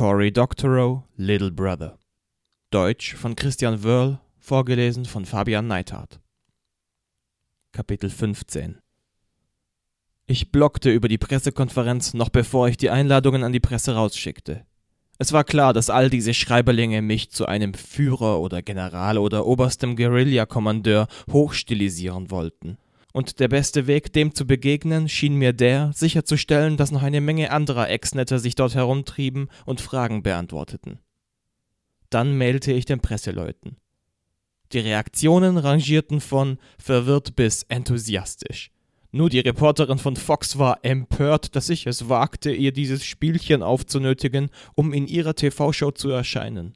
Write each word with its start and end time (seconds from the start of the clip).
Cory 0.00 0.32
Doctorow, 0.32 1.02
Little 1.18 1.50
Brother. 1.50 1.98
Deutsch 2.70 3.14
von 3.16 3.36
Christian 3.36 3.84
Wörl, 3.84 4.18
vorgelesen 4.38 5.04
von 5.04 5.26
Fabian 5.26 5.66
Neithardt. 5.66 6.20
Kapitel 7.72 8.08
15 8.08 8.78
Ich 10.26 10.50
blockte 10.52 10.90
über 10.90 11.06
die 11.08 11.18
Pressekonferenz, 11.18 12.14
noch 12.14 12.30
bevor 12.30 12.66
ich 12.66 12.78
die 12.78 12.88
Einladungen 12.88 13.44
an 13.44 13.52
die 13.52 13.60
Presse 13.60 13.94
rausschickte. 13.94 14.64
Es 15.18 15.34
war 15.34 15.44
klar, 15.44 15.74
dass 15.74 15.90
all 15.90 16.08
diese 16.08 16.32
Schreiberlinge 16.32 17.02
mich 17.02 17.30
zu 17.30 17.44
einem 17.44 17.74
Führer 17.74 18.40
oder 18.40 18.62
General 18.62 19.18
oder 19.18 19.44
oberstem 19.44 19.96
Guerillakommandeur 19.96 21.08
hochstilisieren 21.30 22.30
wollten. 22.30 22.78
Und 23.12 23.40
der 23.40 23.48
beste 23.48 23.86
Weg, 23.86 24.12
dem 24.12 24.34
zu 24.34 24.46
begegnen, 24.46 25.08
schien 25.08 25.34
mir 25.34 25.52
der, 25.52 25.92
sicherzustellen, 25.92 26.76
dass 26.76 26.92
noch 26.92 27.02
eine 27.02 27.20
Menge 27.20 27.50
anderer 27.50 27.90
Ex-Netter 27.90 28.38
sich 28.38 28.54
dort 28.54 28.74
herumtrieben 28.74 29.48
und 29.66 29.80
Fragen 29.80 30.22
beantworteten. 30.22 31.00
Dann 32.08 32.36
mailte 32.36 32.72
ich 32.72 32.84
den 32.84 33.00
Presseleuten. 33.00 33.76
Die 34.72 34.78
Reaktionen 34.78 35.58
rangierten 35.58 36.20
von 36.20 36.58
verwirrt 36.78 37.34
bis 37.34 37.64
enthusiastisch. 37.64 38.70
Nur 39.12 39.28
die 39.28 39.40
Reporterin 39.40 39.98
von 39.98 40.14
Fox 40.14 40.58
war 40.58 40.84
empört, 40.84 41.56
dass 41.56 41.68
ich 41.68 41.86
es 41.88 42.08
wagte, 42.08 42.52
ihr 42.52 42.72
dieses 42.72 43.04
Spielchen 43.04 43.62
aufzunötigen, 43.64 44.50
um 44.76 44.92
in 44.92 45.08
ihrer 45.08 45.34
TV-Show 45.34 45.90
zu 45.90 46.10
erscheinen. 46.10 46.74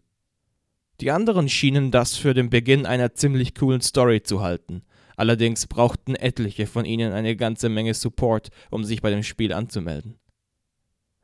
Die 1.01 1.12
anderen 1.12 1.48
schienen 1.48 1.92
das 1.92 2.16
für 2.16 2.34
den 2.34 2.51
Beginn 2.51 2.87
einer 2.87 3.14
ziemlich 3.14 3.54
coolen 3.54 3.80
Story 3.80 4.23
zu 4.23 4.40
halten. 4.40 4.82
Allerdings 5.16 5.66
brauchten 5.66 6.14
etliche 6.14 6.66
von 6.66 6.84
ihnen 6.84 7.12
eine 7.12 7.36
ganze 7.36 7.68
Menge 7.68 7.95
Support, 7.95 8.48
um 8.70 8.84
sich 8.84 9.02
bei 9.02 9.10
dem 9.10 9.23
Spiel 9.23 9.52
anzumelden. 9.52 10.18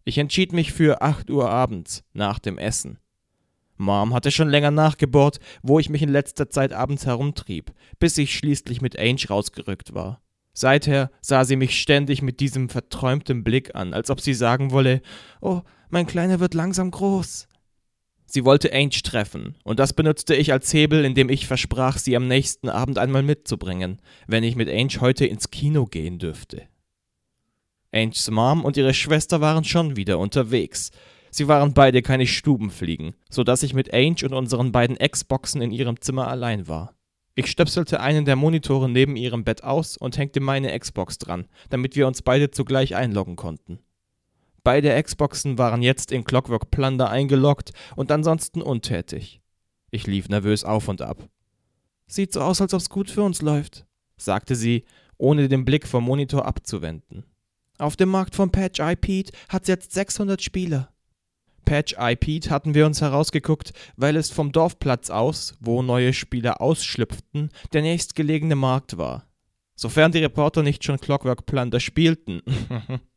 Ich 0.05 0.19
entschied 0.19 0.53
mich 0.53 0.73
für 0.73 1.03
8 1.03 1.31
Uhr 1.31 1.51
abends, 1.51 2.05
nach 2.13 2.39
dem 2.39 2.59
Essen. 2.59 2.99
Mom 3.77 4.13
hatte 4.13 4.31
schon 4.31 4.49
länger 4.49 4.71
nachgebohrt, 4.71 5.41
wo 5.63 5.79
ich 5.79 5.89
mich 5.89 6.03
in 6.03 6.11
letzter 6.11 6.51
Zeit 6.51 6.73
abends 6.73 7.07
herumtrieb, 7.07 7.73
bis 7.99 8.19
ich 8.19 8.37
schließlich 8.37 8.81
mit 8.81 8.99
Ange 8.99 9.27
rausgerückt 9.29 9.95
war. 9.95 10.21
Seither 10.53 11.11
sah 11.21 11.45
sie 11.45 11.57
mich 11.57 11.81
ständig 11.81 12.23
mit 12.23 12.41
diesem 12.41 12.69
verträumten 12.69 13.45
Blick 13.45 13.75
an, 13.75 13.95
als 13.95 14.11
ob 14.11 14.21
sie 14.21 14.35
sagen 14.35 14.73
wolle, 14.73 15.01
Oh, 15.41 15.63
mein 15.89 16.07
Kleiner 16.07 16.41
wird 16.41 16.55
langsam 16.55 16.91
groß. 16.91 17.49
Sie 18.33 18.45
wollte 18.45 18.73
Ange 18.73 18.91
treffen, 19.03 19.57
und 19.65 19.81
das 19.81 19.93
benutzte 19.93 20.37
ich 20.37 20.53
als 20.53 20.73
Hebel, 20.73 21.05
indem 21.05 21.31
ich 21.31 21.49
versprach, 21.49 21.99
sie 21.99 22.15
am 22.15 22.29
nächsten 22.29 22.69
Abend 22.69 22.97
einmal 22.97 23.25
mitzubringen, 23.25 24.01
wenn 24.29 24.45
ich 24.45 24.55
mit 24.55 24.69
Ange 24.69 25.01
heute 25.01 25.27
ins 25.27 25.51
Kino 25.51 25.85
gehen 25.87 26.21
dürfte. 26.21 26.63
Anges 27.91 28.31
Mom 28.31 28.65
und 28.65 28.77
ihre 28.77 28.95
Schwester 28.95 29.41
waren 29.41 29.65
schon 29.65 29.97
wieder 29.97 30.21
unterwegs. 30.21 30.93
Sie 31.33 31.49
waren 31.49 31.75
beide 31.75 32.03
keine 32.03 32.29
Stubenfliegen, 32.29 33.15
so 33.29 33.43
dass 33.43 33.65
ich 33.65 33.75
mit 33.75 33.93
Ange 33.93 34.25
und 34.27 34.35
unseren 34.35 34.71
beiden 34.71 34.97
Xboxen 34.97 35.61
in 35.61 35.73
ihrem 35.73 36.01
Zimmer 36.01 36.29
allein 36.29 36.69
war. 36.69 36.95
Ich 37.35 37.49
stöpselte 37.49 37.99
einen 37.99 38.27
der 38.27 38.37
Monitore 38.37 38.89
neben 38.89 39.17
ihrem 39.17 39.43
Bett 39.43 39.65
aus 39.65 39.97
und 39.97 40.17
hängte 40.19 40.39
meine 40.39 40.79
Xbox 40.79 41.19
dran, 41.19 41.49
damit 41.69 41.97
wir 41.97 42.07
uns 42.07 42.23
beide 42.23 42.53
zugleich 42.53 42.95
einloggen 42.95 43.35
konnten. 43.35 43.81
Beide 44.63 45.03
Xboxen 45.03 45.59
waren 45.59 45.83
jetzt 45.83 46.13
in 46.13 46.25
Clockwork 46.25 46.71
Plunder 46.71 47.11
eingeloggt 47.11 47.73
und 47.97 48.13
ansonsten 48.13 48.63
untätig. 48.63 49.41
Ich 49.91 50.07
lief 50.07 50.29
nervös 50.29 50.65
auf 50.65 50.89
und 50.89 51.03
ab. 51.03 51.29
Sieht 52.07 52.33
so 52.33 52.41
aus, 52.41 52.61
als 52.61 52.75
ob's 52.75 52.91
gut 52.91 53.11
für 53.11 53.23
uns 53.23 53.43
läuft, 53.43 53.87
sagte 54.17 54.55
sie, 54.55 54.85
ohne 55.17 55.49
den 55.49 55.65
Blick 55.65 55.87
vom 55.87 56.05
Monitor 56.05 56.45
abzuwenden. 56.47 57.25
Auf 57.79 57.97
dem 57.97 58.11
Markt 58.11 58.35
von 58.35 58.51
Patch 58.51 58.81
Eye 58.81 58.97
Pete 58.97 59.33
hat's 59.49 59.69
jetzt 59.69 59.93
600 59.93 60.43
Spieler. 60.43 60.93
Patch 61.65 61.95
IP 61.99 62.51
hatten 62.51 62.75
wir 62.75 62.85
uns 62.85 63.01
herausgeguckt, 63.01 63.73
weil 63.97 64.17
es 64.17 64.31
vom 64.31 64.51
Dorfplatz 64.51 65.09
aus, 65.09 65.55
wo 65.61 65.83
neue 65.83 66.13
Spieler 66.13 66.61
ausschlüpften, 66.61 67.51
der 67.73 67.83
nächstgelegene 67.83 68.57
Markt 68.57 68.99
war. 68.99 69.27
Sofern 69.77 70.13
die 70.13 70.19
Reporter 70.19 70.63
nicht 70.63 70.85
schon 70.85 70.99
Clockwork 70.99 71.47
Plunder 71.47 71.81
spielten, 71.81 72.43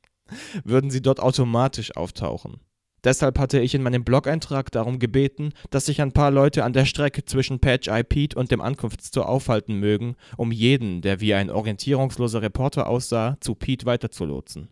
würden 0.63 0.91
sie 0.91 1.01
dort 1.01 1.19
automatisch 1.19 1.95
auftauchen. 1.95 2.59
Deshalb 3.03 3.38
hatte 3.38 3.59
ich 3.59 3.75
in 3.75 3.83
meinem 3.83 4.05
Blog-Eintrag 4.05 4.71
darum 4.71 4.97
gebeten, 4.97 5.51
dass 5.69 5.88
sich 5.88 6.01
ein 6.01 6.13
paar 6.13 6.31
Leute 6.31 6.63
an 6.63 6.71
der 6.71 6.85
Strecke 6.85 7.25
zwischen 7.25 7.59
Patch 7.59 7.89
IP 7.89 8.35
und 8.38 8.49
dem 8.49 8.61
Ankunftstor 8.61 9.27
aufhalten 9.27 9.75
mögen, 9.75 10.16
um 10.38 10.51
jeden, 10.53 11.01
der 11.01 11.19
wie 11.19 11.33
ein 11.33 11.49
orientierungsloser 11.49 12.41
Reporter 12.41 12.88
aussah, 12.88 13.35
zu 13.41 13.55
Pete 13.55 13.85
weiterzulotsen. 13.85 14.69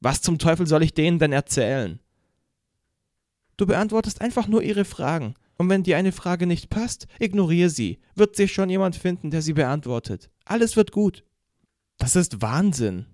Was 0.00 0.22
zum 0.22 0.38
Teufel 0.38 0.68
soll 0.68 0.84
ich 0.84 0.94
denen 0.94 1.18
denn 1.18 1.32
erzählen? 1.32 1.98
Du 3.56 3.66
beantwortest 3.66 4.20
einfach 4.20 4.46
nur 4.46 4.62
ihre 4.62 4.84
Fragen. 4.84 5.34
Und 5.56 5.68
wenn 5.68 5.82
dir 5.82 5.96
eine 5.96 6.12
Frage 6.12 6.46
nicht 6.46 6.70
passt, 6.70 7.08
ignoriere 7.18 7.68
sie. 7.68 7.98
Wird 8.14 8.36
sich 8.36 8.52
schon 8.52 8.70
jemand 8.70 8.94
finden, 8.94 9.30
der 9.30 9.42
sie 9.42 9.54
beantwortet. 9.54 10.30
Alles 10.44 10.76
wird 10.76 10.92
gut. 10.92 11.24
Das 11.98 12.14
ist 12.14 12.40
Wahnsinn. 12.40 13.06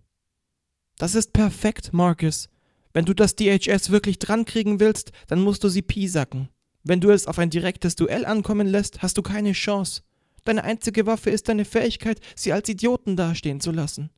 Das 0.98 1.14
ist 1.14 1.32
perfekt, 1.32 1.92
Marcus. 1.92 2.48
Wenn 2.92 3.04
du 3.04 3.14
das 3.14 3.34
DHS 3.34 3.90
wirklich 3.90 4.18
drankriegen 4.18 4.78
willst, 4.78 5.10
dann 5.26 5.40
musst 5.40 5.64
du 5.64 5.68
sie 5.68 5.82
piesacken. 5.82 6.48
Wenn 6.84 7.00
du 7.00 7.10
es 7.10 7.26
auf 7.26 7.38
ein 7.38 7.50
direktes 7.50 7.96
Duell 7.96 8.24
ankommen 8.24 8.66
lässt, 8.66 9.02
hast 9.02 9.18
du 9.18 9.22
keine 9.22 9.52
Chance. 9.52 10.02
Deine 10.44 10.62
einzige 10.62 11.06
Waffe 11.06 11.30
ist 11.30 11.48
deine 11.48 11.64
Fähigkeit, 11.64 12.20
sie 12.36 12.52
als 12.52 12.68
Idioten 12.68 13.16
dastehen 13.16 13.60
zu 13.60 13.72
lassen. 13.72 14.10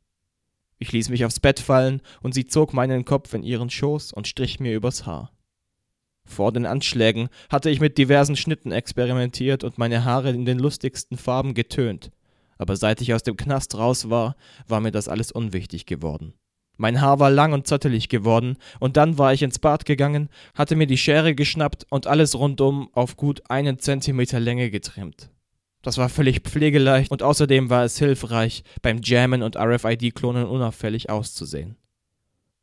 Ich 0.79 0.93
ließ 0.93 1.09
mich 1.09 1.25
aufs 1.25 1.41
Bett 1.41 1.61
fallen, 1.61 2.03
und 2.23 2.35
sie 2.35 2.47
zog 2.47 2.75
meinen 2.75 3.05
Kopf 3.05 3.33
in 3.33 3.43
ihren 3.43 3.71
Schoß 3.71 4.13
und 4.13 4.29
strich 4.29 4.61
mir 4.61 4.75
übers 4.75 5.07
Haar. 5.07 5.33
Vor 6.27 6.53
den 6.53 6.67
Anschlägen 6.67 7.29
hatte 7.49 7.71
ich 7.71 7.81
mit 7.81 7.97
diversen 7.97 8.37
Schnitten 8.37 8.73
experimentiert 8.73 9.65
und 9.65 9.79
meine 9.79 10.05
Haare 10.05 10.31
in 10.31 10.45
den 10.45 10.59
lustigsten 10.59 11.17
Farben 11.17 11.55
getönt. 11.55 12.11
Aber 12.59 12.77
seit 12.77 13.01
ich 13.01 13.15
aus 13.15 13.23
dem 13.23 13.37
Knast 13.37 13.77
raus 13.77 14.11
war, 14.11 14.37
war 14.67 14.81
mir 14.81 14.91
das 14.91 15.09
alles 15.09 15.31
unwichtig 15.31 15.87
geworden. 15.87 16.35
Mein 16.77 17.01
Haar 17.01 17.19
war 17.19 17.31
lang 17.31 17.53
und 17.53 17.67
zottelig 17.67 18.09
geworden, 18.09 18.57
und 18.81 18.97
dann 18.97 19.19
war 19.19 19.33
ich 19.33 19.43
ins 19.43 19.59
Bad 19.59 19.87
gegangen, 19.87 20.29
hatte 20.55 20.77
mir 20.77 20.87
die 20.87 20.99
Schere 20.99 21.35
geschnappt 21.35 21.87
und 21.91 22.07
alles 22.07 22.35
rundum 22.39 22.91
auf 22.93 23.17
gut 23.17 23.43
einen 23.51 23.79
Zentimeter 23.79 24.41
Länge 24.41 24.71
getrimmt. 24.71 25.31
Das 25.83 25.99
war 25.99 26.09
völlig 26.09 26.41
pflegeleicht 26.41 27.11
und 27.11 27.23
außerdem 27.23 27.71
war 27.71 27.85
es 27.85 27.99
hilfreich, 27.99 28.65
beim 28.83 29.01
Jammen 29.03 29.43
und 29.43 29.57
RFID-Klonen 29.57 30.47
unauffällig 30.47 31.11
auszusehen. 31.11 31.77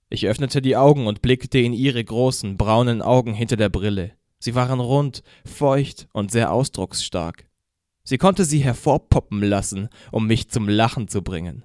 Ich 0.10 0.28
öffnete 0.28 0.62
die 0.62 0.76
Augen 0.76 1.08
und 1.08 1.22
blickte 1.22 1.58
in 1.58 1.74
ihre 1.74 2.04
großen, 2.04 2.58
braunen 2.58 3.02
Augen 3.02 3.34
hinter 3.34 3.56
der 3.56 3.70
Brille. 3.70 4.12
Sie 4.38 4.54
waren 4.56 4.80
rund, 4.80 5.24
feucht 5.46 6.08
und 6.12 6.32
sehr 6.32 6.52
ausdrucksstark. 6.52 7.48
Sie 8.04 8.18
konnte 8.18 8.44
sie 8.44 8.60
hervorpoppen 8.60 9.42
lassen, 9.42 9.88
um 10.12 10.28
mich 10.28 10.50
zum 10.50 10.68
Lachen 10.68 11.08
zu 11.08 11.22
bringen. 11.22 11.64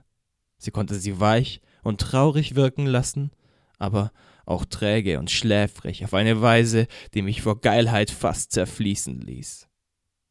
Sie 0.57 0.71
konnte 0.71 0.95
sie 0.95 1.19
weich 1.19 1.61
und 1.89 2.01
traurig 2.01 2.55
wirken 2.55 2.87
lassen, 2.87 3.33
aber 3.79 4.13
auch 4.45 4.65
träge 4.65 5.19
und 5.19 5.31
schläfrig 5.31 6.05
auf 6.05 6.15
eine 6.15 6.41
Weise, 6.41 6.87
die 7.15 7.23
mich 7.23 7.43
vor 7.43 7.61
Geilheit 7.61 8.11
fast 8.11 8.53
zerfließen 8.53 9.21
ließ. 9.21 9.69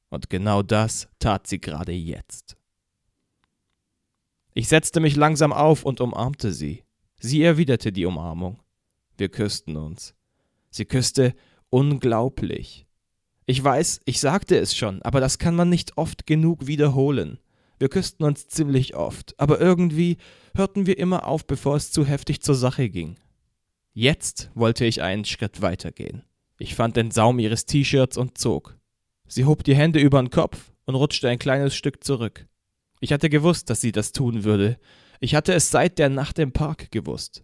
Und 0.10 0.30
genau 0.30 0.62
das 0.62 1.10
tat 1.20 1.48
sie 1.48 1.60
gerade 1.60 1.92
jetzt. 1.92 2.58
Ich 4.54 4.70
setzte 4.70 5.00
mich 5.00 5.16
langsam 5.16 5.54
auf 5.54 5.84
und 5.84 6.02
umarmte 6.02 6.54
sie. 6.54 6.84
Sie 7.20 7.44
erwiderte 7.44 7.92
die 7.92 8.06
Umarmung. 8.06 8.62
Wir 9.18 9.30
küssten 9.30 9.76
uns. 9.76 10.16
Sie 10.70 10.86
küsste 10.86 11.36
unglaublich. 11.70 12.88
Ich 13.46 13.64
weiß, 13.64 14.02
ich 14.06 14.20
sagte 14.20 14.58
es 14.58 14.76
schon, 14.76 15.02
aber 15.04 15.20
das 15.20 15.38
kann 15.38 15.56
man 15.56 15.70
nicht 15.70 15.98
oft 15.98 16.26
genug 16.26 16.68
wiederholen. 16.68 17.40
Wir 17.80 17.90
küssten 17.90 18.24
uns 18.24 18.48
ziemlich 18.48 18.96
oft, 18.96 19.40
aber 19.40 19.60
irgendwie 19.60 20.18
hörten 20.56 20.86
wir 20.88 20.98
immer 20.98 21.28
auf, 21.28 21.46
bevor 21.46 21.76
es 21.76 21.92
zu 21.92 22.06
heftig 22.06 22.42
zur 22.42 22.56
Sache 22.56 22.90
ging. 22.90 23.18
Jetzt 23.94 24.50
wollte 24.56 24.86
ich 24.86 25.02
einen 25.02 25.26
Schritt 25.26 25.62
weitergehen. 25.62 26.24
Ich 26.60 26.76
fand 26.76 26.98
den 26.98 27.12
Saum 27.12 27.40
ihres 27.40 27.66
T-Shirts 27.66 28.18
und 28.18 28.38
zog. 28.38 28.78
Sie 29.28 29.46
hob 29.46 29.64
die 29.64 29.76
Hände 29.76 30.00
über 30.00 30.22
den 30.22 30.32
Kopf 30.32 30.72
und 30.86 30.96
rutschte 30.96 31.30
ein 31.30 31.40
kleines 31.40 31.76
Stück 31.76 32.04
zurück. 32.04 32.48
Ich 33.00 33.14
hatte 33.14 33.30
gewusst, 33.30 33.70
dass 33.70 33.82
sie 33.82 33.92
das 33.92 34.12
tun 34.12 34.44
würde, 34.44 34.80
ich 35.20 35.36
hatte 35.36 35.54
es 35.54 35.72
seit 35.72 36.00
der 36.00 36.10
Nacht 36.10 36.40
im 36.40 36.52
Park 36.52 36.92
gewusst. 36.92 37.44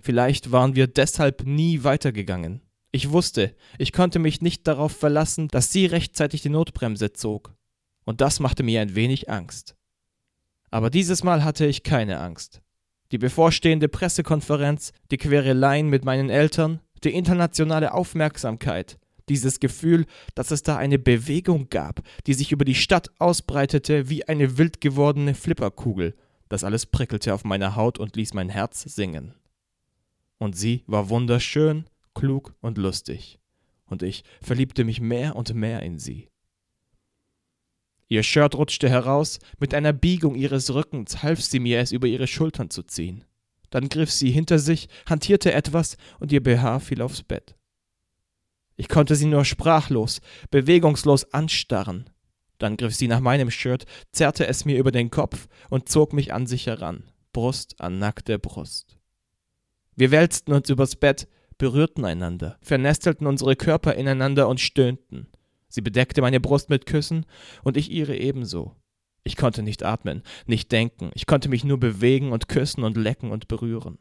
Vielleicht 0.00 0.52
waren 0.52 0.74
wir 0.74 0.86
deshalb 0.86 1.44
nie 1.44 1.82
weitergegangen. 1.82 2.60
Ich 2.92 3.10
wusste, 3.10 3.54
ich 3.78 3.92
konnte 3.92 4.18
mich 4.18 4.40
nicht 4.42 4.66
darauf 4.66 4.92
verlassen, 4.92 5.48
dass 5.48 5.72
sie 5.72 5.86
rechtzeitig 5.86 6.42
die 6.42 6.50
Notbremse 6.50 7.12
zog. 7.12 7.54
Und 8.04 8.20
das 8.20 8.40
machte 8.40 8.62
mir 8.62 8.80
ein 8.80 8.94
wenig 8.94 9.30
Angst. 9.30 9.76
Aber 10.70 10.90
dieses 10.90 11.24
Mal 11.24 11.44
hatte 11.44 11.66
ich 11.66 11.82
keine 11.82 12.20
Angst. 12.20 12.62
Die 13.12 13.18
bevorstehende 13.18 13.88
Pressekonferenz, 13.88 14.92
die 15.10 15.18
Quereleien 15.18 15.88
mit 15.88 16.04
meinen 16.04 16.30
Eltern, 16.30 16.80
die 17.04 17.14
internationale 17.14 17.92
Aufmerksamkeit, 17.94 18.98
dieses 19.28 19.60
Gefühl, 19.60 20.06
dass 20.34 20.50
es 20.50 20.62
da 20.62 20.76
eine 20.76 20.98
Bewegung 20.98 21.68
gab, 21.70 22.02
die 22.26 22.34
sich 22.34 22.52
über 22.52 22.64
die 22.64 22.74
Stadt 22.74 23.10
ausbreitete 23.18 24.10
wie 24.10 24.26
eine 24.26 24.58
wild 24.58 24.80
gewordene 24.80 25.34
Flipperkugel 25.34 26.14
das 26.48 26.64
alles 26.64 26.86
prickelte 26.86 27.34
auf 27.34 27.44
meiner 27.44 27.76
Haut 27.76 27.98
und 27.98 28.16
ließ 28.16 28.34
mein 28.34 28.48
Herz 28.48 28.82
singen. 28.82 29.34
Und 30.38 30.56
sie 30.56 30.84
war 30.86 31.08
wunderschön, 31.08 31.86
klug 32.14 32.54
und 32.60 32.78
lustig, 32.78 33.40
und 33.86 34.02
ich 34.02 34.24
verliebte 34.40 34.84
mich 34.84 35.00
mehr 35.00 35.36
und 35.36 35.54
mehr 35.54 35.82
in 35.82 35.98
sie. 35.98 36.28
Ihr 38.08 38.22
Shirt 38.22 38.54
rutschte 38.54 38.88
heraus, 38.88 39.38
mit 39.58 39.74
einer 39.74 39.92
Biegung 39.92 40.34
ihres 40.34 40.72
Rückens 40.74 41.22
half 41.22 41.40
sie 41.40 41.58
mir, 41.58 41.80
es 41.80 41.92
über 41.92 42.06
ihre 42.06 42.26
Schultern 42.26 42.70
zu 42.70 42.82
ziehen. 42.82 43.24
Dann 43.70 43.88
griff 43.88 44.10
sie 44.10 44.30
hinter 44.30 44.58
sich, 44.58 44.88
hantierte 45.08 45.52
etwas, 45.52 45.96
und 46.20 46.30
ihr 46.30 46.42
BH 46.42 46.80
fiel 46.80 47.02
aufs 47.02 47.22
Bett. 47.22 47.56
Ich 48.76 48.88
konnte 48.88 49.16
sie 49.16 49.26
nur 49.26 49.44
sprachlos, 49.44 50.20
bewegungslos 50.50 51.32
anstarren. 51.32 52.10
Dann 52.58 52.76
griff 52.76 52.94
sie 52.94 53.08
nach 53.08 53.20
meinem 53.20 53.50
Shirt, 53.50 53.84
zerrte 54.12 54.46
es 54.46 54.64
mir 54.64 54.78
über 54.78 54.92
den 54.92 55.10
Kopf 55.10 55.48
und 55.70 55.88
zog 55.88 56.12
mich 56.12 56.32
an 56.32 56.46
sich 56.46 56.66
heran, 56.66 57.04
Brust 57.32 57.80
an 57.80 57.98
nackte 57.98 58.38
Brust. 58.38 58.98
Wir 59.96 60.10
wälzten 60.10 60.52
uns 60.52 60.68
übers 60.70 60.96
Bett, 60.96 61.28
berührten 61.58 62.04
einander, 62.04 62.58
vernestelten 62.60 63.26
unsere 63.26 63.56
Körper 63.56 63.94
ineinander 63.94 64.48
und 64.48 64.60
stöhnten. 64.60 65.28
Sie 65.74 65.80
bedeckte 65.80 66.22
meine 66.22 66.38
Brust 66.38 66.70
mit 66.70 66.86
Küssen 66.86 67.26
und 67.64 67.76
ich 67.76 67.90
ihre 67.90 68.16
ebenso. 68.16 68.76
Ich 69.24 69.36
konnte 69.36 69.60
nicht 69.60 69.82
atmen, 69.82 70.22
nicht 70.46 70.70
denken, 70.70 71.10
ich 71.14 71.26
konnte 71.26 71.48
mich 71.48 71.64
nur 71.64 71.80
bewegen 71.80 72.30
und 72.30 72.48
küssen 72.48 72.84
und 72.84 72.96
lecken 72.96 73.32
und 73.32 73.48
berühren. 73.48 73.98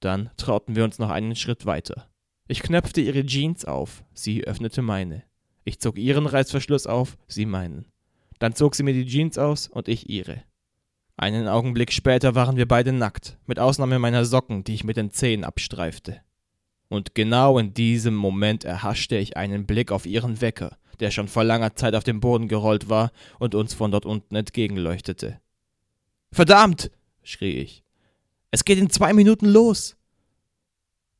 Dann 0.00 0.30
trauten 0.38 0.74
wir 0.74 0.82
uns 0.82 0.98
noch 0.98 1.10
einen 1.10 1.36
Schritt 1.36 1.66
weiter. 1.66 2.10
Ich 2.48 2.64
knöpfte 2.64 3.00
ihre 3.00 3.24
Jeans 3.24 3.64
auf, 3.64 4.02
sie 4.12 4.42
öffnete 4.42 4.82
meine. 4.82 5.22
Ich 5.62 5.78
zog 5.78 5.98
ihren 5.98 6.26
Reißverschluss 6.26 6.88
auf, 6.88 7.16
sie 7.28 7.46
meinen. 7.46 7.84
Dann 8.40 8.56
zog 8.56 8.74
sie 8.74 8.82
mir 8.82 8.92
die 8.92 9.06
Jeans 9.06 9.38
aus 9.38 9.68
und 9.68 9.86
ich 9.86 10.10
ihre. 10.10 10.42
Einen 11.16 11.46
Augenblick 11.46 11.92
später 11.92 12.34
waren 12.34 12.56
wir 12.56 12.66
beide 12.66 12.92
nackt, 12.92 13.38
mit 13.46 13.60
Ausnahme 13.60 14.00
meiner 14.00 14.24
Socken, 14.24 14.64
die 14.64 14.74
ich 14.74 14.82
mit 14.82 14.96
den 14.96 15.12
Zehen 15.12 15.44
abstreifte. 15.44 16.22
Und 16.88 17.14
genau 17.14 17.58
in 17.58 17.74
diesem 17.74 18.14
Moment 18.14 18.64
erhaschte 18.64 19.16
ich 19.16 19.36
einen 19.36 19.66
Blick 19.66 19.90
auf 19.90 20.06
ihren 20.06 20.40
Wecker, 20.40 20.76
der 21.00 21.10
schon 21.10 21.28
vor 21.28 21.44
langer 21.44 21.74
Zeit 21.74 21.94
auf 21.94 22.04
dem 22.04 22.20
Boden 22.20 22.48
gerollt 22.48 22.88
war 22.88 23.10
und 23.38 23.54
uns 23.54 23.74
von 23.74 23.90
dort 23.90 24.06
unten 24.06 24.36
entgegenleuchtete. 24.36 25.40
Verdammt! 26.32 26.90
schrie 27.22 27.58
ich. 27.58 27.82
Es 28.50 28.64
geht 28.64 28.78
in 28.78 28.90
zwei 28.90 29.12
Minuten 29.12 29.46
los. 29.46 29.96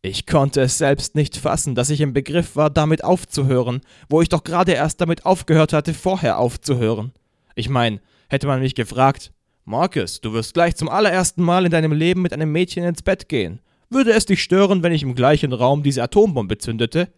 Ich 0.02 0.24
konnte 0.26 0.60
es 0.60 0.78
selbst 0.78 1.16
nicht 1.16 1.36
fassen, 1.36 1.74
dass 1.74 1.90
ich 1.90 2.00
im 2.00 2.12
Begriff 2.12 2.54
war, 2.54 2.70
damit 2.70 3.02
aufzuhören, 3.02 3.80
wo 4.08 4.22
ich 4.22 4.28
doch 4.28 4.44
gerade 4.44 4.72
erst 4.72 5.00
damit 5.00 5.26
aufgehört 5.26 5.72
hatte, 5.72 5.94
vorher 5.94 6.38
aufzuhören. 6.38 7.12
Ich 7.56 7.68
mein, 7.68 8.00
hätte 8.28 8.46
man 8.46 8.60
mich 8.60 8.76
gefragt, 8.76 9.32
Marcus, 9.64 10.20
du 10.20 10.32
wirst 10.32 10.54
gleich 10.54 10.76
zum 10.76 10.88
allerersten 10.88 11.42
Mal 11.42 11.64
in 11.64 11.72
deinem 11.72 11.90
Leben 11.90 12.22
mit 12.22 12.32
einem 12.32 12.52
Mädchen 12.52 12.84
ins 12.84 13.02
Bett 13.02 13.28
gehen. 13.28 13.60
Würde 13.88 14.12
es 14.12 14.26
dich 14.26 14.42
stören, 14.42 14.82
wenn 14.82 14.92
ich 14.92 15.02
im 15.02 15.14
gleichen 15.14 15.52
Raum 15.52 15.82
diese 15.82 16.02
Atombombe 16.02 16.58
zündete? 16.58 17.12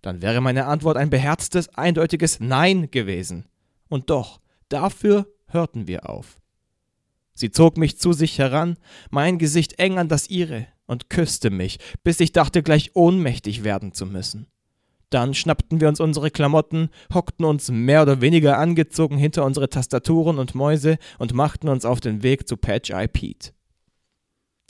Dann 0.00 0.22
wäre 0.22 0.40
meine 0.40 0.66
Antwort 0.66 0.96
ein 0.96 1.10
beherztes, 1.10 1.68
eindeutiges 1.70 2.40
Nein 2.40 2.90
gewesen. 2.90 3.46
Und 3.88 4.10
doch, 4.10 4.40
dafür 4.68 5.26
hörten 5.48 5.86
wir 5.86 6.08
auf. 6.08 6.40
Sie 7.34 7.50
zog 7.50 7.76
mich 7.76 7.98
zu 7.98 8.12
sich 8.12 8.38
heran, 8.38 8.76
mein 9.10 9.38
Gesicht 9.38 9.78
eng 9.78 9.98
an 9.98 10.08
das 10.08 10.30
ihre, 10.30 10.66
und 10.86 11.10
küsste 11.10 11.50
mich, 11.50 11.78
bis 12.02 12.20
ich 12.20 12.32
dachte, 12.32 12.62
gleich 12.62 12.94
ohnmächtig 12.94 13.64
werden 13.64 13.92
zu 13.92 14.06
müssen. 14.06 14.46
Dann 15.10 15.34
schnappten 15.34 15.80
wir 15.80 15.88
uns 15.88 16.00
unsere 16.00 16.30
Klamotten, 16.30 16.90
hockten 17.12 17.44
uns 17.44 17.70
mehr 17.70 18.02
oder 18.02 18.20
weniger 18.20 18.58
angezogen 18.58 19.16
hinter 19.16 19.44
unsere 19.44 19.68
Tastaturen 19.68 20.38
und 20.38 20.54
Mäuse 20.54 20.98
und 21.18 21.34
machten 21.34 21.68
uns 21.68 21.84
auf 21.84 22.00
den 22.00 22.22
Weg 22.22 22.48
zu 22.48 22.56
Patch 22.56 22.90
Eye 22.90 23.08
Pete. 23.08 23.52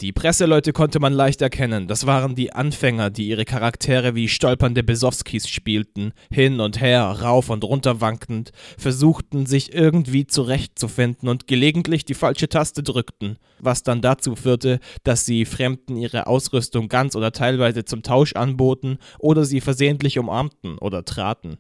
Die 0.01 0.11
Presseleute 0.11 0.73
konnte 0.73 0.99
man 0.99 1.13
leicht 1.13 1.41
erkennen, 1.41 1.87
das 1.87 2.05
waren 2.05 2.35
die 2.35 2.53
Anfänger, 2.53 3.11
die 3.11 3.29
ihre 3.29 3.45
Charaktere 3.45 4.17
wie 4.17 4.27
stolpernde 4.27 4.83
Besowskis 4.83 5.49
spielten, 5.49 6.13
hin 6.33 6.59
und 6.59 6.81
her, 6.81 7.05
rauf 7.05 7.49
und 7.49 7.63
runter 7.63 8.01
wankend, 8.01 8.51
versuchten 8.77 9.47
sich 9.47 9.73
irgendwie 9.73 10.27
zurechtzufinden 10.27 11.29
und 11.29 11.47
gelegentlich 11.47 12.05
die 12.05 12.15
falsche 12.15 12.49
Taste 12.49 12.83
drückten, 12.83 13.39
was 13.61 13.85
dann 13.85 14.03
dazu 14.03 14.35
führte, 14.35 14.81
dass 15.05 15.27
sie 15.27 15.45
Fremden 15.45 15.97
ihre 15.97 16.27
Ausrüstung 16.27 16.89
ganz 16.89 17.15
oder 17.15 17.31
teilweise 17.31 17.85
zum 17.85 18.03
Tausch 18.03 18.33
anboten 18.33 18.99
oder 19.21 19.45
sie 19.45 19.61
versehentlich 19.61 20.19
umarmten 20.19 20.77
oder 20.79 21.05
traten. 21.05 21.59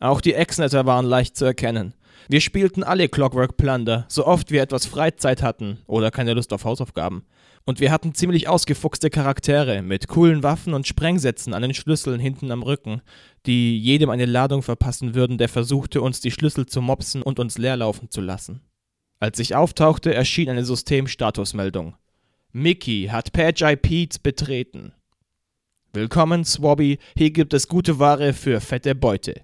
Auch 0.00 0.20
die 0.20 0.34
Exnetter 0.34 0.84
waren 0.84 1.06
leicht 1.06 1.36
zu 1.36 1.44
erkennen. 1.44 1.94
Wir 2.28 2.40
spielten 2.40 2.82
alle 2.82 3.08
Clockwork 3.08 3.56
Plunder, 3.56 4.04
so 4.08 4.26
oft 4.26 4.50
wir 4.50 4.62
etwas 4.62 4.86
Freizeit 4.86 5.42
hatten 5.42 5.78
oder 5.86 6.10
keine 6.10 6.34
Lust 6.34 6.52
auf 6.52 6.64
Hausaufgaben. 6.64 7.24
Und 7.64 7.80
wir 7.80 7.92
hatten 7.92 8.14
ziemlich 8.14 8.48
ausgefuchste 8.48 9.10
Charaktere 9.10 9.82
mit 9.82 10.08
coolen 10.08 10.42
Waffen 10.42 10.74
und 10.74 10.86
Sprengsätzen 10.86 11.52
an 11.52 11.62
den 11.62 11.74
Schlüsseln 11.74 12.18
hinten 12.18 12.50
am 12.52 12.62
Rücken, 12.62 13.02
die 13.46 13.78
jedem 13.78 14.10
eine 14.10 14.26
Ladung 14.26 14.62
verpassen 14.62 15.14
würden, 15.14 15.38
der 15.38 15.48
versuchte, 15.48 16.00
uns 16.00 16.20
die 16.20 16.30
Schlüssel 16.30 16.66
zu 16.66 16.80
mopsen 16.80 17.22
und 17.22 17.38
uns 17.38 17.58
leerlaufen 17.58 18.10
zu 18.10 18.20
lassen. 18.20 18.62
Als 19.18 19.38
ich 19.38 19.54
auftauchte, 19.54 20.14
erschien 20.14 20.48
eine 20.48 20.64
Systemstatusmeldung. 20.64 21.96
Mickey 22.52 23.08
hat 23.10 23.32
Page 23.32 23.76
Pete 23.82 24.18
betreten. 24.22 24.92
Willkommen, 25.92 26.44
Swabby, 26.44 26.98
hier 27.16 27.30
gibt 27.30 27.52
es 27.52 27.68
gute 27.68 27.98
Ware 27.98 28.32
für 28.32 28.60
fette 28.60 28.94
Beute. 28.94 29.42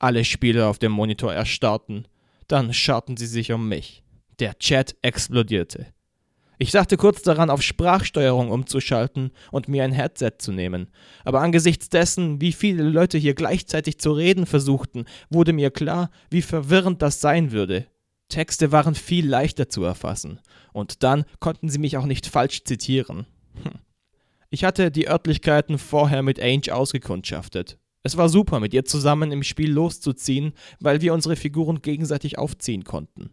Alle 0.00 0.24
Spieler 0.24 0.68
auf 0.68 0.78
dem 0.78 0.92
Monitor 0.92 1.32
erstarrten. 1.32 2.08
Dann 2.48 2.72
scharten 2.72 3.16
sie 3.16 3.26
sich 3.26 3.52
um 3.52 3.68
mich. 3.68 4.02
Der 4.40 4.58
Chat 4.58 4.96
explodierte. 5.02 5.86
Ich 6.58 6.72
dachte 6.72 6.96
kurz 6.96 7.22
daran, 7.22 7.50
auf 7.50 7.62
Sprachsteuerung 7.62 8.50
umzuschalten 8.50 9.30
und 9.50 9.68
mir 9.68 9.84
ein 9.84 9.92
Headset 9.92 10.32
zu 10.38 10.52
nehmen. 10.52 10.88
Aber 11.24 11.40
angesichts 11.40 11.90
dessen, 11.90 12.40
wie 12.40 12.52
viele 12.52 12.82
Leute 12.82 13.18
hier 13.18 13.34
gleichzeitig 13.34 13.98
zu 13.98 14.12
reden 14.12 14.46
versuchten, 14.46 15.04
wurde 15.28 15.52
mir 15.52 15.70
klar, 15.70 16.10
wie 16.30 16.42
verwirrend 16.42 17.02
das 17.02 17.20
sein 17.20 17.52
würde. 17.52 17.86
Texte 18.28 18.72
waren 18.72 18.94
viel 18.94 19.28
leichter 19.28 19.68
zu 19.68 19.84
erfassen. 19.84 20.40
Und 20.72 21.02
dann 21.02 21.24
konnten 21.40 21.68
sie 21.68 21.78
mich 21.78 21.98
auch 21.98 22.06
nicht 22.06 22.26
falsch 22.26 22.64
zitieren. 22.64 23.26
Hm. 23.62 23.80
Ich 24.48 24.64
hatte 24.64 24.90
die 24.90 25.08
Örtlichkeiten 25.08 25.78
vorher 25.78 26.22
mit 26.22 26.40
Ainge 26.40 26.74
ausgekundschaftet. 26.74 27.78
Es 28.02 28.16
war 28.16 28.28
super, 28.28 28.60
mit 28.60 28.72
ihr 28.72 28.84
zusammen 28.84 29.30
im 29.30 29.42
Spiel 29.42 29.70
loszuziehen, 29.70 30.52
weil 30.80 31.00
wir 31.02 31.12
unsere 31.12 31.36
Figuren 31.36 31.82
gegenseitig 31.82 32.38
aufziehen 32.38 32.84
konnten. 32.84 33.30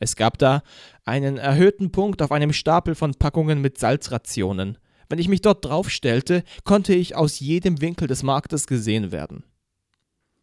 Es 0.00 0.16
gab 0.16 0.38
da 0.38 0.62
einen 1.04 1.38
erhöhten 1.38 1.92
Punkt 1.92 2.20
auf 2.20 2.32
einem 2.32 2.52
Stapel 2.52 2.94
von 2.94 3.14
Packungen 3.14 3.60
mit 3.60 3.78
Salzrationen. 3.78 4.78
Wenn 5.08 5.18
ich 5.18 5.28
mich 5.28 5.42
dort 5.42 5.64
draufstellte, 5.64 6.42
konnte 6.64 6.94
ich 6.94 7.14
aus 7.14 7.38
jedem 7.38 7.80
Winkel 7.80 8.08
des 8.08 8.22
Marktes 8.22 8.66
gesehen 8.66 9.12
werden. 9.12 9.44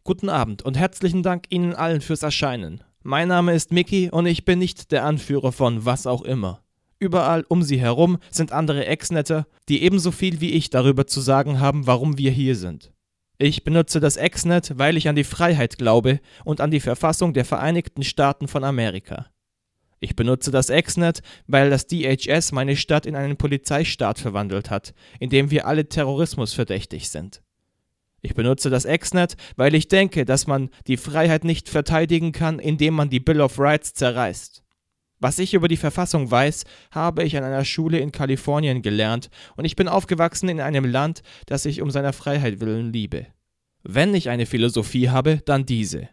Guten 0.04 0.30
Abend 0.30 0.62
und 0.62 0.76
herzlichen 0.76 1.22
Dank 1.22 1.44
Ihnen 1.50 1.74
allen 1.74 2.00
fürs 2.00 2.22
Erscheinen. 2.22 2.82
Mein 3.02 3.28
Name 3.28 3.54
ist 3.54 3.72
Mickey 3.72 4.10
und 4.10 4.26
ich 4.26 4.44
bin 4.44 4.58
nicht 4.58 4.92
der 4.92 5.04
Anführer 5.04 5.52
von 5.52 5.84
was 5.84 6.06
auch 6.06 6.22
immer. 6.22 6.62
Überall 6.98 7.44
um 7.48 7.62
sie 7.62 7.80
herum 7.80 8.18
sind 8.30 8.52
andere 8.52 8.86
Ex-Netter, 8.86 9.46
die 9.68 9.82
ebenso 9.82 10.10
viel 10.10 10.40
wie 10.40 10.52
ich 10.52 10.70
darüber 10.70 11.06
zu 11.06 11.20
sagen 11.20 11.60
haben, 11.60 11.86
warum 11.86 12.16
wir 12.16 12.30
hier 12.30 12.56
sind. 12.56 12.92
Ich 13.44 13.64
benutze 13.64 13.98
das 13.98 14.16
Exnet, 14.16 14.78
weil 14.78 14.96
ich 14.96 15.08
an 15.08 15.16
die 15.16 15.24
Freiheit 15.24 15.76
glaube 15.76 16.20
und 16.44 16.60
an 16.60 16.70
die 16.70 16.78
Verfassung 16.78 17.32
der 17.32 17.44
Vereinigten 17.44 18.04
Staaten 18.04 18.46
von 18.46 18.62
Amerika. 18.62 19.26
Ich 19.98 20.14
benutze 20.14 20.52
das 20.52 20.70
Exnet, 20.70 21.22
weil 21.48 21.68
das 21.68 21.88
DHS 21.88 22.52
meine 22.52 22.76
Stadt 22.76 23.04
in 23.04 23.16
einen 23.16 23.36
Polizeistaat 23.36 24.20
verwandelt 24.20 24.70
hat, 24.70 24.94
in 25.18 25.28
dem 25.28 25.50
wir 25.50 25.66
alle 25.66 25.88
Terrorismus 25.88 26.54
verdächtig 26.54 27.10
sind. 27.10 27.42
Ich 28.20 28.34
benutze 28.34 28.70
das 28.70 28.84
Exnet, 28.84 29.34
weil 29.56 29.74
ich 29.74 29.88
denke, 29.88 30.24
dass 30.24 30.46
man 30.46 30.70
die 30.86 30.96
Freiheit 30.96 31.42
nicht 31.42 31.68
verteidigen 31.68 32.30
kann, 32.30 32.60
indem 32.60 32.94
man 32.94 33.10
die 33.10 33.18
Bill 33.18 33.40
of 33.40 33.58
Rights 33.58 33.92
zerreißt. 33.94 34.62
Was 35.22 35.38
ich 35.38 35.54
über 35.54 35.68
die 35.68 35.76
Verfassung 35.76 36.28
weiß, 36.32 36.64
habe 36.90 37.22
ich 37.22 37.36
an 37.36 37.44
einer 37.44 37.64
Schule 37.64 38.00
in 38.00 38.10
Kalifornien 38.10 38.82
gelernt 38.82 39.30
und 39.54 39.64
ich 39.64 39.76
bin 39.76 39.86
aufgewachsen 39.86 40.48
in 40.48 40.60
einem 40.60 40.84
Land, 40.84 41.22
das 41.46 41.64
ich 41.64 41.80
um 41.80 41.92
seiner 41.92 42.12
Freiheit 42.12 42.58
willen 42.58 42.92
liebe. 42.92 43.28
Wenn 43.84 44.16
ich 44.16 44.30
eine 44.30 44.46
Philosophie 44.46 45.10
habe, 45.10 45.40
dann 45.44 45.64
diese. 45.64 46.08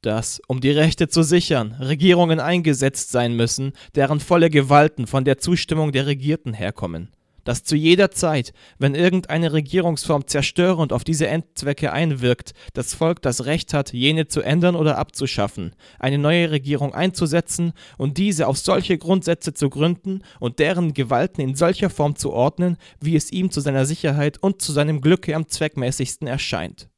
Dass, 0.00 0.40
um 0.46 0.60
die 0.60 0.70
Rechte 0.70 1.08
zu 1.08 1.24
sichern, 1.24 1.72
Regierungen 1.80 2.38
eingesetzt 2.38 3.10
sein 3.10 3.34
müssen, 3.34 3.72
deren 3.96 4.20
volle 4.20 4.48
Gewalten 4.48 5.08
von 5.08 5.24
der 5.24 5.38
Zustimmung 5.38 5.90
der 5.90 6.06
Regierten 6.06 6.54
herkommen 6.54 7.13
dass 7.44 7.64
zu 7.64 7.76
jeder 7.76 8.10
Zeit, 8.10 8.52
wenn 8.78 8.94
irgendeine 8.94 9.52
Regierungsform 9.52 10.26
zerstörend 10.26 10.92
auf 10.92 11.04
diese 11.04 11.28
Endzwecke 11.28 11.92
einwirkt, 11.92 12.54
das 12.72 12.94
Volk 12.94 13.22
das 13.22 13.44
Recht 13.44 13.74
hat, 13.74 13.92
jene 13.92 14.26
zu 14.26 14.40
ändern 14.40 14.76
oder 14.76 14.98
abzuschaffen, 14.98 15.74
eine 15.98 16.18
neue 16.18 16.50
Regierung 16.50 16.94
einzusetzen 16.94 17.72
und 17.98 18.18
diese 18.18 18.48
auf 18.48 18.58
solche 18.58 18.98
Grundsätze 18.98 19.54
zu 19.54 19.70
gründen 19.70 20.22
und 20.40 20.58
deren 20.58 20.94
Gewalten 20.94 21.40
in 21.40 21.54
solcher 21.54 21.90
Form 21.90 22.16
zu 22.16 22.32
ordnen, 22.32 22.76
wie 23.00 23.16
es 23.16 23.30
ihm 23.30 23.50
zu 23.50 23.60
seiner 23.60 23.86
Sicherheit 23.86 24.42
und 24.42 24.62
zu 24.62 24.72
seinem 24.72 25.00
Glücke 25.00 25.34
am 25.36 25.48
zweckmäßigsten 25.48 26.26
erscheint. 26.26 26.88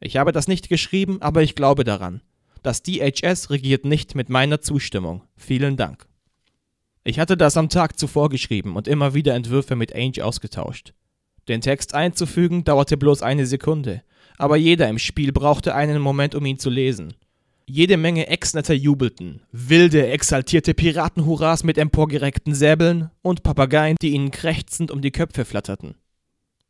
Ich 0.00 0.16
habe 0.16 0.32
das 0.32 0.48
nicht 0.48 0.68
geschrieben, 0.68 1.22
aber 1.22 1.42
ich 1.42 1.54
glaube 1.54 1.84
daran. 1.84 2.20
Das 2.62 2.82
DHS 2.82 3.50
regiert 3.50 3.84
nicht 3.84 4.14
mit 4.14 4.28
meiner 4.28 4.60
Zustimmung. 4.60 5.22
Vielen 5.36 5.76
Dank. 5.76 6.06
Ich 7.04 7.18
hatte 7.18 7.36
das 7.36 7.58
am 7.58 7.68
Tag 7.68 7.98
zuvor 7.98 8.30
geschrieben 8.30 8.76
und 8.76 8.88
immer 8.88 9.12
wieder 9.12 9.34
Entwürfe 9.34 9.76
mit 9.76 9.94
Ainge 9.94 10.24
ausgetauscht. 10.24 10.94
Den 11.48 11.60
Text 11.60 11.94
einzufügen 11.94 12.64
dauerte 12.64 12.96
bloß 12.96 13.20
eine 13.20 13.44
Sekunde, 13.44 14.02
aber 14.38 14.56
jeder 14.56 14.88
im 14.88 14.98
Spiel 14.98 15.30
brauchte 15.30 15.74
einen 15.74 16.00
Moment, 16.00 16.34
um 16.34 16.46
ihn 16.46 16.58
zu 16.58 16.70
lesen. 16.70 17.14
Jede 17.66 17.98
Menge 17.98 18.26
Exnetter 18.28 18.74
jubelten, 18.74 19.42
wilde, 19.52 20.06
exaltierte 20.06 20.72
Piratenhurras 20.72 21.62
mit 21.62 21.76
emporgereckten 21.76 22.54
Säbeln 22.54 23.10
und 23.20 23.42
Papageien, 23.42 23.96
die 24.00 24.10
ihnen 24.10 24.30
krächzend 24.30 24.90
um 24.90 25.02
die 25.02 25.12
Köpfe 25.12 25.44
flatterten. 25.44 25.96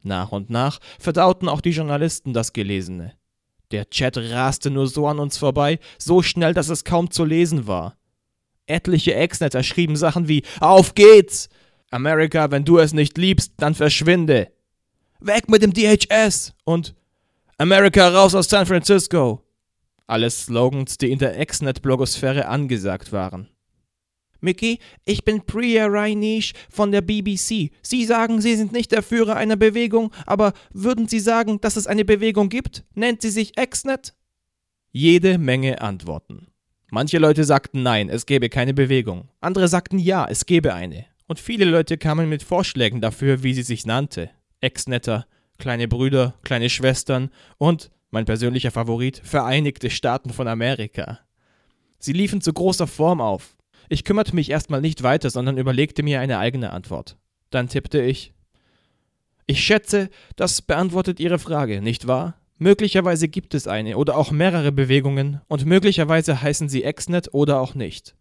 Nach 0.02 0.32
und 0.32 0.50
nach 0.50 0.80
verdauten 0.98 1.48
auch 1.48 1.60
die 1.60 1.70
Journalisten 1.70 2.32
das 2.32 2.52
Gelesene. 2.52 3.12
Der 3.70 3.88
Chat 3.88 4.16
raste 4.18 4.70
nur 4.70 4.86
so 4.88 5.06
an 5.06 5.18
uns 5.18 5.38
vorbei, 5.38 5.78
so 5.98 6.22
schnell, 6.22 6.54
dass 6.54 6.68
es 6.68 6.84
kaum 6.84 7.10
zu 7.10 7.24
lesen 7.24 7.66
war. 7.66 7.96
Etliche 8.66 9.14
Exnetter 9.14 9.62
schrieben 9.62 9.96
Sachen 9.96 10.28
wie 10.28 10.42
Auf 10.60 10.94
geht's! 10.94 11.48
Amerika, 11.90 12.50
wenn 12.50 12.64
du 12.64 12.78
es 12.78 12.92
nicht 12.92 13.18
liebst, 13.18 13.54
dann 13.58 13.74
verschwinde! 13.74 14.50
Weg 15.20 15.48
mit 15.48 15.62
dem 15.62 15.72
DHS! 15.72 16.54
Und 16.64 16.94
Amerika 17.58 18.08
raus 18.08 18.34
aus 18.34 18.48
San 18.48 18.66
Francisco! 18.66 19.42
Alles 20.06 20.46
Slogans, 20.46 20.98
die 20.98 21.10
in 21.10 21.18
der 21.18 21.38
Exnet-Blogosphäre 21.38 22.46
angesagt 22.46 23.12
waren. 23.12 23.48
Mickey, 24.40 24.78
ich 25.06 25.24
bin 25.24 25.46
Priya 25.46 25.86
Rainish 25.86 26.52
von 26.68 26.92
der 26.92 27.00
BBC. 27.00 27.70
Sie 27.82 28.04
sagen, 28.04 28.42
Sie 28.42 28.56
sind 28.56 28.72
nicht 28.72 28.92
der 28.92 29.02
Führer 29.02 29.36
einer 29.36 29.56
Bewegung, 29.56 30.12
aber 30.26 30.52
würden 30.72 31.08
Sie 31.08 31.20
sagen, 31.20 31.60
dass 31.62 31.76
es 31.76 31.86
eine 31.86 32.04
Bewegung 32.04 32.50
gibt? 32.50 32.84
Nennt 32.94 33.22
sie 33.22 33.30
sich 33.30 33.56
Exnet? 33.56 34.14
Jede 34.92 35.38
Menge 35.38 35.80
Antworten. 35.80 36.48
Manche 36.94 37.18
Leute 37.18 37.42
sagten 37.42 37.82
nein, 37.82 38.08
es 38.08 38.24
gäbe 38.24 38.48
keine 38.48 38.72
Bewegung. 38.72 39.28
Andere 39.40 39.66
sagten 39.66 39.98
ja, 39.98 40.28
es 40.30 40.46
gäbe 40.46 40.74
eine. 40.74 41.06
Und 41.26 41.40
viele 41.40 41.64
Leute 41.64 41.98
kamen 41.98 42.28
mit 42.28 42.44
Vorschlägen 42.44 43.00
dafür, 43.00 43.42
wie 43.42 43.52
sie 43.52 43.64
sich 43.64 43.84
nannte. 43.84 44.30
Exnetter, 44.60 45.26
kleine 45.58 45.88
Brüder, 45.88 46.34
kleine 46.44 46.70
Schwestern 46.70 47.30
und 47.58 47.90
mein 48.12 48.26
persönlicher 48.26 48.70
Favorit, 48.70 49.20
Vereinigte 49.24 49.90
Staaten 49.90 50.30
von 50.30 50.46
Amerika. 50.46 51.18
Sie 51.98 52.12
liefen 52.12 52.40
zu 52.40 52.52
großer 52.52 52.86
Form 52.86 53.20
auf. 53.20 53.56
Ich 53.88 54.04
kümmerte 54.04 54.36
mich 54.36 54.48
erstmal 54.48 54.80
nicht 54.80 55.02
weiter, 55.02 55.30
sondern 55.30 55.58
überlegte 55.58 56.04
mir 56.04 56.20
eine 56.20 56.38
eigene 56.38 56.70
Antwort. 56.70 57.16
Dann 57.50 57.68
tippte 57.68 58.00
ich. 58.02 58.34
Ich 59.48 59.64
schätze, 59.64 60.10
das 60.36 60.62
beantwortet 60.62 61.18
Ihre 61.18 61.40
Frage, 61.40 61.82
nicht 61.82 62.06
wahr? 62.06 62.34
Möglicherweise 62.58 63.28
gibt 63.28 63.54
es 63.54 63.66
eine 63.66 63.96
oder 63.96 64.16
auch 64.16 64.30
mehrere 64.30 64.70
Bewegungen 64.70 65.40
und 65.48 65.66
möglicherweise 65.66 66.40
heißen 66.40 66.68
sie 66.68 66.84
Exnet 66.84 67.34
oder 67.34 67.60
auch 67.60 67.74
nicht. 67.74 68.14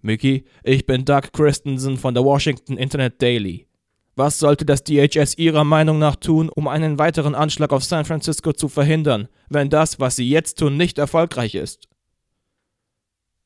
Mickey, 0.00 0.44
ich 0.62 0.86
bin 0.86 1.04
Doug 1.04 1.32
Christensen 1.32 1.96
von 1.98 2.14
der 2.14 2.24
Washington 2.24 2.78
Internet 2.78 3.20
Daily. 3.20 3.66
Was 4.14 4.38
sollte 4.38 4.64
das 4.64 4.82
DHS 4.84 5.36
Ihrer 5.36 5.64
Meinung 5.64 5.98
nach 5.98 6.16
tun, 6.16 6.48
um 6.48 6.68
einen 6.68 6.98
weiteren 6.98 7.34
Anschlag 7.34 7.72
auf 7.72 7.84
San 7.84 8.06
Francisco 8.06 8.54
zu 8.54 8.68
verhindern, 8.68 9.28
wenn 9.50 9.68
das, 9.68 10.00
was 10.00 10.16
Sie 10.16 10.28
jetzt 10.28 10.58
tun, 10.58 10.78
nicht 10.78 10.96
erfolgreich 10.96 11.54
ist? 11.54 11.88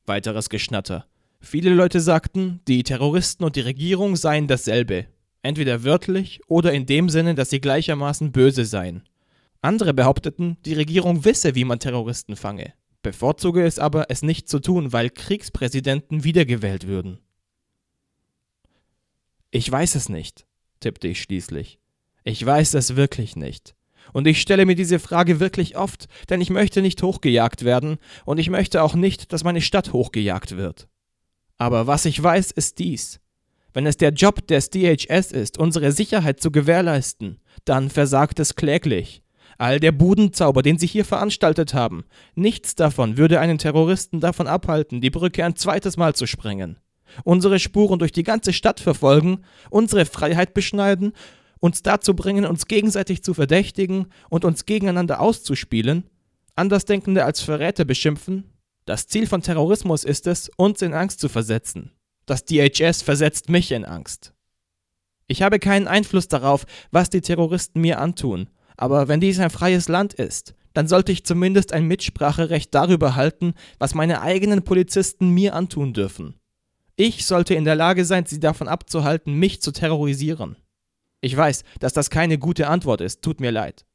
Weiteres 0.05 0.49
Geschnatter. 0.49 1.05
Viele 1.41 1.73
Leute 1.73 1.99
sagten, 1.99 2.61
die 2.67 2.83
Terroristen 2.83 3.43
und 3.43 3.57
die 3.57 3.61
Regierung 3.61 4.15
seien 4.15 4.47
dasselbe, 4.47 5.07
entweder 5.41 5.83
wörtlich 5.83 6.41
oder 6.47 6.73
in 6.73 6.85
dem 6.85 7.09
Sinne, 7.09 7.35
dass 7.35 7.49
sie 7.49 7.61
gleichermaßen 7.61 8.31
böse 8.31 8.65
seien. 8.65 9.03
Andere 9.61 9.93
behaupteten, 9.93 10.57
die 10.65 10.73
Regierung 10.73 11.23
wisse, 11.25 11.55
wie 11.55 11.65
man 11.65 11.79
Terroristen 11.79 12.35
fange, 12.35 12.73
bevorzuge 13.03 13.63
es 13.63 13.79
aber, 13.79 14.09
es 14.09 14.21
nicht 14.21 14.49
zu 14.49 14.59
tun, 14.59 14.91
weil 14.93 15.09
Kriegspräsidenten 15.09 16.23
wiedergewählt 16.23 16.87
würden. 16.87 17.19
Ich 19.51 19.71
weiß 19.71 19.95
es 19.95 20.09
nicht 20.09 20.45
tippte 20.81 21.07
ich 21.07 21.21
schließlich. 21.21 21.79
Ich 22.23 22.45
weiß 22.45 22.73
es 22.73 22.95
wirklich 22.97 23.37
nicht. 23.37 23.75
Und 24.13 24.27
ich 24.27 24.41
stelle 24.41 24.65
mir 24.65 24.75
diese 24.75 24.99
Frage 24.99 25.39
wirklich 25.39 25.77
oft, 25.77 26.07
denn 26.29 26.41
ich 26.41 26.49
möchte 26.49 26.81
nicht 26.81 27.01
hochgejagt 27.01 27.63
werden 27.63 27.97
und 28.25 28.39
ich 28.39 28.49
möchte 28.49 28.83
auch 28.83 28.95
nicht, 28.95 29.31
dass 29.31 29.45
meine 29.45 29.61
Stadt 29.61 29.93
hochgejagt 29.93 30.57
wird. 30.57 30.89
Aber 31.57 31.87
was 31.87 32.05
ich 32.05 32.21
weiß, 32.21 32.51
ist 32.51 32.79
dies. 32.79 33.20
Wenn 33.73 33.85
es 33.85 33.97
der 33.97 34.11
Job 34.11 34.47
des 34.47 34.69
DHS 34.69 35.31
ist, 35.31 35.57
unsere 35.57 35.91
Sicherheit 35.91 36.41
zu 36.41 36.51
gewährleisten, 36.51 37.39
dann 37.65 37.89
versagt 37.89 38.39
es 38.39 38.55
kläglich. 38.55 39.23
All 39.57 39.79
der 39.79 39.91
Budenzauber, 39.91 40.61
den 40.61 40.77
Sie 40.77 40.87
hier 40.87 41.05
veranstaltet 41.05 41.73
haben, 41.73 42.03
nichts 42.35 42.75
davon 42.75 43.17
würde 43.17 43.39
einen 43.39 43.57
Terroristen 43.57 44.19
davon 44.19 44.47
abhalten, 44.47 45.01
die 45.01 45.09
Brücke 45.09 45.45
ein 45.45 45.55
zweites 45.55 45.97
Mal 45.97 46.15
zu 46.15 46.25
sprengen 46.25 46.77
unsere 47.23 47.59
Spuren 47.59 47.99
durch 47.99 48.11
die 48.11 48.23
ganze 48.23 48.53
Stadt 48.53 48.79
verfolgen, 48.79 49.43
unsere 49.69 50.05
Freiheit 50.05 50.53
beschneiden, 50.53 51.13
uns 51.59 51.83
dazu 51.83 52.15
bringen, 52.15 52.45
uns 52.45 52.67
gegenseitig 52.67 53.23
zu 53.23 53.33
verdächtigen 53.33 54.07
und 54.29 54.45
uns 54.45 54.65
gegeneinander 54.65 55.19
auszuspielen, 55.19 56.05
Andersdenkende 56.55 57.23
als 57.23 57.41
Verräter 57.41 57.85
beschimpfen. 57.85 58.51
Das 58.85 59.07
Ziel 59.07 59.27
von 59.27 59.41
Terrorismus 59.41 60.03
ist 60.03 60.27
es, 60.27 60.49
uns 60.57 60.81
in 60.81 60.93
Angst 60.93 61.19
zu 61.19 61.29
versetzen. 61.29 61.91
Das 62.25 62.45
DHS 62.45 63.01
versetzt 63.01 63.49
mich 63.49 63.71
in 63.71 63.85
Angst. 63.85 64.33
Ich 65.27 65.41
habe 65.41 65.59
keinen 65.59 65.87
Einfluss 65.87 66.27
darauf, 66.27 66.65
was 66.91 67.09
die 67.09 67.21
Terroristen 67.21 67.81
mir 67.81 67.99
antun, 67.99 68.49
aber 68.77 69.07
wenn 69.07 69.21
dies 69.21 69.39
ein 69.39 69.49
freies 69.49 69.87
Land 69.87 70.13
ist, 70.13 70.55
dann 70.73 70.87
sollte 70.87 71.11
ich 71.11 71.25
zumindest 71.25 71.73
ein 71.73 71.87
Mitspracherecht 71.87 72.73
darüber 72.73 73.15
halten, 73.15 73.53
was 73.79 73.95
meine 73.95 74.21
eigenen 74.21 74.63
Polizisten 74.63 75.29
mir 75.29 75.53
antun 75.55 75.93
dürfen. 75.93 76.35
Ich 76.95 77.25
sollte 77.25 77.55
in 77.55 77.65
der 77.65 77.75
Lage 77.75 78.05
sein, 78.05 78.25
sie 78.25 78.39
davon 78.39 78.67
abzuhalten, 78.67 79.33
mich 79.33 79.61
zu 79.61 79.71
terrorisieren. 79.71 80.55
Ich 81.21 81.35
weiß, 81.35 81.63
dass 81.79 81.93
das 81.93 82.09
keine 82.09 82.37
gute 82.37 82.67
Antwort 82.67 83.01
ist, 83.01 83.21
tut 83.21 83.39
mir 83.39 83.51
leid. 83.51 83.85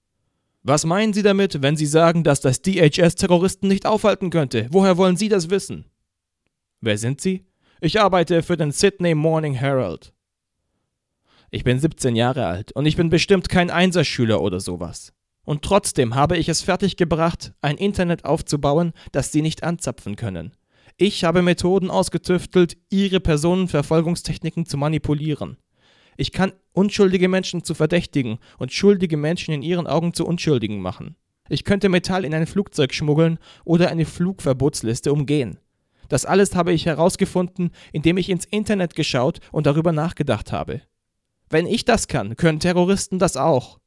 Was 0.63 0.85
meinen 0.85 1.13
Sie 1.13 1.23
damit, 1.23 1.63
wenn 1.63 1.77
Sie 1.77 1.87
sagen, 1.87 2.25
dass 2.25 2.41
das 2.41 2.61
DHS 2.61 3.15
Terroristen 3.15 3.69
nicht 3.69 3.87
aufhalten 3.87 4.31
könnte? 4.31 4.67
Woher 4.71 4.97
wollen 4.97 5.17
Sie 5.17 5.29
das 5.29 5.49
wissen? 5.49 5.85
Wer 6.81 6.99
sind 6.99 7.21
Sie? 7.21 7.46
Ich 7.81 8.01
arbeite 8.01 8.43
für 8.43 8.57
den 8.57 8.73
Sydney 8.73 9.15
Morning 9.15 9.53
Herald. 9.53 10.15
Ich 11.51 11.63
bin 11.63 11.79
17 11.79 12.17
Jahre 12.17 12.47
alt 12.47 12.73
und 12.73 12.87
ich 12.87 12.97
bin 12.97 13.11
bestimmt 13.11 13.51
kein 13.51 13.71
Einserschüler 13.71 14.41
oder 14.41 14.61
sowas. 14.61 15.13
Und 15.45 15.63
trotzdem 15.63 16.15
habe 16.15 16.39
ich 16.39 16.49
es 16.49 16.63
fertiggebracht, 16.63 17.53
ein 17.61 17.77
Internet 17.77 18.25
aufzubauen, 18.25 18.95
das 19.13 19.31
Sie 19.31 19.43
nicht 19.43 19.63
anzapfen 19.63 20.17
können. 20.17 20.53
Ich 20.97 21.25
habe 21.25 21.43
Methoden 21.43 21.91
ausgetüftelt, 21.91 22.79
ihre 22.89 23.21
Personenverfolgungstechniken 23.21 24.65
zu 24.65 24.79
manipulieren. 24.79 25.59
Ich 26.17 26.33
kann 26.33 26.55
unschuldige 26.73 27.29
Menschen 27.29 27.63
zu 27.63 27.75
Verdächtigen 27.75 28.39
und 28.57 28.73
schuldige 28.73 29.19
Menschen 29.19 29.53
in 29.53 29.61
ihren 29.61 29.87
Augen 29.87 30.15
zu 30.15 30.27
Unschuldigen 30.27 30.81
machen. 30.81 31.17
Ich 31.51 31.65
könnte 31.65 31.91
Metall 31.91 32.25
in 32.25 32.33
ein 32.33 32.47
Flugzeug 32.47 32.95
schmuggeln 32.95 33.39
oder 33.67 33.91
eine 33.91 34.07
Flugverbotsliste 34.07 35.13
umgehen. 35.13 35.59
Das 36.09 36.25
alles 36.25 36.55
habe 36.55 36.73
ich 36.73 36.87
herausgefunden, 36.87 37.71
indem 37.93 38.17
ich 38.17 38.29
ins 38.29 38.45
Internet 38.45 38.95
geschaut 38.95 39.41
und 39.53 39.67
darüber 39.67 39.93
nachgedacht 39.93 40.53
habe. 40.53 40.83
Wenn 41.49 41.67
ich 41.67 41.85
das 41.85 42.09
kann, 42.09 42.37
können 42.37 42.61
Terroristen 42.61 43.19
das 43.19 43.37
auch. 43.37 43.79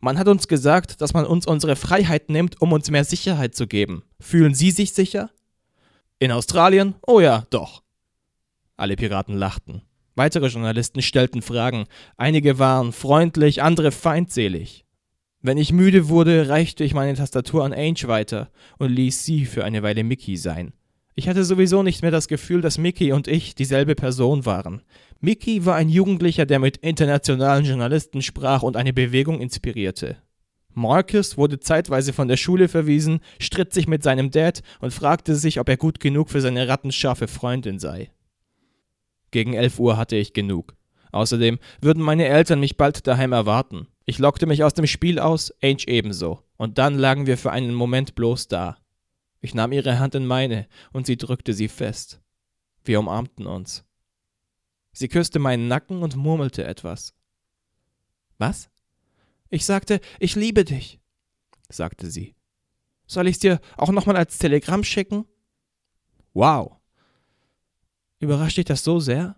Man 0.00 0.18
hat 0.18 0.28
uns 0.28 0.46
gesagt, 0.46 1.00
dass 1.00 1.12
man 1.12 1.26
uns 1.26 1.46
unsere 1.46 1.74
Freiheit 1.74 2.30
nimmt, 2.30 2.60
um 2.62 2.72
uns 2.72 2.90
mehr 2.90 3.04
Sicherheit 3.04 3.56
zu 3.56 3.66
geben. 3.66 4.04
Fühlen 4.20 4.54
Sie 4.54 4.70
sich 4.70 4.92
sicher? 4.92 5.30
In 6.20 6.30
Australien? 6.30 6.94
Oh 7.06 7.18
ja, 7.20 7.46
doch. 7.50 7.82
Alle 8.76 8.94
Piraten 8.94 9.36
lachten. 9.36 9.82
Weitere 10.14 10.46
Journalisten 10.48 11.02
stellten 11.02 11.42
Fragen. 11.42 11.86
Einige 12.16 12.58
waren 12.58 12.92
freundlich, 12.92 13.62
andere 13.62 13.90
feindselig. 13.90 14.84
Wenn 15.40 15.58
ich 15.58 15.72
müde 15.72 16.08
wurde, 16.08 16.48
reichte 16.48 16.82
ich 16.82 16.94
meine 16.94 17.14
Tastatur 17.14 17.64
an 17.64 17.72
Ainge 17.72 18.08
weiter 18.08 18.50
und 18.78 18.90
ließ 18.90 19.24
sie 19.24 19.46
für 19.46 19.64
eine 19.64 19.84
Weile 19.84 20.02
Mickey 20.02 20.36
sein. 20.36 20.72
Ich 21.18 21.28
hatte 21.28 21.42
sowieso 21.42 21.82
nicht 21.82 22.02
mehr 22.02 22.12
das 22.12 22.28
Gefühl, 22.28 22.60
dass 22.60 22.78
Mickey 22.78 23.10
und 23.10 23.26
ich 23.26 23.56
dieselbe 23.56 23.96
Person 23.96 24.46
waren. 24.46 24.82
Mickey 25.18 25.66
war 25.66 25.74
ein 25.74 25.88
Jugendlicher, 25.88 26.46
der 26.46 26.60
mit 26.60 26.76
internationalen 26.76 27.64
Journalisten 27.64 28.22
sprach 28.22 28.62
und 28.62 28.76
eine 28.76 28.92
Bewegung 28.92 29.40
inspirierte. 29.40 30.18
Marcus 30.74 31.36
wurde 31.36 31.58
zeitweise 31.58 32.12
von 32.12 32.28
der 32.28 32.36
Schule 32.36 32.68
verwiesen, 32.68 33.18
stritt 33.40 33.72
sich 33.72 33.88
mit 33.88 34.04
seinem 34.04 34.30
Dad 34.30 34.62
und 34.78 34.94
fragte 34.94 35.34
sich, 35.34 35.58
ob 35.58 35.68
er 35.68 35.76
gut 35.76 35.98
genug 35.98 36.30
für 36.30 36.40
seine 36.40 36.68
rattenscharfe 36.68 37.26
Freundin 37.26 37.80
sei. 37.80 38.12
Gegen 39.32 39.54
elf 39.54 39.80
Uhr 39.80 39.96
hatte 39.96 40.14
ich 40.14 40.34
genug. 40.34 40.76
Außerdem 41.10 41.58
würden 41.80 42.04
meine 42.04 42.26
Eltern 42.26 42.60
mich 42.60 42.76
bald 42.76 43.08
daheim 43.08 43.32
erwarten. 43.32 43.88
Ich 44.06 44.20
lockte 44.20 44.46
mich 44.46 44.62
aus 44.62 44.74
dem 44.74 44.86
Spiel 44.86 45.18
aus, 45.18 45.52
Ange 45.64 45.88
ebenso, 45.88 46.44
und 46.58 46.78
dann 46.78 46.96
lagen 46.96 47.26
wir 47.26 47.36
für 47.36 47.50
einen 47.50 47.74
Moment 47.74 48.14
bloß 48.14 48.46
da. 48.46 48.76
Ich 49.40 49.54
nahm 49.54 49.72
ihre 49.72 49.98
Hand 49.98 50.14
in 50.14 50.26
meine 50.26 50.66
und 50.92 51.06
sie 51.06 51.16
drückte 51.16 51.54
sie 51.54 51.68
fest. 51.68 52.20
Wir 52.84 52.98
umarmten 52.98 53.46
uns. 53.46 53.84
Sie 54.92 55.08
küsste 55.08 55.38
meinen 55.38 55.68
Nacken 55.68 56.02
und 56.02 56.16
murmelte 56.16 56.64
etwas. 56.64 57.14
Was? 58.38 58.70
Ich 59.50 59.64
sagte, 59.64 60.00
ich 60.18 60.34
liebe 60.34 60.64
dich, 60.64 61.00
sagte 61.68 62.10
sie. 62.10 62.34
Soll 63.06 63.28
ich's 63.28 63.38
dir 63.38 63.60
auch 63.76 63.90
nochmal 63.90 64.16
als 64.16 64.38
Telegramm 64.38 64.84
schicken? 64.84 65.24
Wow. 66.34 66.76
Überrascht 68.18 68.58
dich 68.58 68.64
das 68.64 68.84
so 68.84 69.00
sehr? 69.00 69.36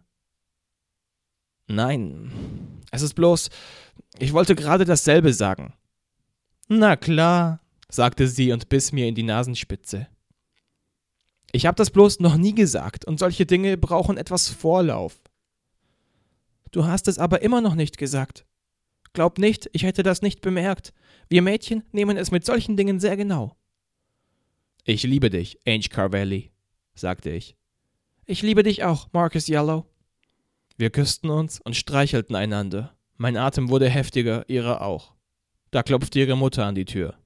Nein, 1.66 2.83
es 2.90 3.02
ist 3.02 3.14
bloß, 3.14 3.50
ich 4.19 4.33
wollte 4.33 4.57
gerade 4.57 4.85
dasselbe 4.85 5.33
sagen. 5.33 5.75
Na 6.66 6.97
klar, 6.97 7.61
sagte 7.90 8.28
sie 8.28 8.52
und 8.52 8.68
biss 8.68 8.92
mir 8.92 9.06
in 9.06 9.14
die 9.14 9.23
Nasenspitze. 9.23 10.09
Ich 11.52 11.66
habe 11.66 11.76
das 11.76 11.90
bloß 11.90 12.20
noch 12.20 12.37
nie 12.37 12.54
gesagt, 12.54 13.04
und 13.04 13.18
solche 13.18 13.47
Dinge 13.47 13.76
brauchen 13.76 14.16
etwas 14.16 14.49
Vorlauf. 14.49 15.20
Du 16.70 16.87
hast 16.87 17.09
es 17.09 17.18
aber 17.18 17.42
immer 17.42 17.61
noch 17.61 17.75
nicht 17.75 17.99
gesagt. 17.99 18.47
Glaub 19.12 19.38
nicht, 19.38 19.68
ich 19.73 19.82
hätte 19.82 20.04
das 20.04 20.23
nicht 20.23 20.40
bemerkt. 20.40 20.92
Wir 21.28 21.42
Mädchen 21.42 21.82
nehmen 21.90 22.16
es 22.16 22.30
mit 22.30 22.44
solchen 22.44 22.76
Dingen 22.76 23.00
sehr 23.00 23.16
genau. 23.16 23.56
Ich 24.85 25.02
liebe 25.02 25.30
dich, 25.30 25.59
Ange 25.66 25.88
Carvelli, 25.90 26.52
sagte 26.94 27.30
ich. 27.30 27.56
Ich 28.25 28.42
liebe 28.42 28.62
dich 28.62 28.85
auch, 28.85 29.09
Marcus 29.12 29.49
Yellow. 29.49 29.87
Wir 30.76 30.90
küssten 30.90 31.28
uns 31.28 31.61
und 31.61 31.75
streichelten 31.75 32.37
einander. 32.37 32.97
Mein 33.16 33.37
Atem 33.37 33.68
wurde 33.68 33.88
heftiger, 33.88 34.49
ihrer 34.49 34.82
auch. 34.82 35.14
Da 35.73 35.82
klopfte 35.82 36.20
ihre 36.20 36.37
Mutter 36.37 36.64
an 36.64 36.75
die 36.75 36.85
Tür. 36.85 37.19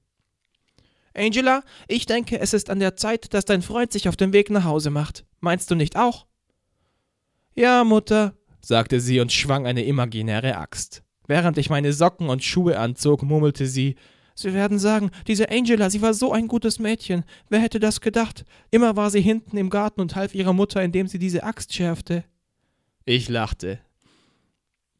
Angela, 1.14 1.62
ich 1.88 2.06
denke, 2.06 2.40
es 2.40 2.52
ist 2.52 2.70
an 2.70 2.80
der 2.80 2.96
Zeit, 2.96 3.32
dass 3.34 3.44
dein 3.44 3.62
Freund 3.62 3.92
sich 3.92 4.08
auf 4.08 4.16
den 4.16 4.32
Weg 4.32 4.50
nach 4.50 4.64
Hause 4.64 4.90
macht. 4.90 5.24
Meinst 5.40 5.70
du 5.70 5.74
nicht 5.74 5.96
auch? 5.96 6.26
Ja, 7.54 7.84
Mutter, 7.84 8.34
sagte 8.60 9.00
sie 9.00 9.20
und 9.20 9.32
schwang 9.32 9.66
eine 9.66 9.84
imaginäre 9.84 10.56
Axt. 10.56 11.02
Während 11.26 11.56
ich 11.56 11.70
meine 11.70 11.92
Socken 11.92 12.28
und 12.28 12.42
Schuhe 12.42 12.78
anzog, 12.78 13.22
murmelte 13.22 13.66
sie 13.66 13.96
Sie 14.36 14.52
werden 14.52 14.80
sagen, 14.80 15.10
diese 15.28 15.48
Angela, 15.50 15.90
sie 15.90 16.02
war 16.02 16.12
so 16.12 16.32
ein 16.32 16.48
gutes 16.48 16.80
Mädchen. 16.80 17.22
Wer 17.50 17.60
hätte 17.60 17.78
das 17.78 18.00
gedacht? 18.00 18.44
Immer 18.72 18.96
war 18.96 19.10
sie 19.10 19.20
hinten 19.20 19.56
im 19.56 19.70
Garten 19.70 20.00
und 20.00 20.16
half 20.16 20.34
ihrer 20.34 20.52
Mutter, 20.52 20.82
indem 20.82 21.06
sie 21.06 21.20
diese 21.20 21.44
Axt 21.44 21.72
schärfte. 21.72 22.24
Ich 23.04 23.28
lachte. 23.28 23.78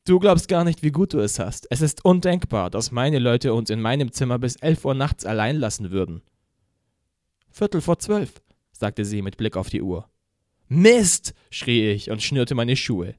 Du 0.06 0.18
glaubst 0.18 0.48
gar 0.48 0.64
nicht, 0.64 0.82
wie 0.82 0.90
gut 0.90 1.14
du 1.14 1.20
es 1.20 1.38
hast. 1.38 1.66
Es 1.70 1.80
ist 1.80 2.04
undenkbar, 2.04 2.68
dass 2.68 2.92
meine 2.92 3.18
Leute 3.18 3.54
uns 3.54 3.70
in 3.70 3.80
meinem 3.80 4.12
Zimmer 4.12 4.38
bis 4.38 4.56
elf 4.56 4.84
Uhr 4.84 4.92
nachts 4.92 5.24
allein 5.24 5.56
lassen 5.56 5.90
würden. 5.90 6.20
Viertel 7.50 7.80
vor 7.80 7.98
zwölf, 7.98 8.42
sagte 8.72 9.06
sie 9.06 9.22
mit 9.22 9.38
Blick 9.38 9.56
auf 9.56 9.70
die 9.70 9.80
Uhr. 9.80 10.10
Mist, 10.68 11.32
schrie 11.48 11.90
ich 11.90 12.10
und 12.10 12.22
schnürte 12.22 12.54
meine 12.54 12.76
Schuhe. 12.76 13.14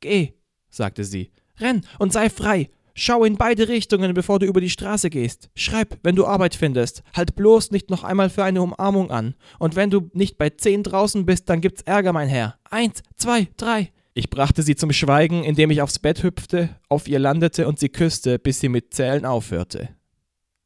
Geh, 0.00 0.32
sagte 0.70 1.04
sie, 1.04 1.30
renn 1.58 1.86
und 2.00 2.12
sei 2.12 2.30
frei. 2.30 2.70
Schau 2.94 3.22
in 3.22 3.36
beide 3.36 3.68
Richtungen, 3.68 4.12
bevor 4.12 4.40
du 4.40 4.46
über 4.46 4.60
die 4.60 4.70
Straße 4.70 5.08
gehst. 5.08 5.50
Schreib, 5.54 5.98
wenn 6.02 6.16
du 6.16 6.26
Arbeit 6.26 6.56
findest. 6.56 7.04
Halt 7.14 7.36
bloß 7.36 7.70
nicht 7.70 7.90
noch 7.90 8.02
einmal 8.02 8.28
für 8.28 8.42
eine 8.42 8.60
Umarmung 8.60 9.12
an. 9.12 9.34
Und 9.60 9.76
wenn 9.76 9.90
du 9.90 10.10
nicht 10.14 10.36
bei 10.36 10.50
zehn 10.50 10.82
draußen 10.82 11.24
bist, 11.24 11.48
dann 11.48 11.60
gibt's 11.60 11.82
Ärger, 11.82 12.12
mein 12.12 12.28
Herr. 12.28 12.58
Eins, 12.64 13.02
zwei, 13.16 13.48
drei. 13.56 13.92
Ich 14.14 14.28
brachte 14.28 14.62
sie 14.62 14.76
zum 14.76 14.92
Schweigen, 14.92 15.42
indem 15.42 15.70
ich 15.70 15.80
aufs 15.80 15.98
Bett 15.98 16.22
hüpfte, 16.22 16.76
auf 16.88 17.08
ihr 17.08 17.18
landete 17.18 17.66
und 17.66 17.78
sie 17.78 17.88
küsste, 17.88 18.38
bis 18.38 18.60
sie 18.60 18.68
mit 18.68 18.92
Zählen 18.92 19.24
aufhörte. 19.24 19.88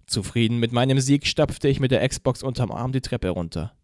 Zufrieden 0.06 0.58
mit 0.58 0.72
meinem 0.72 0.98
Sieg 1.00 1.26
stapfte 1.26 1.68
ich 1.68 1.78
mit 1.78 1.92
der 1.92 2.06
Xbox 2.08 2.42
unterm 2.42 2.72
Arm 2.72 2.92
die 2.92 3.00
Treppe 3.00 3.30
runter. 3.30 3.76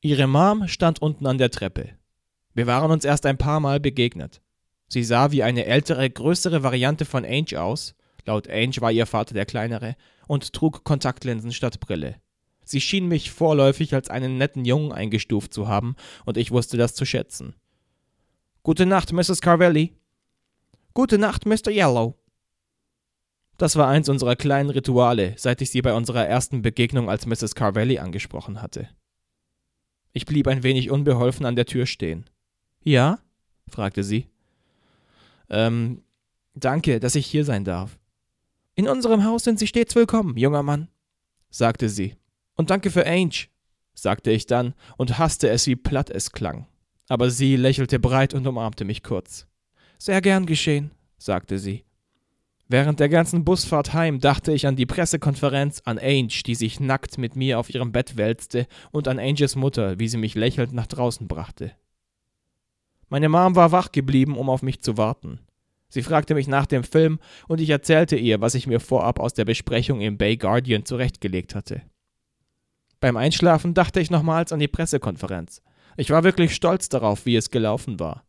Ihre 0.00 0.26
Mom 0.26 0.66
stand 0.68 1.02
unten 1.02 1.26
an 1.26 1.36
der 1.38 1.50
Treppe. 1.50 1.90
Wir 2.54 2.66
waren 2.66 2.90
uns 2.90 3.04
erst 3.04 3.26
ein 3.26 3.38
paar 3.38 3.60
Mal 3.60 3.80
begegnet. 3.80 4.40
Sie 4.88 5.02
sah 5.02 5.30
wie 5.30 5.42
eine 5.42 5.66
ältere, 5.66 6.08
größere 6.08 6.62
Variante 6.62 7.04
von 7.04 7.24
Ange 7.24 7.60
aus, 7.60 7.94
laut 8.24 8.48
Ange 8.48 8.76
war 8.80 8.92
ihr 8.92 9.06
Vater 9.06 9.34
der 9.34 9.46
kleinere, 9.46 9.96
und 10.26 10.52
trug 10.52 10.84
Kontaktlinsen 10.84 11.52
statt 11.52 11.80
Brille. 11.80 12.16
Sie 12.64 12.80
schien 12.80 13.08
mich 13.08 13.30
vorläufig 13.30 13.94
als 13.94 14.08
einen 14.08 14.38
netten 14.38 14.64
Jungen 14.64 14.92
eingestuft 14.92 15.52
zu 15.52 15.68
haben, 15.68 15.96
und 16.24 16.36
ich 16.38 16.50
wusste 16.50 16.76
das 16.76 16.94
zu 16.94 17.04
schätzen. 17.04 17.54
Gute 18.66 18.84
Nacht, 18.84 19.12
Mrs. 19.12 19.42
Carvelli. 19.42 19.94
Gute 20.92 21.18
Nacht, 21.18 21.46
Mr. 21.46 21.68
Yellow. 21.68 22.18
Das 23.58 23.76
war 23.76 23.86
eins 23.86 24.08
unserer 24.08 24.34
kleinen 24.34 24.70
Rituale, 24.70 25.34
seit 25.36 25.62
ich 25.62 25.70
sie 25.70 25.82
bei 25.82 25.94
unserer 25.94 26.26
ersten 26.26 26.62
Begegnung 26.62 27.08
als 27.08 27.26
Mrs. 27.26 27.54
Carvelli 27.54 28.00
angesprochen 28.00 28.60
hatte. 28.60 28.88
Ich 30.12 30.26
blieb 30.26 30.48
ein 30.48 30.64
wenig 30.64 30.90
unbeholfen 30.90 31.46
an 31.46 31.54
der 31.54 31.66
Tür 31.66 31.86
stehen. 31.86 32.28
Ja? 32.82 33.20
fragte 33.68 34.02
sie. 34.02 34.26
Ähm, 35.48 36.02
danke, 36.56 36.98
dass 36.98 37.14
ich 37.14 37.28
hier 37.28 37.44
sein 37.44 37.62
darf. 37.62 37.96
In 38.74 38.88
unserem 38.88 39.22
Haus 39.22 39.44
sind 39.44 39.60
Sie 39.60 39.68
stets 39.68 39.94
willkommen, 39.94 40.36
junger 40.36 40.64
Mann, 40.64 40.88
sagte 41.50 41.88
sie. 41.88 42.16
Und 42.56 42.70
danke 42.70 42.90
für 42.90 43.06
Ange, 43.06 43.46
sagte 43.94 44.32
ich 44.32 44.46
dann 44.46 44.74
und 44.96 45.20
hasste 45.20 45.50
es, 45.50 45.68
wie 45.68 45.76
platt 45.76 46.10
es 46.10 46.32
klang. 46.32 46.66
Aber 47.08 47.30
sie 47.30 47.56
lächelte 47.56 47.98
breit 47.98 48.34
und 48.34 48.46
umarmte 48.46 48.84
mich 48.84 49.02
kurz. 49.02 49.46
Sehr 49.98 50.20
gern 50.20 50.46
geschehen, 50.46 50.90
sagte 51.18 51.58
sie. 51.58 51.84
Während 52.68 52.98
der 52.98 53.08
ganzen 53.08 53.44
Busfahrt 53.44 53.94
heim 53.94 54.18
dachte 54.18 54.52
ich 54.52 54.66
an 54.66 54.74
die 54.74 54.86
Pressekonferenz, 54.86 55.82
an 55.84 55.98
Ange, 55.98 56.42
die 56.44 56.56
sich 56.56 56.80
nackt 56.80 57.16
mit 57.16 57.36
mir 57.36 57.60
auf 57.60 57.72
ihrem 57.72 57.92
Bett 57.92 58.16
wälzte, 58.16 58.66
und 58.90 59.06
an 59.06 59.20
Anges 59.20 59.54
Mutter, 59.54 60.00
wie 60.00 60.08
sie 60.08 60.18
mich 60.18 60.34
lächelnd 60.34 60.72
nach 60.72 60.88
draußen 60.88 61.28
brachte. 61.28 61.72
Meine 63.08 63.28
Mom 63.28 63.54
war 63.54 63.70
wach 63.70 63.92
geblieben, 63.92 64.36
um 64.36 64.50
auf 64.50 64.62
mich 64.62 64.80
zu 64.80 64.96
warten. 64.96 65.38
Sie 65.88 66.02
fragte 66.02 66.34
mich 66.34 66.48
nach 66.48 66.66
dem 66.66 66.82
Film 66.82 67.20
und 67.46 67.60
ich 67.60 67.70
erzählte 67.70 68.16
ihr, 68.16 68.40
was 68.40 68.56
ich 68.56 68.66
mir 68.66 68.80
vorab 68.80 69.20
aus 69.20 69.34
der 69.34 69.44
Besprechung 69.44 70.00
im 70.00 70.18
Bay 70.18 70.36
Guardian 70.36 70.84
zurechtgelegt 70.84 71.54
hatte. 71.54 71.82
Beim 72.98 73.16
Einschlafen 73.16 73.74
dachte 73.74 74.00
ich 74.00 74.10
nochmals 74.10 74.50
an 74.50 74.58
die 74.58 74.66
Pressekonferenz. 74.66 75.62
Ich 75.96 76.10
war 76.10 76.24
wirklich 76.24 76.54
stolz 76.54 76.88
darauf, 76.88 77.26
wie 77.26 77.36
es 77.36 77.50
gelaufen 77.50 77.98
war. 77.98 78.24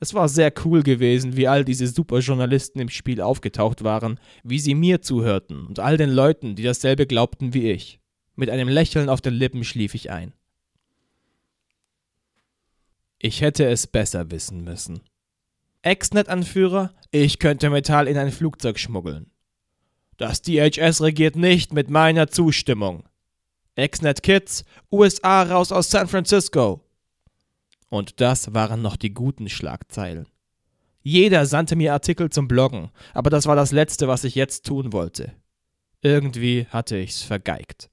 Es 0.00 0.14
war 0.14 0.28
sehr 0.28 0.52
cool 0.64 0.82
gewesen, 0.82 1.36
wie 1.36 1.48
all 1.48 1.64
diese 1.64 1.88
Superjournalisten 1.88 2.80
im 2.80 2.88
Spiel 2.88 3.20
aufgetaucht 3.20 3.82
waren, 3.82 4.20
wie 4.44 4.60
sie 4.60 4.74
mir 4.74 5.02
zuhörten 5.02 5.66
und 5.66 5.80
all 5.80 5.96
den 5.96 6.10
Leuten, 6.10 6.54
die 6.54 6.62
dasselbe 6.62 7.06
glaubten 7.06 7.52
wie 7.52 7.70
ich. 7.70 8.00
Mit 8.36 8.50
einem 8.50 8.68
Lächeln 8.68 9.08
auf 9.08 9.20
den 9.20 9.34
Lippen 9.34 9.64
schlief 9.64 9.94
ich 9.94 10.10
ein. 10.10 10.32
Ich 13.18 13.40
hätte 13.40 13.66
es 13.66 13.88
besser 13.88 14.30
wissen 14.30 14.62
müssen. 14.62 15.00
Exnet-Anführer, 15.82 16.94
ich 17.10 17.40
könnte 17.40 17.70
Metall 17.70 18.06
in 18.06 18.16
ein 18.16 18.30
Flugzeug 18.30 18.78
schmuggeln. 18.78 19.30
Das 20.16 20.42
DHS 20.42 21.00
regiert 21.00 21.34
nicht 21.34 21.72
mit 21.72 21.90
meiner 21.90 22.28
Zustimmung. 22.28 23.08
Exnet 23.74 24.22
Kids, 24.22 24.64
USA 24.92 25.42
raus 25.42 25.72
aus 25.72 25.90
San 25.90 26.06
Francisco. 26.06 26.87
Und 27.88 28.20
das 28.20 28.54
waren 28.54 28.82
noch 28.82 28.96
die 28.96 29.14
guten 29.14 29.48
Schlagzeilen. 29.48 30.26
Jeder 31.02 31.46
sandte 31.46 31.76
mir 31.76 31.92
Artikel 31.92 32.28
zum 32.30 32.48
Bloggen, 32.48 32.90
aber 33.14 33.30
das 33.30 33.46
war 33.46 33.56
das 33.56 33.72
Letzte, 33.72 34.08
was 34.08 34.24
ich 34.24 34.34
jetzt 34.34 34.66
tun 34.66 34.92
wollte. 34.92 35.32
Irgendwie 36.02 36.66
hatte 36.70 36.96
ich's 36.98 37.22
vergeigt. 37.22 37.90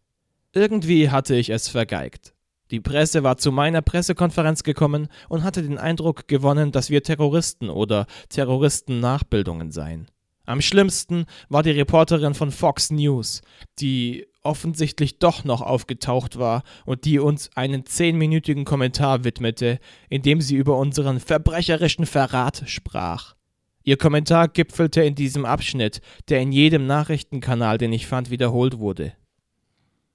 Irgendwie 0.54 1.10
hatte 1.10 1.36
ich 1.36 1.50
es 1.50 1.68
vergeigt. 1.68 2.34
Die 2.72 2.80
Presse 2.80 3.24
war 3.24 3.38
zu 3.38 3.52
meiner 3.52 3.82
Pressekonferenz 3.82 4.64
gekommen 4.64 5.08
und 5.30 5.44
hatte 5.44 5.62
den 5.62 5.78
Eindruck 5.78 6.28
gewonnen, 6.28 6.72
dass 6.72 6.90
wir 6.90 7.04
Terroristen 7.04 7.70
oder 7.70 8.08
Terroristennachbildungen 8.30 9.72
seien. 9.72 10.08
Am 10.46 10.62
schlimmsten 10.62 11.26
war 11.50 11.64
die 11.64 11.72
Reporterin 11.72 12.34
von 12.34 12.52
Fox 12.52 12.92
News, 12.92 13.42
die 13.80 14.28
offensichtlich 14.44 15.20
doch 15.20 15.44
noch 15.44 15.62
aufgetaucht 15.62 16.38
war 16.38 16.64
und 16.86 17.06
die 17.06 17.20
uns 17.20 17.50
einen 17.56 17.86
zehnminütigen 17.86 18.64
Kommentar 18.64 19.24
widmete, 19.24 19.80
in 20.08 20.22
dem 20.22 20.42
sie 20.42 20.56
über 20.56 20.78
unseren 20.78 21.20
verbrecherischen 21.20 22.06
Verrat 22.06 22.64
sprach. 22.68 23.36
Ihr 23.84 23.98
Kommentar 23.98 24.48
gipfelte 24.48 25.04
in 25.04 25.16
diesem 25.16 25.46
Abschnitt, 25.46 26.02
der 26.30 26.42
in 26.42 26.52
jedem 26.52 26.88
Nachrichtenkanal, 26.88 27.78
den 27.78 27.94
ich 27.94 28.08
fand, 28.08 28.30
wiederholt 28.30 28.80
wurde. 28.80 29.14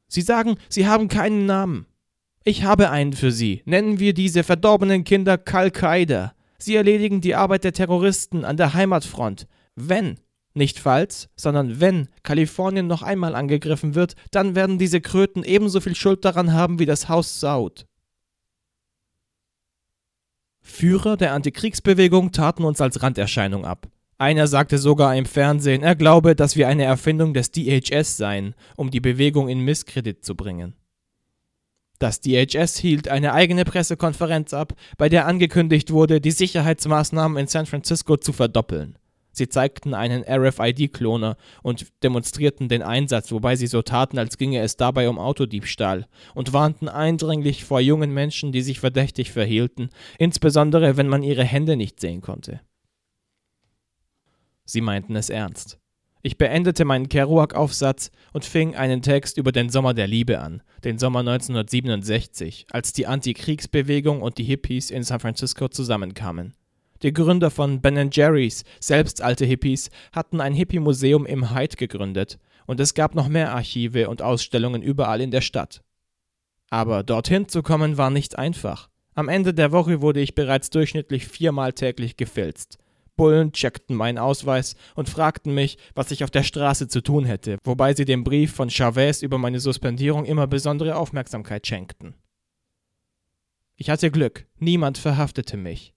Sie 0.09 0.23
sagen, 0.23 0.57
Sie 0.69 0.89
haben 0.89 1.07
keinen 1.07 1.47
Namen. 1.47 1.87
Ich 2.43 2.65
habe 2.65 2.91
einen 2.91 3.13
für 3.13 3.31
Sie. 3.31 3.63
Nennen 3.67 4.01
wir 4.01 4.13
diese 4.13 4.43
verdorbenen 4.43 5.05
Kinder 5.05 5.39
Al-Qaida. 5.45 6.33
Sie 6.59 6.75
erledigen 6.75 7.21
die 7.21 7.37
Arbeit 7.37 7.63
der 7.63 7.73
Terroristen 7.73 8.45
an 8.45 8.57
der 8.57 8.75
Heimatfront. 8.75 9.47
Wenn, 9.89 10.19
nicht 10.55 10.79
falls, 10.79 11.29
sondern 11.37 11.81
wenn 11.81 12.09
Kalifornien 12.23 12.87
noch 12.87 13.03
einmal 13.03 13.35
angegriffen 13.35 13.95
wird, 13.95 14.15
dann 14.31 14.55
werden 14.55 14.79
diese 14.79 15.01
Kröten 15.01 15.45
ebenso 15.45 15.81
viel 15.81 15.95
Schuld 15.95 16.25
daran 16.25 16.53
haben 16.53 16.79
wie 16.79 16.87
das 16.87 17.09
Haus 17.09 17.41
Saud. 17.41 17.87
Führer 20.61 21.17
der 21.17 21.33
Antikriegsbewegung 21.33 22.33
taten 22.33 22.65
uns 22.65 22.81
als 22.81 23.03
Randerscheinung 23.03 23.65
ab. 23.65 23.89
Einer 24.19 24.47
sagte 24.47 24.77
sogar 24.77 25.17
im 25.17 25.25
Fernsehen, 25.25 25.83
er 25.83 25.97
glaube, 25.97 26.37
dass 26.37 26.55
wir 26.55 26.69
eine 26.69 26.85
Erfindung 26.85 27.33
des 27.33 27.53
DHS 27.53 28.19
seien, 28.19 28.55
um 28.77 28.91
die 28.91 29.01
Bewegung 29.01 29.49
in 29.49 29.61
Misskredit 29.61 30.23
zu 30.25 30.35
bringen. 30.35 30.75
Das 31.99 32.21
DHS 32.21 32.77
hielt 32.79 33.09
eine 33.09 33.33
eigene 33.33 33.65
Pressekonferenz 33.65 34.53
ab, 34.53 34.75
bei 34.99 35.09
der 35.09 35.27
angekündigt 35.27 35.91
wurde, 35.91 36.21
die 36.21 36.31
Sicherheitsmaßnahmen 36.31 37.39
in 37.39 37.47
San 37.47 37.67
Francisco 37.67 38.17
zu 38.17 38.33
verdoppeln. 38.33 38.99
Sie 39.33 39.49
zeigten 39.49 39.95
einen 39.95 40.25
RFID-Kloner 40.25 41.37
und 41.63 41.87
demonstrierten 42.03 42.69
den 42.69 42.83
Einsatz, 42.83 43.31
wobei 43.33 43.57
sie 43.57 43.67
so 43.67 43.83
taten, 43.83 44.19
als 44.19 44.39
ginge 44.39 44.61
es 44.61 44.77
dabei 44.77 45.09
um 45.09 45.19
Autodiebstahl, 45.19 46.07
und 46.35 46.53
warnten 46.53 46.89
eindringlich 46.89 47.65
vor 47.65 47.81
jungen 47.81 48.13
Menschen, 48.13 48.53
die 48.53 48.63
sich 48.63 48.81
verdächtig 48.81 49.33
verhielten, 49.33 49.91
insbesondere 50.19 50.97
wenn 50.97 51.09
man 51.09 51.23
ihre 51.23 51.45
Hände 51.45 51.77
nicht 51.77 52.01
sehen 52.01 52.21
konnte. 52.21 52.61
Sie 54.65 54.81
meinten 54.81 55.17
es 55.17 55.31
ernst. 55.31 55.79
Ich 56.23 56.37
beendete 56.37 56.85
meinen 56.85 57.09
Kerouac-Aufsatz 57.09 58.11
und 58.33 58.45
fing 58.45 58.77
einen 58.77 59.01
Text 59.01 59.39
über 59.39 59.53
den 59.53 59.71
Sommer 59.71 59.95
der 59.95 60.07
Liebe 60.07 60.41
an, 60.41 60.63
den 60.85 60.99
Sommer 60.99 61.21
1967, 61.21 62.67
als 62.71 62.93
die 62.93 63.07
Antikriegsbewegung 63.07 64.21
und 64.21 64.37
die 64.37 64.45
Hippies 64.45 64.91
in 64.91 65.03
San 65.03 65.21
Francisco 65.21 65.69
zusammenkamen. 65.69 66.55
Die 67.03 67.13
Gründer 67.13 67.51
von 67.51 67.81
Ben 67.81 68.11
Jerry's, 68.13 68.65
selbst 68.79 69.23
alte 69.23 69.47
Hippies, 69.47 69.91
hatten 70.13 70.41
ein 70.41 70.53
Hippie-Museum 70.53 71.25
im 71.25 71.55
Hyde 71.55 71.77
gegründet 71.77 72.39
und 72.67 72.79
es 72.79 72.95
gab 72.95 73.15
noch 73.15 73.29
mehr 73.29 73.55
Archive 73.55 74.09
und 74.09 74.23
Ausstellungen 74.23 74.83
überall 74.83 75.21
in 75.21 75.31
der 75.31 75.41
Stadt. 75.41 75.83
Aber 76.69 77.03
dorthin 77.03 77.49
zu 77.49 77.63
kommen 77.63 77.97
war 77.97 78.11
nicht 78.11 78.39
einfach. 78.39 78.89
Am 79.15 79.29
Ende 79.29 79.53
der 79.55 79.73
Woche 79.73 80.03
wurde 80.03 80.21
ich 80.21 80.35
bereits 80.35 80.71
durchschnittlich 80.71 81.27
viermal 81.27 81.73
täglich 81.73 82.17
gefilzt. 82.17 82.79
Bullen 83.17 83.53
checkten 83.53 83.97
meinen 83.97 84.19
Ausweis 84.19 84.77
und 84.95 85.09
fragten 85.09 85.53
mich, 85.53 85.79
was 85.95 86.11
ich 86.11 86.23
auf 86.23 86.31
der 86.31 86.43
Straße 86.43 86.89
zu 86.89 87.03
tun 87.03 87.25
hätte, 87.25 87.59
wobei 87.65 87.93
sie 87.93 88.05
dem 88.05 88.25
Brief 88.25 88.55
von 88.55 88.71
Chavez 88.71 89.23
über 89.23 89.37
meine 89.37 89.61
Suspendierung 89.61 90.25
immer 90.25 90.47
besondere 90.47 90.97
Aufmerksamkeit 90.97 91.67
schenkten. 91.67 92.15
Ich 93.77 93.91
hatte 93.91 94.11
Glück, 94.11 94.47
niemand 94.59 94.97
verhaftete 94.97 95.57
mich. 95.57 95.93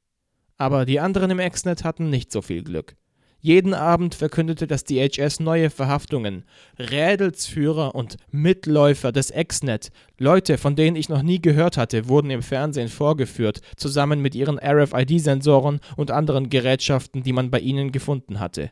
Aber 0.63 0.85
die 0.85 1.01
anderen 1.01 1.29
im 1.29 1.39
Exnet 1.39 1.83
hatten 1.83 2.09
nicht 2.09 2.31
so 2.31 2.41
viel 2.41 2.63
Glück. 2.63 2.95
Jeden 3.41 3.73
Abend 3.73 4.15
verkündete 4.15 4.65
das 4.65 4.85
DHS 4.85 5.41
neue 5.41 5.69
Verhaftungen. 5.69 6.45
Rädelsführer 6.79 7.93
und 7.95 8.15
Mitläufer 8.31 9.11
des 9.11 9.29
Exnet, 9.29 9.91
Leute, 10.17 10.57
von 10.57 10.77
denen 10.77 10.95
ich 10.95 11.09
noch 11.09 11.21
nie 11.21 11.41
gehört 11.41 11.75
hatte, 11.75 12.07
wurden 12.07 12.29
im 12.29 12.41
Fernsehen 12.41 12.87
vorgeführt, 12.87 13.59
zusammen 13.75 14.21
mit 14.21 14.35
ihren 14.35 14.57
RFID-Sensoren 14.57 15.81
und 15.97 16.11
anderen 16.11 16.49
Gerätschaften, 16.49 17.23
die 17.23 17.33
man 17.33 17.51
bei 17.51 17.59
ihnen 17.59 17.91
gefunden 17.91 18.39
hatte. 18.39 18.71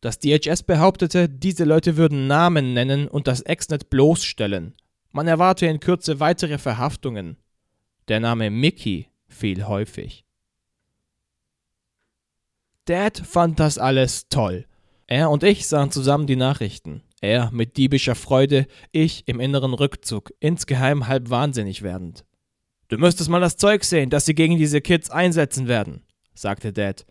Das 0.00 0.18
DHS 0.18 0.64
behauptete, 0.64 1.28
diese 1.28 1.62
Leute 1.62 1.96
würden 1.96 2.26
Namen 2.26 2.74
nennen 2.74 3.06
und 3.06 3.28
das 3.28 3.42
Exnet 3.42 3.90
bloßstellen. 3.90 4.74
Man 5.12 5.28
erwarte 5.28 5.66
in 5.66 5.78
Kürze 5.78 6.18
weitere 6.18 6.58
Verhaftungen. 6.58 7.36
Der 8.08 8.18
Name 8.18 8.50
Mickey 8.50 9.06
fiel 9.28 9.68
häufig. 9.68 10.24
Dad 12.88 13.18
fand 13.18 13.60
das 13.60 13.76
alles 13.76 14.30
toll. 14.30 14.64
Er 15.06 15.28
und 15.30 15.42
ich 15.42 15.66
sahen 15.66 15.90
zusammen 15.90 16.26
die 16.26 16.36
Nachrichten. 16.36 17.02
Er 17.20 17.50
mit 17.52 17.76
diebischer 17.76 18.14
Freude, 18.14 18.66
ich 18.92 19.28
im 19.28 19.40
inneren 19.40 19.74
Rückzug, 19.74 20.32
insgeheim 20.40 21.06
halb 21.06 21.28
wahnsinnig 21.28 21.82
werdend. 21.82 22.24
Du 22.88 22.96
müsstest 22.96 23.28
mal 23.28 23.42
das 23.42 23.58
Zeug 23.58 23.84
sehen, 23.84 24.08
das 24.08 24.24
sie 24.24 24.34
gegen 24.34 24.56
diese 24.56 24.80
Kids 24.80 25.10
einsetzen 25.10 25.68
werden, 25.68 26.02
sagte 26.32 26.72
Dad. 26.72 27.04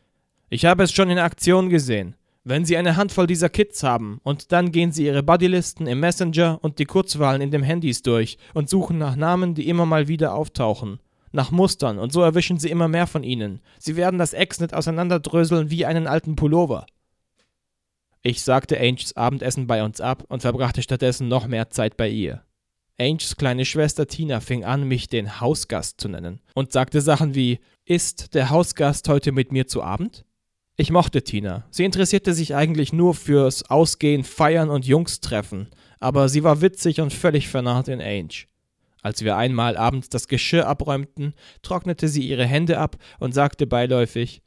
Ich 0.50 0.66
habe 0.66 0.82
es 0.82 0.92
schon 0.92 1.12
in 1.12 1.20
Aktion 1.20 1.70
gesehen. 1.70 2.16
Wenn 2.44 2.66
sie 2.66 2.78
eine 2.78 2.96
Handvoll 2.96 3.28
dieser 3.28 3.50
Kids 3.50 3.84
haben 3.84 4.20
und 4.24 4.52
dann 4.52 4.72
gehen 4.72 4.92
sie 4.92 5.06
ihre 5.06 5.22
Bodylisten 5.22 5.86
im 5.86 6.00
Messenger 6.00 6.58
und 6.64 6.80
die 6.80 6.86
Kurzwahlen 6.86 7.42
in 7.42 7.52
den 7.52 7.62
Handys 7.62 8.02
durch 8.02 8.40
und 8.56 8.68
suchen 8.68 8.98
nach 8.98 9.16
Namen, 9.16 9.54
die 9.54 9.68
immer 9.68 9.86
mal 9.86 10.08
wieder 10.08 10.34
auftauchen 10.34 11.00
nach 11.32 11.52
Mustern 11.52 12.00
und 12.00 12.12
so 12.12 12.22
erwischen 12.22 12.60
sie 12.60 12.70
immer 12.70 12.88
mehr 12.88 13.08
von 13.08 13.24
ihnen. 13.24 13.62
Sie 13.80 13.96
werden 13.96 14.20
das 14.20 14.34
Exnet 14.34 14.74
auseinanderdröseln 14.74 15.70
wie 15.70 15.86
einen 15.86 16.08
alten 16.08 16.36
Pullover. 16.36 16.86
Ich 18.22 18.42
sagte 18.42 18.80
Anges 18.80 19.16
Abendessen 19.16 19.68
bei 19.68 19.84
uns 19.84 20.02
ab 20.02 20.26
und 20.28 20.42
verbrachte 20.42 20.82
stattdessen 20.82 21.28
noch 21.28 21.48
mehr 21.48 21.70
Zeit 21.70 21.98
bei 21.98 22.10
ihr. 22.10 22.44
Anges 23.00 23.38
kleine 23.38 23.64
Schwester 23.64 24.08
Tina 24.08 24.40
fing 24.40 24.64
an, 24.64 24.88
mich 24.88 25.08
den 25.08 25.40
Hausgast 25.40 26.02
zu 26.02 26.10
nennen 26.10 26.42
und 26.56 26.72
sagte 26.72 27.02
Sachen 27.02 27.36
wie: 27.36 27.60
Ist 27.86 28.34
der 28.34 28.50
Hausgast 28.50 29.08
heute 29.08 29.32
mit 29.32 29.52
mir 29.52 29.68
zu 29.68 29.84
Abend? 29.84 30.26
Ich 30.78 30.92
mochte 30.92 31.24
Tina. 31.24 31.66
Sie 31.72 31.86
interessierte 31.86 32.34
sich 32.34 32.54
eigentlich 32.54 32.94
nur 32.94 33.16
fürs 33.16 33.70
Ausgehen, 33.70 34.24
Feiern 34.24 34.70
und 34.70 34.86
Jungstreffen, 34.86 35.70
aber 36.00 36.30
sie 36.30 36.44
war 36.44 36.62
witzig 36.62 37.02
und 37.02 37.14
völlig 37.14 37.48
vernarrt 37.48 37.88
in 37.88 38.02
Ange. 38.02 38.46
Als 39.08 39.24
wir 39.24 39.38
einmal 39.38 39.78
abends 39.78 40.10
das 40.10 40.28
Geschirr 40.28 40.68
abräumten, 40.68 41.34
trocknete 41.62 42.10
sie 42.10 42.28
ihre 42.28 42.44
Hände 42.46 42.78
ab 42.78 42.98
und 43.22 43.34
sagte 43.34 43.66
beiläufig 43.66 44.42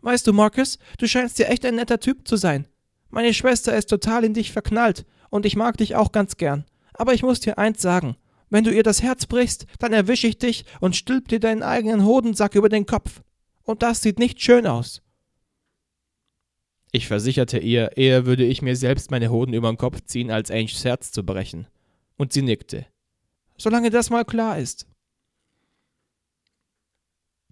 Weißt 0.00 0.26
du, 0.26 0.32
Marcus, 0.32 0.78
du 0.96 1.06
scheinst 1.06 1.38
ja 1.38 1.44
echt 1.44 1.66
ein 1.66 1.74
netter 1.74 2.00
Typ 2.00 2.26
zu 2.26 2.36
sein. 2.36 2.66
Meine 3.10 3.34
Schwester 3.34 3.76
ist 3.76 3.90
total 3.90 4.24
in 4.24 4.32
dich 4.32 4.50
verknallt, 4.50 5.04
und 5.28 5.44
ich 5.44 5.56
mag 5.56 5.76
dich 5.76 5.94
auch 5.94 6.10
ganz 6.10 6.38
gern. 6.38 6.64
Aber 6.94 7.12
ich 7.12 7.22
muss 7.22 7.40
dir 7.40 7.58
eins 7.58 7.82
sagen. 7.82 8.16
Wenn 8.48 8.64
du 8.64 8.72
ihr 8.72 8.82
das 8.82 9.02
Herz 9.02 9.26
brichst, 9.26 9.66
dann 9.78 9.92
erwische 9.92 10.26
ich 10.26 10.38
dich 10.38 10.64
und 10.80 10.96
stülp 10.96 11.28
dir 11.28 11.38
deinen 11.38 11.62
eigenen 11.62 12.06
Hodensack 12.06 12.54
über 12.54 12.70
den 12.70 12.86
Kopf. 12.86 13.20
Und 13.62 13.82
das 13.82 14.00
sieht 14.00 14.18
nicht 14.18 14.40
schön 14.40 14.66
aus. 14.66 15.02
Ich 16.92 17.08
versicherte 17.08 17.58
ihr, 17.58 17.98
eher 17.98 18.24
würde 18.24 18.46
ich 18.46 18.62
mir 18.62 18.74
selbst 18.74 19.10
meine 19.10 19.30
Hoden 19.30 19.52
über 19.52 19.70
den 19.70 19.76
Kopf 19.76 20.00
ziehen, 20.06 20.30
als 20.30 20.50
Anges 20.50 20.82
Herz 20.82 21.12
zu 21.12 21.26
brechen. 21.26 21.66
Und 22.16 22.32
sie 22.32 22.40
nickte 22.40 22.86
solange 23.60 23.90
das 23.90 24.10
mal 24.10 24.24
klar 24.24 24.58
ist. 24.58 24.86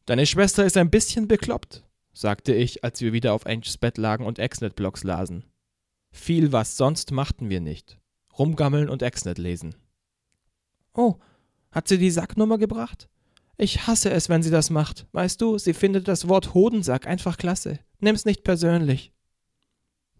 Deine 0.06 0.26
Schwester 0.26 0.64
ist 0.64 0.78
ein 0.78 0.90
bisschen 0.90 1.28
bekloppt, 1.28 1.84
sagte 2.14 2.54
ich, 2.54 2.82
als 2.82 3.00
wir 3.02 3.12
wieder 3.12 3.34
auf 3.34 3.44
Anges 3.44 3.76
Bett 3.76 3.98
lagen 3.98 4.24
und 4.24 4.38
Exnet-Blogs 4.38 5.04
lasen. 5.04 5.44
Viel 6.10 6.50
was 6.50 6.78
sonst 6.78 7.12
machten 7.12 7.50
wir 7.50 7.60
nicht. 7.60 7.98
Rumgammeln 8.38 8.88
und 8.88 9.02
Exnet 9.02 9.36
lesen. 9.36 9.74
Oh, 10.94 11.16
hat 11.70 11.88
sie 11.88 11.98
die 11.98 12.10
Sacknummer 12.10 12.56
gebracht? 12.56 13.10
Ich 13.58 13.86
hasse 13.86 14.10
es, 14.10 14.30
wenn 14.30 14.42
sie 14.42 14.50
das 14.50 14.70
macht. 14.70 15.06
Weißt 15.12 15.40
du, 15.42 15.58
sie 15.58 15.74
findet 15.74 16.08
das 16.08 16.28
Wort 16.28 16.54
Hodensack 16.54 17.06
einfach 17.06 17.36
klasse. 17.36 17.80
Nimm's 18.00 18.24
nicht 18.24 18.44
persönlich. 18.44 19.12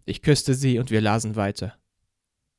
Ich 0.05 0.21
küsste 0.21 0.53
sie 0.53 0.77
und 0.77 0.91
wir 0.91 1.01
lasen 1.01 1.35
weiter. 1.35 1.73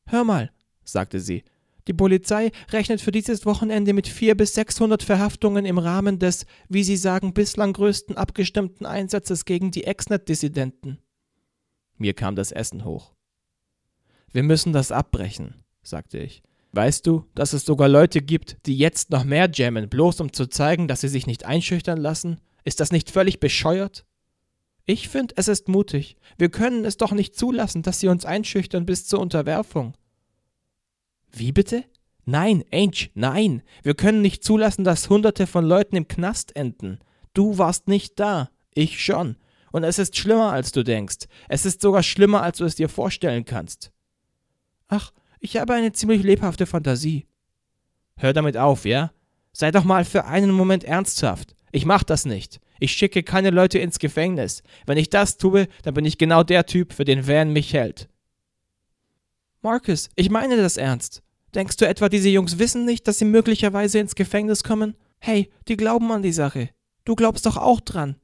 Hör 0.06 0.24
mal, 0.24 0.50
sagte 0.82 1.20
sie, 1.20 1.44
die 1.86 1.92
Polizei 1.92 2.50
rechnet 2.70 3.00
für 3.00 3.12
dieses 3.12 3.46
Wochenende 3.46 3.92
mit 3.92 4.08
400 4.08 4.38
bis 4.38 4.54
600 4.54 5.02
Verhaftungen 5.02 5.64
im 5.64 5.78
Rahmen 5.78 6.18
des, 6.18 6.46
wie 6.68 6.84
sie 6.84 6.96
sagen, 6.96 7.34
bislang 7.34 7.72
größten 7.72 8.16
abgestimmten 8.16 8.86
Einsatzes 8.86 9.44
gegen 9.44 9.70
die 9.70 9.84
Exnet-Dissidenten. 9.84 10.98
Mir 11.96 12.14
kam 12.14 12.36
das 12.36 12.52
Essen 12.52 12.84
hoch. 12.84 13.12
Wir 14.32 14.42
müssen 14.42 14.72
das 14.72 14.92
abbrechen, 14.92 15.64
sagte 15.82 16.18
ich. 16.18 16.42
Weißt 16.72 17.06
du, 17.06 17.24
dass 17.34 17.52
es 17.52 17.64
sogar 17.64 17.88
Leute 17.88 18.22
gibt, 18.22 18.58
die 18.66 18.78
jetzt 18.78 19.10
noch 19.10 19.24
mehr 19.24 19.50
jammen, 19.52 19.88
bloß 19.88 20.20
um 20.20 20.32
zu 20.32 20.46
zeigen, 20.46 20.86
dass 20.86 21.00
sie 21.00 21.08
sich 21.08 21.26
nicht 21.26 21.44
einschüchtern 21.44 21.98
lassen? 21.98 22.40
Ist 22.64 22.80
das 22.80 22.92
nicht 22.92 23.10
völlig 23.10 23.40
bescheuert? 23.40 24.06
Ich 24.86 25.08
finde, 25.08 25.34
es 25.36 25.48
ist 25.48 25.68
mutig. 25.68 26.16
Wir 26.38 26.48
können 26.48 26.84
es 26.84 26.96
doch 26.96 27.12
nicht 27.12 27.36
zulassen, 27.36 27.82
dass 27.82 28.00
sie 28.00 28.08
uns 28.08 28.24
einschüchtern 28.24 28.86
bis 28.86 29.06
zur 29.06 29.20
Unterwerfung. 29.20 29.94
Wie 31.32 31.52
bitte? 31.52 31.84
Nein, 32.24 32.64
Ange, 32.72 33.10
nein. 33.14 33.62
Wir 33.82 33.94
können 33.94 34.22
nicht 34.22 34.44
zulassen, 34.44 34.84
dass 34.84 35.08
Hunderte 35.08 35.46
von 35.46 35.64
Leuten 35.64 35.96
im 35.96 36.08
Knast 36.08 36.54
enden. 36.54 36.98
Du 37.34 37.58
warst 37.58 37.88
nicht 37.88 38.20
da. 38.20 38.50
Ich 38.74 39.02
schon. 39.02 39.36
Und 39.72 39.84
es 39.84 39.98
ist 39.98 40.16
schlimmer, 40.16 40.52
als 40.52 40.72
du 40.72 40.82
denkst. 40.82 41.26
Es 41.48 41.64
ist 41.64 41.80
sogar 41.80 42.02
schlimmer, 42.02 42.42
als 42.42 42.58
du 42.58 42.64
es 42.64 42.74
dir 42.74 42.88
vorstellen 42.88 43.44
kannst. 43.44 43.92
Ach, 44.88 45.12
ich 45.38 45.56
habe 45.56 45.74
eine 45.74 45.92
ziemlich 45.92 46.22
lebhafte 46.22 46.66
Fantasie. 46.66 47.26
Hör 48.16 48.32
damit 48.32 48.56
auf, 48.56 48.84
ja? 48.84 49.12
Sei 49.52 49.70
doch 49.70 49.84
mal 49.84 50.04
für 50.04 50.26
einen 50.26 50.50
Moment 50.50 50.84
ernsthaft. 50.84 51.54
Ich 51.72 51.86
mach 51.86 52.02
das 52.02 52.24
nicht. 52.24 52.60
Ich 52.78 52.92
schicke 52.92 53.22
keine 53.22 53.50
Leute 53.50 53.78
ins 53.78 53.98
Gefängnis. 53.98 54.62
Wenn 54.86 54.98
ich 54.98 55.10
das 55.10 55.36
tue, 55.36 55.68
dann 55.82 55.94
bin 55.94 56.04
ich 56.04 56.18
genau 56.18 56.42
der 56.42 56.66
Typ, 56.66 56.92
für 56.92 57.04
den 57.04 57.26
Van 57.26 57.52
mich 57.52 57.72
hält. 57.72 58.08
Marcus, 59.62 60.08
ich 60.16 60.30
meine 60.30 60.56
das 60.56 60.78
ernst. 60.78 61.22
Denkst 61.54 61.76
du 61.76 61.86
etwa, 61.86 62.08
diese 62.08 62.30
Jungs 62.30 62.58
wissen 62.58 62.86
nicht, 62.86 63.06
dass 63.06 63.18
sie 63.18 63.26
möglicherweise 63.26 63.98
ins 63.98 64.14
Gefängnis 64.14 64.64
kommen? 64.64 64.96
Hey, 65.18 65.50
die 65.68 65.76
glauben 65.76 66.10
an 66.12 66.22
die 66.22 66.32
Sache. 66.32 66.70
Du 67.04 67.14
glaubst 67.14 67.44
doch 67.44 67.58
auch 67.58 67.80
dran. 67.80 68.16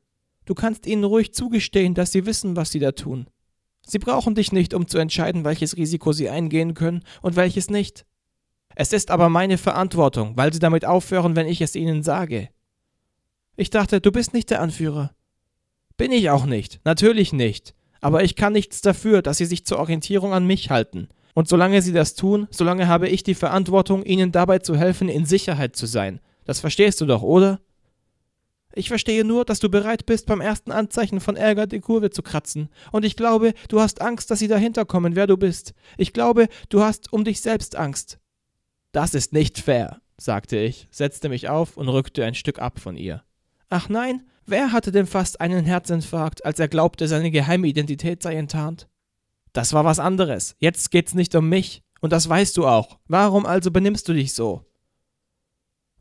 Du 0.47 0.55
kannst 0.55 0.87
ihnen 0.87 1.05
ruhig 1.05 1.35
zugestehen, 1.35 1.93
dass 1.93 2.13
sie 2.13 2.25
wissen, 2.25 2.57
was 2.57 2.71
sie 2.71 2.79
da 2.79 2.93
tun. 2.93 3.27
Sie 3.85 3.99
brauchen 3.99 4.35
dich 4.35 4.51
nicht, 4.51 4.73
um 4.73 4.87
zu 4.87 4.97
entscheiden, 4.97 5.45
welches 5.45 5.77
Risiko 5.77 6.13
sie 6.13 6.31
eingehen 6.31 6.73
können 6.73 7.05
und 7.21 7.37
welches 7.37 7.69
nicht. 7.69 8.07
Es 8.75 8.93
ist 8.93 9.11
aber 9.11 9.29
meine 9.29 9.59
Verantwortung, 9.59 10.37
weil 10.37 10.53
sie 10.53 10.59
damit 10.59 10.85
aufhören, 10.87 11.37
wenn 11.37 11.47
ich 11.47 11.61
es 11.61 11.77
ihnen 11.77 12.03
sage. 12.03 12.49
Ich 13.57 13.71
dachte, 13.71 14.01
du 14.01 14.11
bist 14.11 14.33
nicht 14.33 14.51
der 14.51 14.63
Anführer. 14.63 15.15
Bin 15.97 16.13
ich 16.13 16.31
auch 16.31 16.47
nicht, 16.47 16.81
natürlich 16.85 17.33
nicht. 17.33 17.75
Aber 18.01 18.23
ich 18.23 18.37
kann 18.37 18.53
nichts 18.53 18.81
dafür, 18.81 19.21
dass 19.23 19.39
sie 19.39 19.47
sich 19.47 19.67
zur 19.67 19.79
Orientierung 19.79 20.33
an 20.33 20.47
mich 20.47 20.71
halten. 20.71 21.09
Und 21.37 21.49
solange 21.49 21.83
sie 21.83 21.93
das 21.93 22.15
tun, 22.15 22.49
solange 22.51 22.89
habe 22.89 23.11
ich 23.11 23.23
die 23.23 23.35
Verantwortung, 23.35 24.03
ihnen 24.05 24.33
dabei 24.33 24.61
zu 24.61 24.75
helfen, 24.75 25.11
in 25.11 25.27
Sicherheit 25.27 25.77
zu 25.77 25.85
sein. 25.85 26.19
Das 26.47 26.61
verstehst 26.61 26.99
du 27.03 27.05
doch, 27.05 27.21
oder? 27.21 27.61
Ich 28.73 28.89
verstehe 28.89 29.23
nur, 29.23 29.45
dass 29.45 29.61
du 29.61 29.69
bereit 29.69 30.07
bist, 30.07 30.25
beim 30.25 30.41
ersten 30.41 30.73
Anzeichen 30.73 31.21
von 31.21 31.37
Ärger 31.37 31.67
die 31.67 31.81
Kurve 31.81 32.09
zu 32.09 32.23
kratzen. 32.23 32.71
Und 32.91 33.05
ich 33.05 33.17
glaube, 33.17 33.53
du 33.69 33.83
hast 33.83 34.01
Angst, 34.01 34.31
dass 34.31 34.39
sie 34.39 34.49
dahinter 34.49 34.87
kommen, 34.87 35.15
wer 35.15 35.27
du 35.27 35.37
bist. 35.37 35.75
Ich 35.99 36.15
glaube, 36.15 36.49
du 36.71 36.81
hast 36.81 37.13
um 37.13 37.23
dich 37.23 37.43
selbst 37.43 37.77
Angst. 37.77 38.19
Das 38.93 39.13
ist 39.13 39.35
nicht 39.35 39.59
fair, 39.59 40.01
sagte 40.17 40.57
ich, 40.57 40.89
setzte 40.91 41.29
mich 41.29 41.51
auf 41.51 41.77
und 41.77 41.91
rückte 41.91 42.25
ein 42.25 42.35
Stück 42.35 42.61
ab 42.61 42.81
von 42.81 42.97
ihr. 42.97 43.23
Ach 43.69 43.91
nein, 43.91 44.23
wer 44.47 44.73
hatte 44.73 44.91
denn 44.91 45.07
fast 45.07 45.43
einen 45.43 45.67
Herzinfarkt, 45.67 46.47
als 46.47 46.59
er 46.61 46.69
glaubte, 46.69 47.09
seine 47.09 47.31
geheime 47.31 47.67
Identität 47.67 48.23
sei 48.23 48.37
enttarnt? 48.37 48.89
Das 49.57 49.73
war 49.73 49.87
was 49.87 49.99
anderes. 49.99 50.55
Jetzt 50.59 50.91
geht's 50.91 51.15
nicht 51.15 51.35
um 51.35 51.49
mich. 51.49 51.83
Und 52.03 52.13
das 52.13 52.29
weißt 52.29 52.59
du 52.59 52.67
auch. 52.67 52.99
Warum 53.09 53.47
also 53.47 53.71
benimmst 53.71 54.07
du 54.07 54.13
dich 54.13 54.35
so? 54.35 54.67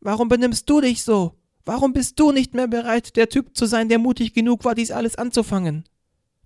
Warum 0.01 0.27
benimmst 0.27 0.69
du 0.69 0.81
dich 0.81 1.03
so? 1.03 1.39
Warum 1.63 1.93
bist 1.93 2.19
du 2.19 2.33
nicht 2.33 2.53
mehr 2.53 2.67
bereit, 2.67 3.15
der 3.15 3.29
Typ 3.29 3.55
zu 3.55 3.65
sein, 3.65 3.87
der 3.87 3.97
mutig 3.97 4.33
genug 4.33 4.65
war, 4.65 4.75
dies 4.75 4.91
alles 4.91 5.15
anzufangen? 5.15 5.85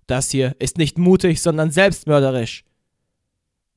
Das 0.06 0.30
hier 0.30 0.54
ist 0.60 0.78
nicht 0.78 0.98
mutig, 0.98 1.42
sondern 1.42 1.72
selbstmörderisch. 1.72 2.64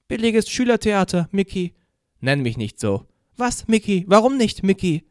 Billiges 0.08 0.48
Schülertheater, 0.48 1.28
Mickey. 1.32 1.74
Nenn 2.20 2.44
mich 2.44 2.58
nicht 2.58 2.80
so. 2.80 3.08
Was, 3.36 3.68
Mickey? 3.68 4.06
Warum 4.08 4.38
nicht, 4.38 4.62
Mickey? 4.62 5.06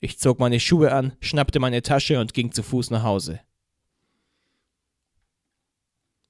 Ich 0.00 0.18
zog 0.18 0.40
meine 0.40 0.58
Schuhe 0.58 0.92
an, 0.92 1.12
schnappte 1.20 1.60
meine 1.60 1.82
Tasche 1.82 2.18
und 2.18 2.34
ging 2.34 2.50
zu 2.50 2.64
Fuß 2.64 2.90
nach 2.90 3.04
Hause. 3.04 3.38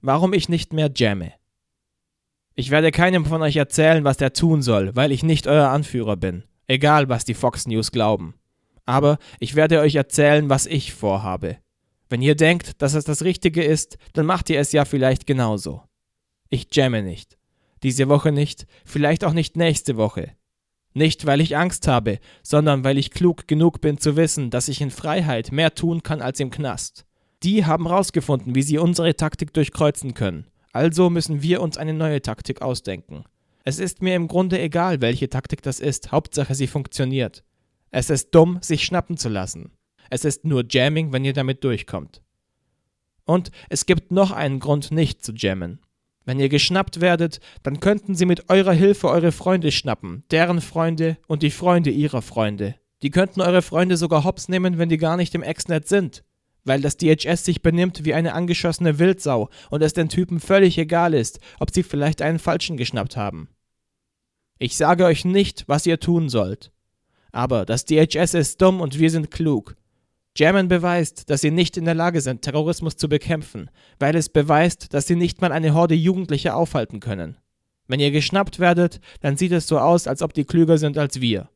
Warum 0.00 0.32
ich 0.32 0.48
nicht 0.48 0.72
mehr 0.72 0.90
jamme. 0.94 1.32
Ich 2.54 2.70
werde 2.70 2.92
keinem 2.92 3.24
von 3.24 3.42
euch 3.42 3.56
erzählen, 3.56 4.04
was 4.04 4.20
er 4.20 4.32
tun 4.32 4.62
soll, 4.62 4.94
weil 4.94 5.10
ich 5.10 5.24
nicht 5.24 5.48
euer 5.48 5.70
Anführer 5.70 6.16
bin, 6.16 6.44
egal 6.68 7.08
was 7.08 7.24
die 7.24 7.34
Fox 7.34 7.66
News 7.66 7.90
glauben. 7.90 8.34
Aber 8.84 9.18
ich 9.40 9.56
werde 9.56 9.80
euch 9.80 9.96
erzählen, 9.96 10.48
was 10.48 10.66
ich 10.66 10.94
vorhabe. 10.94 11.58
Wenn 12.08 12.22
ihr 12.22 12.36
denkt, 12.36 12.80
dass 12.80 12.94
es 12.94 13.04
das 13.04 13.22
Richtige 13.22 13.64
ist, 13.64 13.98
dann 14.12 14.24
macht 14.24 14.50
ihr 14.50 14.60
es 14.60 14.70
ja 14.70 14.84
vielleicht 14.84 15.26
genauso. 15.26 15.82
Ich 16.48 16.68
jamme 16.72 17.02
nicht. 17.02 17.36
Diese 17.82 18.08
Woche 18.08 18.30
nicht, 18.30 18.66
vielleicht 18.84 19.24
auch 19.24 19.32
nicht 19.32 19.56
nächste 19.56 19.96
Woche. 19.96 20.32
Nicht, 20.94 21.26
weil 21.26 21.40
ich 21.40 21.56
Angst 21.56 21.88
habe, 21.88 22.18
sondern 22.42 22.84
weil 22.84 22.98
ich 22.98 23.10
klug 23.10 23.48
genug 23.48 23.80
bin 23.80 23.98
zu 23.98 24.16
wissen, 24.16 24.50
dass 24.50 24.68
ich 24.68 24.80
in 24.80 24.90
Freiheit 24.90 25.50
mehr 25.50 25.74
tun 25.74 26.02
kann 26.02 26.22
als 26.22 26.40
im 26.40 26.50
Knast. 26.50 27.04
Die 27.42 27.64
haben 27.64 27.86
rausgefunden, 27.86 28.54
wie 28.54 28.62
sie 28.62 28.78
unsere 28.78 29.14
Taktik 29.14 29.52
durchkreuzen 29.52 30.14
können. 30.14 30.46
Also 30.72 31.10
müssen 31.10 31.42
wir 31.42 31.60
uns 31.60 31.76
eine 31.76 31.94
neue 31.94 32.20
Taktik 32.20 32.62
ausdenken. 32.62 33.24
Es 33.64 33.78
ist 33.78 34.02
mir 34.02 34.16
im 34.16 34.28
Grunde 34.28 34.60
egal, 34.60 35.00
welche 35.00 35.28
Taktik 35.28 35.62
das 35.62 35.80
ist, 35.80 36.10
Hauptsache 36.10 36.54
sie 36.54 36.66
funktioniert. 36.66 37.44
Es 37.90 38.10
ist 38.10 38.34
dumm, 38.34 38.58
sich 38.60 38.84
schnappen 38.84 39.16
zu 39.16 39.28
lassen. 39.28 39.72
Es 40.10 40.24
ist 40.24 40.44
nur 40.44 40.64
Jamming, 40.68 41.12
wenn 41.12 41.24
ihr 41.24 41.32
damit 41.32 41.64
durchkommt. 41.64 42.22
Und 43.24 43.50
es 43.68 43.86
gibt 43.86 44.10
noch 44.10 44.30
einen 44.30 44.58
Grund, 44.58 44.90
nicht 44.90 45.22
zu 45.22 45.32
jammen. 45.32 45.80
Wenn 46.24 46.40
ihr 46.40 46.48
geschnappt 46.48 47.00
werdet, 47.00 47.40
dann 47.62 47.80
könnten 47.80 48.14
sie 48.14 48.26
mit 48.26 48.48
eurer 48.50 48.72
Hilfe 48.72 49.08
eure 49.08 49.32
Freunde 49.32 49.70
schnappen, 49.70 50.24
deren 50.30 50.60
Freunde 50.60 51.18
und 51.26 51.42
die 51.42 51.50
Freunde 51.50 51.90
ihrer 51.90 52.22
Freunde. 52.22 52.74
Die 53.02 53.10
könnten 53.10 53.40
eure 53.40 53.62
Freunde 53.62 53.96
sogar 53.96 54.24
hops 54.24 54.48
nehmen, 54.48 54.78
wenn 54.78 54.88
die 54.88 54.98
gar 54.98 55.16
nicht 55.16 55.34
im 55.34 55.42
Exnet 55.42 55.88
sind. 55.88 56.24
Weil 56.68 56.82
das 56.82 56.98
DHS 56.98 57.46
sich 57.46 57.62
benimmt 57.62 58.04
wie 58.04 58.12
eine 58.12 58.34
angeschossene 58.34 58.98
Wildsau 58.98 59.48
und 59.70 59.82
es 59.82 59.94
den 59.94 60.10
Typen 60.10 60.38
völlig 60.38 60.76
egal 60.76 61.14
ist, 61.14 61.40
ob 61.58 61.72
sie 61.72 61.82
vielleicht 61.82 62.20
einen 62.20 62.38
Falschen 62.38 62.76
geschnappt 62.76 63.16
haben. 63.16 63.48
Ich 64.58 64.76
sage 64.76 65.06
euch 65.06 65.24
nicht, 65.24 65.64
was 65.66 65.86
ihr 65.86 65.98
tun 65.98 66.28
sollt. 66.28 66.70
Aber 67.32 67.64
das 67.64 67.86
DHS 67.86 68.34
ist 68.34 68.60
dumm 68.60 68.82
und 68.82 68.98
wir 68.98 69.10
sind 69.10 69.30
klug. 69.30 69.76
German 70.34 70.68
beweist, 70.68 71.30
dass 71.30 71.40
sie 71.40 71.50
nicht 71.50 71.78
in 71.78 71.86
der 71.86 71.94
Lage 71.94 72.20
sind, 72.20 72.42
Terrorismus 72.42 72.98
zu 72.98 73.08
bekämpfen, 73.08 73.70
weil 73.98 74.14
es 74.14 74.28
beweist, 74.28 74.92
dass 74.92 75.06
sie 75.06 75.16
nicht 75.16 75.40
mal 75.40 75.52
eine 75.52 75.72
Horde 75.72 75.94
Jugendlicher 75.94 76.54
aufhalten 76.54 77.00
können. 77.00 77.38
Wenn 77.86 77.98
ihr 77.98 78.10
geschnappt 78.10 78.58
werdet, 78.58 79.00
dann 79.22 79.38
sieht 79.38 79.52
es 79.52 79.68
so 79.68 79.78
aus, 79.78 80.06
als 80.06 80.20
ob 80.20 80.34
die 80.34 80.44
klüger 80.44 80.76
sind 80.76 80.98
als 80.98 81.22
wir. 81.22 81.48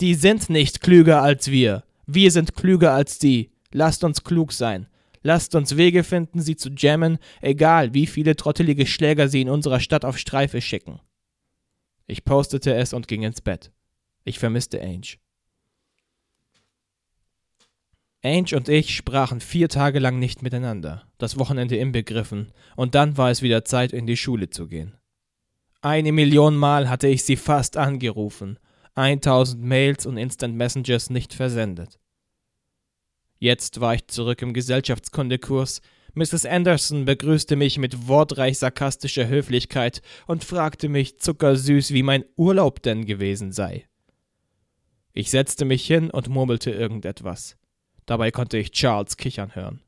Die 0.00 0.14
sind 0.14 0.50
nicht 0.50 0.82
klüger 0.82 1.22
als 1.22 1.50
wir. 1.50 1.82
Wir 2.06 2.30
sind 2.30 2.54
klüger 2.54 2.92
als 2.92 3.18
die. 3.18 3.50
Lasst 3.72 4.04
uns 4.04 4.24
klug 4.24 4.52
sein. 4.52 4.86
Lasst 5.22 5.54
uns 5.54 5.76
Wege 5.76 6.02
finden, 6.02 6.40
sie 6.40 6.56
zu 6.56 6.70
jammen, 6.70 7.18
egal 7.40 7.92
wie 7.92 8.06
viele 8.06 8.36
trottelige 8.36 8.86
Schläger 8.86 9.28
sie 9.28 9.42
in 9.42 9.50
unserer 9.50 9.80
Stadt 9.80 10.04
auf 10.04 10.18
Streife 10.18 10.60
schicken. 10.60 11.00
Ich 12.06 12.24
postete 12.24 12.74
es 12.74 12.92
und 12.92 13.06
ging 13.06 13.22
ins 13.22 13.40
Bett. 13.40 13.70
Ich 14.24 14.38
vermisste 14.38 14.80
Ange. 14.80 15.18
Ange 18.22 18.56
und 18.56 18.68
ich 18.68 18.96
sprachen 18.96 19.40
vier 19.40 19.68
Tage 19.68 19.98
lang 19.98 20.18
nicht 20.18 20.42
miteinander, 20.42 21.06
das 21.18 21.38
Wochenende 21.38 21.76
inbegriffen, 21.76 22.52
und 22.76 22.94
dann 22.94 23.16
war 23.16 23.30
es 23.30 23.42
wieder 23.42 23.64
Zeit, 23.64 23.92
in 23.92 24.06
die 24.06 24.16
Schule 24.16 24.50
zu 24.50 24.66
gehen. 24.66 24.96
Eine 25.80 26.12
Million 26.12 26.56
Mal 26.56 26.90
hatte 26.90 27.08
ich 27.08 27.24
sie 27.24 27.36
fast 27.36 27.78
angerufen, 27.78 28.58
1000 28.94 29.62
Mails 29.62 30.04
und 30.04 30.18
Instant 30.18 30.54
Messengers 30.54 31.08
nicht 31.08 31.32
versendet. 31.32 31.98
Jetzt 33.40 33.80
war 33.80 33.94
ich 33.94 34.06
zurück 34.06 34.42
im 34.42 34.52
Gesellschaftskundekurs. 34.52 35.80
Mrs. 36.12 36.44
Anderson 36.44 37.06
begrüßte 37.06 37.56
mich 37.56 37.78
mit 37.78 38.06
wortreich 38.06 38.58
sarkastischer 38.58 39.28
Höflichkeit 39.28 40.02
und 40.26 40.44
fragte 40.44 40.90
mich 40.90 41.18
zuckersüß, 41.18 41.94
wie 41.94 42.02
mein 42.02 42.24
Urlaub 42.36 42.82
denn 42.82 43.06
gewesen 43.06 43.50
sei. 43.50 43.86
Ich 45.14 45.30
setzte 45.30 45.64
mich 45.64 45.86
hin 45.86 46.10
und 46.10 46.28
murmelte 46.28 46.70
irgendetwas. 46.70 47.56
Dabei 48.04 48.30
konnte 48.30 48.58
ich 48.58 48.72
Charles 48.72 49.16
kichern 49.16 49.54
hören. 49.54 49.80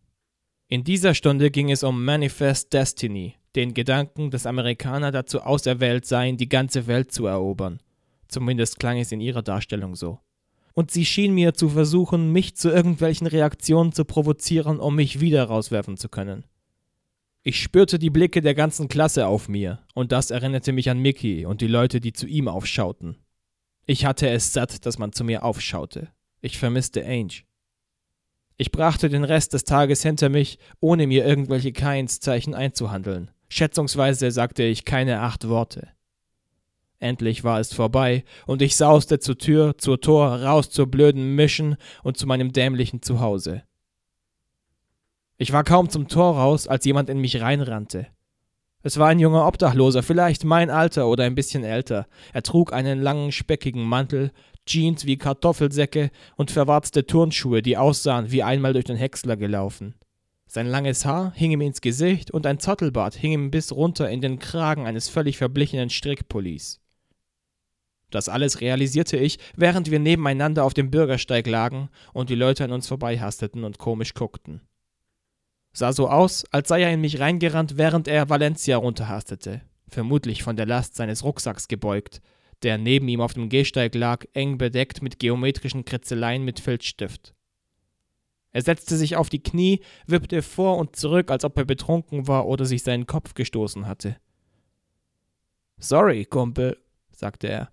In 0.68 0.82
dieser 0.82 1.12
Stunde 1.12 1.50
ging 1.50 1.70
es 1.70 1.82
um 1.82 2.02
Manifest 2.06 2.72
Destiny, 2.72 3.34
den 3.54 3.74
Gedanken, 3.74 4.30
dass 4.30 4.46
Amerikaner 4.46 5.10
dazu 5.10 5.42
auserwählt 5.42 6.06
seien, 6.06 6.38
die 6.38 6.48
ganze 6.48 6.86
Welt 6.86 7.12
zu 7.12 7.26
erobern. 7.26 7.82
Zumindest 8.28 8.78
klang 8.78 8.96
es 8.96 9.12
in 9.12 9.20
ihrer 9.20 9.42
Darstellung 9.42 9.94
so. 9.94 10.20
Und 10.74 10.90
sie 10.90 11.04
schien 11.04 11.34
mir 11.34 11.54
zu 11.54 11.68
versuchen, 11.68 12.32
mich 12.32 12.56
zu 12.56 12.70
irgendwelchen 12.70 13.26
Reaktionen 13.26 13.92
zu 13.92 14.04
provozieren, 14.04 14.80
um 14.80 14.96
mich 14.96 15.20
wieder 15.20 15.44
rauswerfen 15.44 15.96
zu 15.96 16.08
können. 16.08 16.44
Ich 17.42 17.60
spürte 17.60 17.98
die 17.98 18.10
Blicke 18.10 18.40
der 18.40 18.54
ganzen 18.54 18.88
Klasse 18.88 19.26
auf 19.26 19.48
mir, 19.48 19.80
und 19.94 20.12
das 20.12 20.30
erinnerte 20.30 20.72
mich 20.72 20.88
an 20.88 20.98
Mickey 20.98 21.44
und 21.44 21.60
die 21.60 21.66
Leute, 21.66 22.00
die 22.00 22.12
zu 22.12 22.26
ihm 22.26 22.46
aufschauten. 22.46 23.16
Ich 23.84 24.04
hatte 24.04 24.28
es 24.28 24.52
satt, 24.52 24.86
dass 24.86 24.98
man 24.98 25.12
zu 25.12 25.24
mir 25.24 25.42
aufschaute. 25.42 26.08
Ich 26.40 26.58
vermisste 26.58 27.04
Ange. 27.04 27.42
Ich 28.56 28.70
brachte 28.70 29.08
den 29.08 29.24
Rest 29.24 29.54
des 29.54 29.64
Tages 29.64 30.02
hinter 30.02 30.28
mich, 30.28 30.58
ohne 30.78 31.08
mir 31.08 31.26
irgendwelche 31.26 31.72
Kainszeichen 31.72 32.54
einzuhandeln. 32.54 33.32
Schätzungsweise 33.48 34.30
sagte 34.30 34.62
ich 34.62 34.84
keine 34.84 35.20
acht 35.20 35.48
Worte. 35.48 35.88
Endlich 37.02 37.42
war 37.42 37.58
es 37.58 37.74
vorbei, 37.74 38.22
und 38.46 38.62
ich 38.62 38.76
sauste 38.76 39.18
zur 39.18 39.36
Tür, 39.36 39.76
zur 39.76 40.00
Tor, 40.00 40.40
raus 40.42 40.70
zur 40.70 40.86
blöden 40.86 41.34
Mission 41.34 41.76
und 42.04 42.16
zu 42.16 42.28
meinem 42.28 42.52
dämlichen 42.52 43.02
Zuhause. 43.02 43.64
Ich 45.36 45.52
war 45.52 45.64
kaum 45.64 45.90
zum 45.90 46.06
Tor 46.06 46.36
raus, 46.36 46.68
als 46.68 46.84
jemand 46.84 47.10
in 47.10 47.18
mich 47.18 47.40
reinrannte. 47.40 48.06
Es 48.84 48.98
war 48.98 49.08
ein 49.08 49.18
junger 49.18 49.48
Obdachloser, 49.48 50.04
vielleicht 50.04 50.44
mein 50.44 50.70
Alter 50.70 51.08
oder 51.08 51.24
ein 51.24 51.34
bisschen 51.34 51.64
älter. 51.64 52.06
Er 52.32 52.44
trug 52.44 52.72
einen 52.72 53.02
langen, 53.02 53.32
speckigen 53.32 53.82
Mantel, 53.82 54.30
Jeans 54.64 55.04
wie 55.04 55.18
Kartoffelsäcke 55.18 56.12
und 56.36 56.52
verwarzte 56.52 57.04
Turnschuhe, 57.04 57.62
die 57.62 57.76
aussahen 57.76 58.30
wie 58.30 58.44
einmal 58.44 58.74
durch 58.74 58.84
den 58.84 58.96
Häcksler 58.96 59.36
gelaufen. 59.36 59.96
Sein 60.46 60.68
langes 60.68 61.04
Haar 61.04 61.32
hing 61.34 61.50
ihm 61.50 61.62
ins 61.62 61.80
Gesicht 61.80 62.30
und 62.30 62.46
ein 62.46 62.60
Zottelbart 62.60 63.16
hing 63.16 63.32
ihm 63.32 63.50
bis 63.50 63.72
runter 63.72 64.08
in 64.08 64.20
den 64.20 64.38
Kragen 64.38 64.86
eines 64.86 65.08
völlig 65.08 65.36
verblichenen 65.36 65.90
Strickpullis. 65.90 66.81
Das 68.12 68.28
alles 68.28 68.60
realisierte 68.60 69.16
ich, 69.16 69.38
während 69.56 69.90
wir 69.90 69.98
nebeneinander 69.98 70.64
auf 70.64 70.74
dem 70.74 70.90
Bürgersteig 70.90 71.46
lagen 71.46 71.88
und 72.12 72.28
die 72.28 72.34
Leute 72.34 72.62
an 72.62 72.72
uns 72.72 72.86
vorbeihasteten 72.86 73.64
und 73.64 73.78
komisch 73.78 74.14
guckten. 74.14 74.60
Sah 75.72 75.94
so 75.94 76.08
aus, 76.08 76.44
als 76.50 76.68
sei 76.68 76.82
er 76.82 76.92
in 76.92 77.00
mich 77.00 77.18
reingerannt, 77.18 77.78
während 77.78 78.06
er 78.06 78.28
Valencia 78.28 78.76
runterhastete, 78.76 79.62
vermutlich 79.88 80.42
von 80.42 80.56
der 80.56 80.66
Last 80.66 80.94
seines 80.94 81.24
Rucksacks 81.24 81.68
gebeugt, 81.68 82.20
der 82.62 82.76
neben 82.76 83.08
ihm 83.08 83.22
auf 83.22 83.32
dem 83.32 83.48
Gehsteig 83.48 83.94
lag, 83.94 84.26
eng 84.34 84.58
bedeckt 84.58 85.00
mit 85.00 85.18
geometrischen 85.18 85.86
Kritzeleien 85.86 86.44
mit 86.44 86.60
Filzstift. 86.60 87.34
Er 88.50 88.60
setzte 88.60 88.98
sich 88.98 89.16
auf 89.16 89.30
die 89.30 89.42
Knie, 89.42 89.80
wippte 90.06 90.42
vor 90.42 90.76
und 90.76 90.96
zurück, 90.96 91.30
als 91.30 91.46
ob 91.46 91.56
er 91.56 91.64
betrunken 91.64 92.28
war 92.28 92.46
oder 92.46 92.66
sich 92.66 92.82
seinen 92.82 93.06
Kopf 93.06 93.32
gestoßen 93.32 93.86
hatte. 93.86 94.16
Sorry, 95.78 96.26
Kumpel, 96.26 96.76
sagte 97.10 97.48
er. 97.48 97.72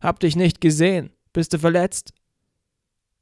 Hab 0.00 0.20
dich 0.20 0.36
nicht 0.36 0.60
gesehen. 0.60 1.10
Bist 1.32 1.52
du 1.52 1.58
verletzt? 1.58 2.12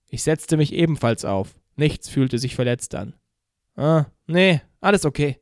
Ich 0.09 0.23
setzte 0.23 0.57
mich 0.57 0.73
ebenfalls 0.73 1.25
auf. 1.25 1.57
Nichts 1.77 2.09
fühlte 2.09 2.39
sich 2.39 2.55
verletzt 2.55 2.95
an. 2.95 3.15
Ah, 3.77 4.07
nee, 4.27 4.61
alles 4.81 5.05
okay. 5.05 5.39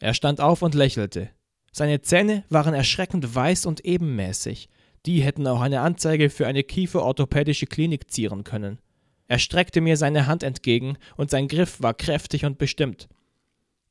Er 0.00 0.14
stand 0.14 0.40
auf 0.40 0.62
und 0.62 0.74
lächelte. 0.74 1.30
Seine 1.70 2.02
Zähne 2.02 2.44
waren 2.50 2.74
erschreckend 2.74 3.34
weiß 3.34 3.66
und 3.66 3.84
ebenmäßig. 3.84 4.68
Die 5.06 5.22
hätten 5.22 5.46
auch 5.46 5.60
eine 5.60 5.80
Anzeige 5.80 6.28
für 6.28 6.46
eine 6.46 6.62
kieferorthopädische 6.62 7.66
Klinik 7.66 8.10
zieren 8.10 8.44
können. 8.44 8.78
Er 9.26 9.38
streckte 9.38 9.80
mir 9.80 9.96
seine 9.96 10.26
Hand 10.26 10.42
entgegen, 10.42 10.98
und 11.16 11.30
sein 11.30 11.48
Griff 11.48 11.80
war 11.80 11.94
kräftig 11.94 12.44
und 12.44 12.58
bestimmt. 12.58 13.08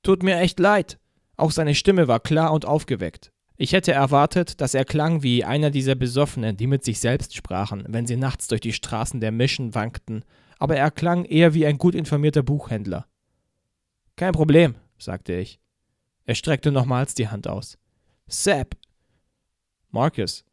Tut 0.03 0.21
mir 0.21 0.37
echt 0.37 0.59
leid. 0.59 0.99
Auch 1.35 1.51
seine 1.51 1.73
Stimme 1.73 2.07
war 2.07 2.19
klar 2.19 2.53
und 2.53 2.65
aufgeweckt. 2.65 3.31
Ich 3.61 3.73
hätte 3.73 3.91
erwartet, 3.91 4.59
dass 4.59 4.73
er 4.73 4.85
klang 4.85 5.21
wie 5.21 5.45
einer 5.45 5.69
dieser 5.69 5.93
Besoffenen, 5.93 6.57
die 6.57 6.65
mit 6.65 6.83
sich 6.83 6.99
selbst 6.99 7.35
sprachen, 7.35 7.85
wenn 7.87 8.07
sie 8.07 8.17
nachts 8.17 8.47
durch 8.47 8.59
die 8.59 8.73
Straßen 8.73 9.19
der 9.19 9.31
Mission 9.31 9.75
wankten, 9.75 10.25
aber 10.57 10.77
er 10.77 10.89
klang 10.89 11.25
eher 11.25 11.53
wie 11.53 11.67
ein 11.67 11.77
gut 11.77 11.93
informierter 11.93 12.41
Buchhändler. 12.41 13.05
Kein 14.15 14.33
Problem, 14.33 14.73
sagte 14.97 15.35
ich. 15.35 15.59
Er 16.25 16.33
streckte 16.33 16.71
nochmals 16.71 17.13
die 17.13 17.27
Hand 17.27 17.47
aus. 17.47 17.77
Sepp. 18.25 18.75
Marcus. 19.91 20.43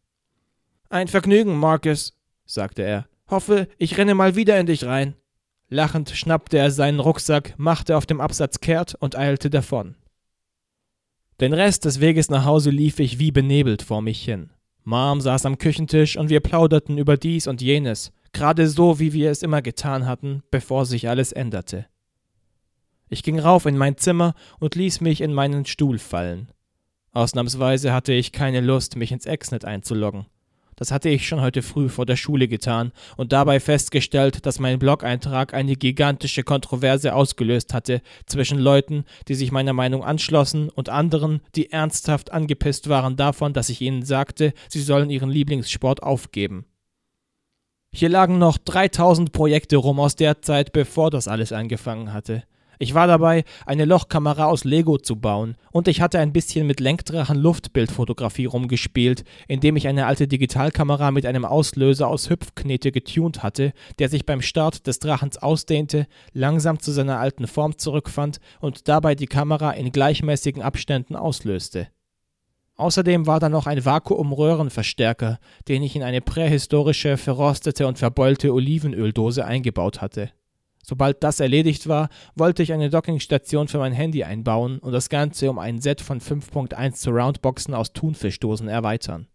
Ein 0.91 1.09
Vergnügen, 1.09 1.57
Marcus, 1.57 2.13
sagte 2.45 2.83
er. 2.83 3.09
Hoffe, 3.31 3.69
ich 3.79 3.97
renne 3.97 4.15
mal 4.15 4.37
wieder 4.37 4.61
in 4.61 4.67
dich 4.67 4.85
rein. 4.85 5.15
Lachend 5.71 6.11
schnappte 6.11 6.59
er 6.59 6.71
seinen 6.71 7.01
Rucksack, 7.01 7.55
machte 7.57 7.97
auf 7.97 8.05
dem 8.05 8.21
Absatz 8.21 8.61
kehrt 8.61 8.97
und 8.97 9.17
eilte 9.17 9.49
davon. 9.49 9.97
Den 11.41 11.53
Rest 11.53 11.85
des 11.85 12.01
Weges 12.01 12.31
nach 12.31 12.45
Hause 12.45 12.71
lief 12.71 12.99
ich 12.99 13.21
wie 13.21 13.31
benebelt 13.31 13.83
vor 13.83 14.03
mich 14.03 14.25
hin. 14.25 14.51
Mom 14.83 15.21
saß 15.21 15.47
am 15.47 15.59
Küchentisch 15.59 16.17
und 16.17 16.31
wir 16.31 16.41
plauderten 16.41 16.99
über 16.99 17.17
dies 17.17 17.47
und 17.47 17.63
jenes, 17.63 18.11
gerade 18.33 18.67
so, 18.67 18.99
wie 18.99 19.13
wir 19.13 19.31
es 19.31 19.45
immer 19.45 19.63
getan 19.63 20.07
hatten, 20.07 20.43
bevor 20.51 20.85
sich 20.85 21.09
alles 21.09 21.31
änderte. 21.31 21.87
Ich 23.09 23.23
ging 23.23 23.39
rauf 23.39 23.67
in 23.67 23.79
mein 23.79 23.97
Zimmer 23.97 24.35
und 24.59 24.75
ließ 24.75 25.01
mich 25.01 25.21
in 25.21 25.33
meinen 25.33 25.65
Stuhl 25.65 25.99
fallen. 25.99 26.51
Ausnahmsweise 27.13 27.93
hatte 27.93 28.13
ich 28.13 28.33
keine 28.33 28.61
Lust, 28.61 28.97
mich 28.97 29.13
ins 29.13 29.27
Exnet 29.27 29.65
einzuloggen. 29.65 30.27
Das 30.79 30.93
hatte 30.93 31.09
ich 31.09 31.27
schon 31.27 31.41
heute 31.41 31.63
früh 31.63 31.89
vor 31.89 32.07
der 32.07 32.15
Schule 32.15 32.47
getan 32.47 32.93
und 33.17 33.33
dabei 33.33 33.59
festgestellt, 33.59 34.47
dass 34.47 34.61
mein 34.61 34.79
Blog-Eintrag 34.79 35.53
eine 35.53 35.75
gigantische 35.75 36.45
Kontroverse 36.45 37.15
ausgelöst 37.15 37.75
hatte 37.75 38.01
zwischen 38.27 38.61
Leuten, 38.61 39.05
die 39.27 39.35
sich 39.35 39.51
meiner 39.51 39.73
Meinung 39.73 40.05
anschlossen 40.05 40.69
und 40.69 40.89
anderen, 40.89 41.41
die 41.57 41.73
ernsthaft 41.73 42.33
angepisst 42.33 42.89
waren 42.89 43.17
davon, 43.17 43.53
dass 43.53 43.71
ich 43.71 43.81
ihnen 43.81 44.05
sagte, 44.05 44.53
sie 44.69 44.81
sollen 44.81 45.11
ihren 45.11 45.31
Lieblingssport 45.31 46.05
aufgeben. 46.05 46.65
Hier 47.93 48.09
lagen 48.09 48.39
noch 48.39 48.59
3000 48.59 49.33
Projekte 49.33 49.79
rum 49.79 49.99
aus 49.99 50.15
der 50.15 50.43
Zeit, 50.43 50.73
bevor 50.73 51.11
das 51.11 51.27
alles 51.27 51.53
angefangen 51.53 52.13
hatte. 52.13 52.45
Ich 52.81 52.95
war 52.95 53.09
dabei, 53.09 53.45
eine 53.67 53.85
Lochkamera 53.85 54.45
aus 54.47 54.65
Lego 54.65 54.99
zu 54.99 55.17
bauen 55.17 55.57
und 55.73 55.89
ich 55.89 56.01
hatte 56.01 56.21
ein 56.21 56.33
bisschen 56.33 56.67
mit 56.67 56.79
Lenkdrachen 56.79 57.37
Luftbildfotografie 57.37 58.47
rumgespielt, 58.47 59.25
indem 59.49 59.75
ich 59.77 59.89
eine 59.89 60.07
alte 60.07 60.29
Digitalkamera 60.29 61.11
mit 61.11 61.27
einem 61.27 61.45
Auslöser 61.45 62.07
aus 62.07 62.31
Hüpfknete 62.31 62.93
getunt 62.93 63.43
hatte, 63.43 63.73
der 63.99 64.09
sich 64.09 64.27
beim 64.27 64.43
Start 64.43 64.87
des 64.87 65.01
Drachens 65.01 65.39
ausdehnte, 65.39 66.07
langsam 66.33 66.79
zu 66.79 66.93
seiner 66.93 67.19
alten 67.19 67.49
Form 67.49 67.77
zurückfand 67.79 68.39
und 68.61 68.87
dabei 68.87 69.17
die 69.17 69.27
Kamera 69.27 69.73
in 69.73 69.91
gleichmäßigen 69.91 70.63
Abständen 70.63 71.17
auslöste. 71.17 71.89
Außerdem 72.77 73.27
war 73.27 73.41
da 73.41 73.49
noch 73.49 73.67
ein 73.67 73.85
Vakuumröhrenverstärker, 73.85 75.41
den 75.67 75.83
ich 75.83 75.97
in 75.97 76.05
eine 76.05 76.21
prähistorische, 76.21 77.17
verrostete 77.17 77.89
und 77.89 77.99
verbeulte 77.99 78.55
Olivenöldose 78.55 79.45
eingebaut 79.45 80.01
hatte. 80.01 80.31
Sobald 80.89 81.23
das 81.23 81.39
erledigt 81.39 81.87
war, 81.87 82.09
wollte 82.35 82.63
ich 82.63 82.73
eine 82.73 82.89
Dockingstation 82.89 83.69
für 83.69 83.77
mein 83.77 83.93
Handy 83.93 84.25
einbauen 84.25 84.79
und 84.79 84.93
das 84.93 85.11
Ganze 85.11 85.51
um 85.51 85.59
ein 85.59 85.83
Set 85.83 86.01
von 86.01 86.19
5.1 86.19 86.97
Surroundboxen 86.97 87.75
aus 87.75 87.93
Thunfischdosen 87.93 88.69
erweitern. 88.69 89.27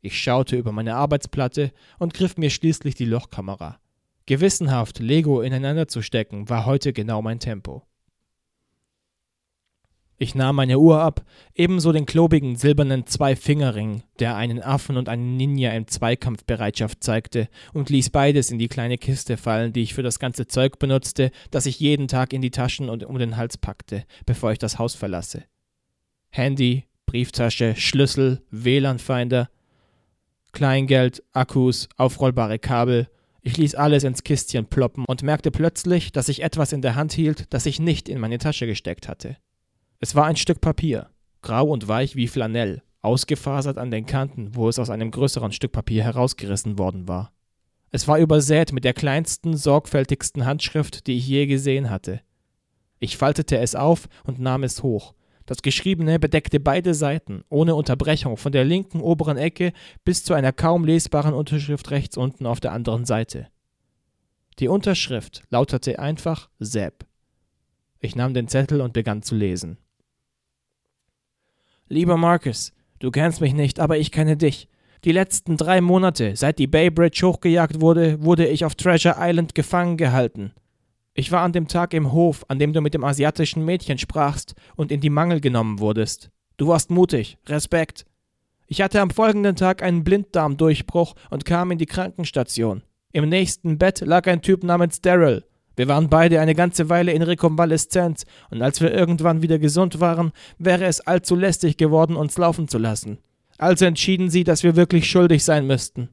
Ich 0.00 0.20
schaute 0.20 0.56
über 0.56 0.72
meine 0.72 0.96
Arbeitsplatte 0.96 1.70
und 2.00 2.12
griff 2.12 2.36
mir 2.36 2.50
schließlich 2.50 2.96
die 2.96 3.04
Lochkamera. 3.04 3.78
Gewissenhaft 4.26 4.98
Lego 4.98 5.42
ineinander 5.42 5.86
zu 5.86 6.02
stecken, 6.02 6.48
war 6.48 6.66
heute 6.66 6.92
genau 6.92 7.22
mein 7.22 7.38
Tempo. 7.38 7.84
Ich 10.20 10.34
nahm 10.34 10.56
meine 10.56 10.80
Uhr 10.80 11.00
ab, 11.00 11.24
ebenso 11.54 11.92
den 11.92 12.04
klobigen 12.04 12.56
silbernen 12.56 13.06
Zweifingerring, 13.06 14.02
der 14.18 14.34
einen 14.34 14.60
Affen 14.60 14.96
und 14.96 15.08
einen 15.08 15.36
Ninja 15.36 15.70
im 15.70 15.86
Zweikampfbereitschaft 15.86 17.04
zeigte, 17.04 17.48
und 17.72 17.88
ließ 17.88 18.10
beides 18.10 18.50
in 18.50 18.58
die 18.58 18.66
kleine 18.66 18.98
Kiste 18.98 19.36
fallen, 19.36 19.72
die 19.72 19.82
ich 19.82 19.94
für 19.94 20.02
das 20.02 20.18
ganze 20.18 20.48
Zeug 20.48 20.80
benutzte, 20.80 21.30
das 21.52 21.66
ich 21.66 21.78
jeden 21.78 22.08
Tag 22.08 22.32
in 22.32 22.42
die 22.42 22.50
Taschen 22.50 22.90
und 22.90 23.04
um 23.04 23.16
den 23.16 23.36
Hals 23.36 23.58
packte, 23.58 24.04
bevor 24.26 24.50
ich 24.50 24.58
das 24.58 24.80
Haus 24.80 24.96
verlasse. 24.96 25.44
Handy, 26.30 26.86
Brieftasche, 27.06 27.76
Schlüssel, 27.76 28.42
WLAN-Finder, 28.50 29.48
Kleingeld, 30.50 31.22
Akkus, 31.32 31.88
aufrollbare 31.96 32.58
Kabel, 32.58 33.08
ich 33.40 33.56
ließ 33.56 33.76
alles 33.76 34.02
ins 34.02 34.24
Kistchen 34.24 34.66
ploppen 34.66 35.04
und 35.06 35.22
merkte 35.22 35.52
plötzlich, 35.52 36.10
dass 36.10 36.28
ich 36.28 36.42
etwas 36.42 36.72
in 36.72 36.82
der 36.82 36.96
Hand 36.96 37.12
hielt, 37.12 37.46
das 37.50 37.66
ich 37.66 37.78
nicht 37.78 38.08
in 38.08 38.18
meine 38.18 38.38
Tasche 38.38 38.66
gesteckt 38.66 39.08
hatte. 39.08 39.36
Es 40.00 40.14
war 40.14 40.26
ein 40.26 40.36
Stück 40.36 40.60
Papier, 40.60 41.10
grau 41.42 41.66
und 41.66 41.88
weich 41.88 42.14
wie 42.14 42.28
Flanell, 42.28 42.82
ausgefasert 43.00 43.78
an 43.78 43.90
den 43.90 44.06
Kanten, 44.06 44.54
wo 44.54 44.68
es 44.68 44.78
aus 44.78 44.90
einem 44.90 45.10
größeren 45.10 45.50
Stück 45.50 45.72
Papier 45.72 46.04
herausgerissen 46.04 46.78
worden 46.78 47.08
war. 47.08 47.32
Es 47.90 48.06
war 48.06 48.20
übersät 48.20 48.72
mit 48.72 48.84
der 48.84 48.92
kleinsten, 48.92 49.56
sorgfältigsten 49.56 50.46
Handschrift, 50.46 51.08
die 51.08 51.16
ich 51.16 51.26
je 51.26 51.46
gesehen 51.46 51.90
hatte. 51.90 52.20
Ich 53.00 53.16
faltete 53.16 53.58
es 53.58 53.74
auf 53.74 54.08
und 54.22 54.38
nahm 54.38 54.62
es 54.62 54.84
hoch. 54.84 55.14
Das 55.46 55.62
Geschriebene 55.62 56.20
bedeckte 56.20 56.60
beide 56.60 56.94
Seiten, 56.94 57.42
ohne 57.48 57.74
Unterbrechung, 57.74 58.36
von 58.36 58.52
der 58.52 58.64
linken 58.64 59.00
oberen 59.00 59.36
Ecke 59.36 59.72
bis 60.04 60.22
zu 60.22 60.32
einer 60.32 60.52
kaum 60.52 60.84
lesbaren 60.84 61.34
Unterschrift 61.34 61.90
rechts 61.90 62.16
unten 62.16 62.46
auf 62.46 62.60
der 62.60 62.70
anderen 62.70 63.04
Seite. 63.04 63.48
Die 64.60 64.68
Unterschrift 64.68 65.42
lautete 65.50 65.98
einfach 65.98 66.50
Sepp. 66.60 67.04
Ich 67.98 68.14
nahm 68.14 68.32
den 68.32 68.46
Zettel 68.46 68.80
und 68.80 68.92
begann 68.92 69.22
zu 69.22 69.34
lesen. 69.34 69.78
Lieber 71.90 72.18
Marcus, 72.18 72.72
du 72.98 73.10
kennst 73.10 73.40
mich 73.40 73.54
nicht, 73.54 73.80
aber 73.80 73.96
ich 73.96 74.12
kenne 74.12 74.36
dich. 74.36 74.68
Die 75.04 75.12
letzten 75.12 75.56
drei 75.56 75.80
Monate, 75.80 76.36
seit 76.36 76.58
die 76.58 76.66
Bay 76.66 76.90
Bridge 76.90 77.26
hochgejagt 77.26 77.80
wurde, 77.80 78.22
wurde 78.22 78.46
ich 78.46 78.64
auf 78.64 78.74
Treasure 78.74 79.16
Island 79.18 79.54
gefangen 79.54 79.96
gehalten. 79.96 80.52
Ich 81.14 81.32
war 81.32 81.42
an 81.42 81.52
dem 81.52 81.66
Tag 81.66 81.94
im 81.94 82.12
Hof, 82.12 82.44
an 82.48 82.58
dem 82.58 82.72
du 82.72 82.80
mit 82.80 82.94
dem 82.94 83.04
asiatischen 83.04 83.64
Mädchen 83.64 83.96
sprachst 83.96 84.54
und 84.76 84.92
in 84.92 85.00
die 85.00 85.10
Mangel 85.10 85.40
genommen 85.40 85.78
wurdest. 85.78 86.30
Du 86.58 86.68
warst 86.68 86.90
mutig, 86.90 87.38
Respekt. 87.46 88.04
Ich 88.66 88.82
hatte 88.82 89.00
am 89.00 89.10
folgenden 89.10 89.56
Tag 89.56 89.82
einen 89.82 90.04
Blinddarmdurchbruch 90.04 91.14
und 91.30 91.46
kam 91.46 91.70
in 91.70 91.78
die 91.78 91.86
Krankenstation. 91.86 92.82
Im 93.12 93.28
nächsten 93.30 93.78
Bett 93.78 94.00
lag 94.00 94.26
ein 94.26 94.42
Typ 94.42 94.62
namens 94.62 95.00
Daryl. 95.00 95.44
Wir 95.78 95.86
waren 95.86 96.08
beide 96.08 96.40
eine 96.40 96.56
ganze 96.56 96.88
Weile 96.88 97.12
in 97.12 97.22
Rekonvaleszenz, 97.22 98.26
und 98.50 98.62
als 98.62 98.80
wir 98.80 98.92
irgendwann 98.92 99.42
wieder 99.42 99.60
gesund 99.60 100.00
waren, 100.00 100.32
wäre 100.58 100.86
es 100.86 101.00
allzu 101.00 101.36
lästig 101.36 101.76
geworden, 101.76 102.16
uns 102.16 102.36
laufen 102.36 102.66
zu 102.66 102.78
lassen. 102.78 103.18
Also 103.58 103.84
entschieden 103.84 104.28
sie, 104.28 104.42
dass 104.42 104.64
wir 104.64 104.74
wirklich 104.74 105.08
schuldig 105.08 105.44
sein 105.44 105.68
müssten. 105.68 106.08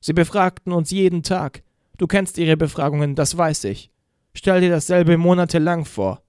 Sie 0.00 0.12
befragten 0.12 0.70
uns 0.70 0.90
jeden 0.90 1.22
Tag. 1.22 1.62
Du 1.96 2.06
kennst 2.06 2.36
ihre 2.36 2.58
Befragungen, 2.58 3.14
das 3.14 3.38
weiß 3.38 3.64
ich. 3.64 3.90
Stell 4.34 4.60
dir 4.60 4.68
dasselbe 4.68 5.16
monatelang 5.16 5.86
vor. 5.86 6.20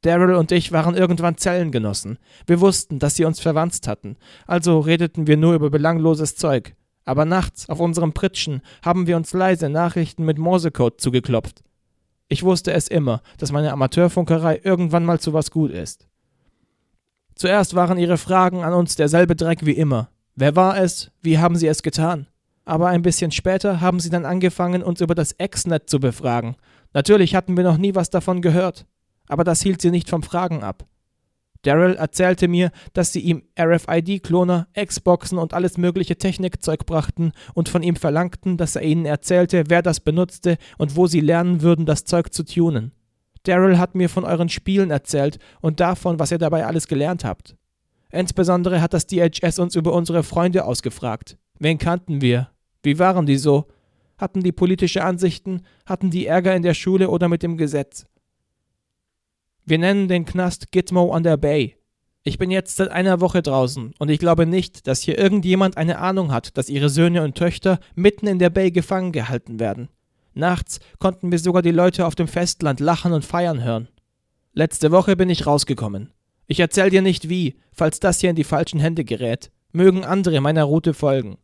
Daryl 0.00 0.34
und 0.34 0.50
ich 0.50 0.72
waren 0.72 0.96
irgendwann 0.96 1.36
Zellengenossen. 1.36 2.18
Wir 2.46 2.62
wussten, 2.62 2.98
dass 2.98 3.16
sie 3.16 3.26
uns 3.26 3.38
verwandt 3.38 3.86
hatten, 3.86 4.16
also 4.46 4.80
redeten 4.80 5.26
wir 5.26 5.36
nur 5.36 5.52
über 5.52 5.68
belangloses 5.68 6.36
Zeug. 6.36 6.74
Aber 7.04 7.26
nachts, 7.26 7.68
auf 7.68 7.80
unserem 7.80 8.14
Pritschen, 8.14 8.62
haben 8.82 9.06
wir 9.06 9.18
uns 9.18 9.34
leise 9.34 9.68
Nachrichten 9.68 10.24
mit 10.24 10.38
Morsecode 10.38 11.02
zugeklopft. 11.02 11.62
Ich 12.32 12.44
wusste 12.44 12.72
es 12.72 12.86
immer, 12.86 13.22
dass 13.38 13.50
meine 13.50 13.72
Amateurfunkerei 13.72 14.60
irgendwann 14.62 15.04
mal 15.04 15.18
zu 15.18 15.32
was 15.32 15.50
gut 15.50 15.72
ist. 15.72 16.06
Zuerst 17.34 17.74
waren 17.74 17.98
ihre 17.98 18.18
Fragen 18.18 18.62
an 18.62 18.72
uns 18.72 18.94
derselbe 18.94 19.34
Dreck 19.34 19.66
wie 19.66 19.72
immer. 19.72 20.10
Wer 20.36 20.54
war 20.54 20.78
es? 20.78 21.10
Wie 21.20 21.38
haben 21.38 21.56
sie 21.56 21.66
es 21.66 21.82
getan? 21.82 22.28
Aber 22.64 22.86
ein 22.86 23.02
bisschen 23.02 23.32
später 23.32 23.80
haben 23.80 23.98
sie 23.98 24.10
dann 24.10 24.24
angefangen, 24.24 24.84
uns 24.84 25.00
über 25.00 25.16
das 25.16 25.32
Exnet 25.32 25.90
zu 25.90 25.98
befragen. 25.98 26.54
Natürlich 26.92 27.34
hatten 27.34 27.56
wir 27.56 27.64
noch 27.64 27.78
nie 27.78 27.96
was 27.96 28.10
davon 28.10 28.42
gehört. 28.42 28.86
Aber 29.26 29.42
das 29.42 29.60
hielt 29.60 29.82
sie 29.82 29.90
nicht 29.90 30.08
vom 30.08 30.22
Fragen 30.22 30.62
ab. 30.62 30.86
Daryl 31.62 31.94
erzählte 31.94 32.48
mir, 32.48 32.70
dass 32.94 33.12
sie 33.12 33.20
ihm 33.20 33.42
RFID-Kloner, 33.58 34.68
Xboxen 34.74 35.38
und 35.38 35.52
alles 35.52 35.76
mögliche 35.76 36.16
Technikzeug 36.16 36.86
brachten 36.86 37.32
und 37.54 37.68
von 37.68 37.82
ihm 37.82 37.96
verlangten, 37.96 38.56
dass 38.56 38.76
er 38.76 38.82
ihnen 38.82 39.04
erzählte, 39.04 39.64
wer 39.68 39.82
das 39.82 40.00
benutzte 40.00 40.56
und 40.78 40.96
wo 40.96 41.06
sie 41.06 41.20
lernen 41.20 41.60
würden, 41.60 41.84
das 41.84 42.04
Zeug 42.04 42.32
zu 42.32 42.44
tunen. 42.44 42.92
Daryl 43.42 43.78
hat 43.78 43.94
mir 43.94 44.08
von 44.08 44.24
euren 44.24 44.48
Spielen 44.48 44.90
erzählt 44.90 45.38
und 45.60 45.80
davon, 45.80 46.18
was 46.18 46.30
ihr 46.30 46.38
dabei 46.38 46.66
alles 46.66 46.88
gelernt 46.88 47.24
habt. 47.24 47.56
Insbesondere 48.10 48.80
hat 48.80 48.92
das 48.92 49.06
DHS 49.06 49.58
uns 49.58 49.76
über 49.76 49.92
unsere 49.92 50.22
Freunde 50.22 50.64
ausgefragt. 50.64 51.38
Wen 51.58 51.78
kannten 51.78 52.20
wir? 52.20 52.50
Wie 52.82 52.98
waren 52.98 53.26
die 53.26 53.36
so? 53.36 53.66
Hatten 54.18 54.42
die 54.42 54.52
politische 54.52 55.04
Ansichten? 55.04 55.62
Hatten 55.86 56.10
die 56.10 56.26
Ärger 56.26 56.54
in 56.54 56.62
der 56.62 56.74
Schule 56.74 57.08
oder 57.08 57.28
mit 57.28 57.42
dem 57.42 57.56
Gesetz? 57.56 58.06
Wir 59.64 59.78
nennen 59.78 60.08
den 60.08 60.24
Knast 60.24 60.72
Gitmo 60.72 61.14
on 61.14 61.22
der 61.22 61.36
Bay. 61.36 61.76
Ich 62.22 62.38
bin 62.38 62.50
jetzt 62.50 62.76
seit 62.76 62.90
einer 62.90 63.20
Woche 63.20 63.40
draußen 63.40 63.94
und 63.98 64.08
ich 64.10 64.18
glaube 64.18 64.44
nicht, 64.44 64.86
dass 64.86 65.00
hier 65.00 65.18
irgendjemand 65.18 65.76
eine 65.76 65.98
Ahnung 65.98 66.32
hat, 66.32 66.56
dass 66.58 66.68
ihre 66.68 66.90
Söhne 66.90 67.22
und 67.22 67.36
Töchter 67.36 67.78
mitten 67.94 68.26
in 68.26 68.38
der 68.38 68.50
Bay 68.50 68.70
gefangen 68.70 69.12
gehalten 69.12 69.58
werden. 69.58 69.88
Nachts 70.34 70.80
konnten 70.98 71.30
wir 71.30 71.38
sogar 71.38 71.62
die 71.62 71.70
Leute 71.70 72.06
auf 72.06 72.14
dem 72.14 72.28
Festland 72.28 72.80
lachen 72.80 73.12
und 73.12 73.24
feiern 73.24 73.64
hören. 73.64 73.88
Letzte 74.52 74.90
Woche 74.90 75.16
bin 75.16 75.30
ich 75.30 75.46
rausgekommen. 75.46 76.12
Ich 76.46 76.60
erzähl 76.60 76.90
dir 76.90 77.02
nicht 77.02 77.28
wie, 77.28 77.56
falls 77.72 78.00
das 78.00 78.20
hier 78.20 78.30
in 78.30 78.36
die 78.36 78.44
falschen 78.44 78.80
Hände 78.80 79.04
gerät. 79.04 79.50
Mögen 79.72 80.04
andere 80.04 80.40
meiner 80.40 80.64
Route 80.64 80.94
folgen. 80.94 81.38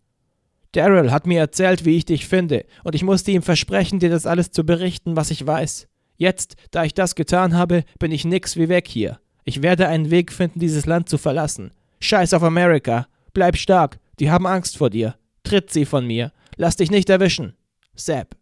Daryl 0.73 1.11
hat 1.11 1.27
mir 1.27 1.39
erzählt, 1.39 1.85
wie 1.85 1.97
ich 1.97 2.05
dich 2.05 2.27
finde, 2.27 2.67
und 2.85 2.95
ich 2.95 3.03
musste 3.03 3.31
ihm 3.31 3.43
versprechen, 3.43 3.99
dir 3.99 4.11
das 4.11 4.27
alles 4.27 4.51
zu 4.51 4.65
berichten, 4.65 5.17
was 5.17 5.31
ich 5.31 5.47
weiß. 5.47 5.89
Jetzt, 6.17 6.57
da 6.71 6.85
ich 6.85 6.95
das 6.95 7.15
getan 7.15 7.55
habe, 7.55 7.85
bin 7.99 8.13
ich 8.13 8.25
nix 8.25 8.57
wie 8.57 8.69
weg 8.69 8.89
hier. 8.89 9.21
Ich 9.45 9.63
werde 9.63 9.89
einen 9.89 10.11
Weg 10.11 10.33
finden, 10.33 10.61
dieses 10.61 10.87
Land 10.87 11.09
zu 11.09 11.19
verlassen. 11.19 11.73
Scheiß 12.01 12.35
auf 12.35 12.43
Amerika. 12.43 13.07
Bleib 13.33 13.57
stark. 13.57 13.99
Die 14.19 14.31
haben 14.31 14.47
Angst 14.47 14.77
vor 14.77 14.91
dir. 14.91 15.17
Tritt 15.45 15.71
sie 15.71 15.85
von 15.85 16.07
mir. 16.07 16.33
Lass 16.57 16.77
dich 16.77 16.91
nicht 16.91 17.11
erwischen. 17.11 17.55
Sepp. 17.95 18.37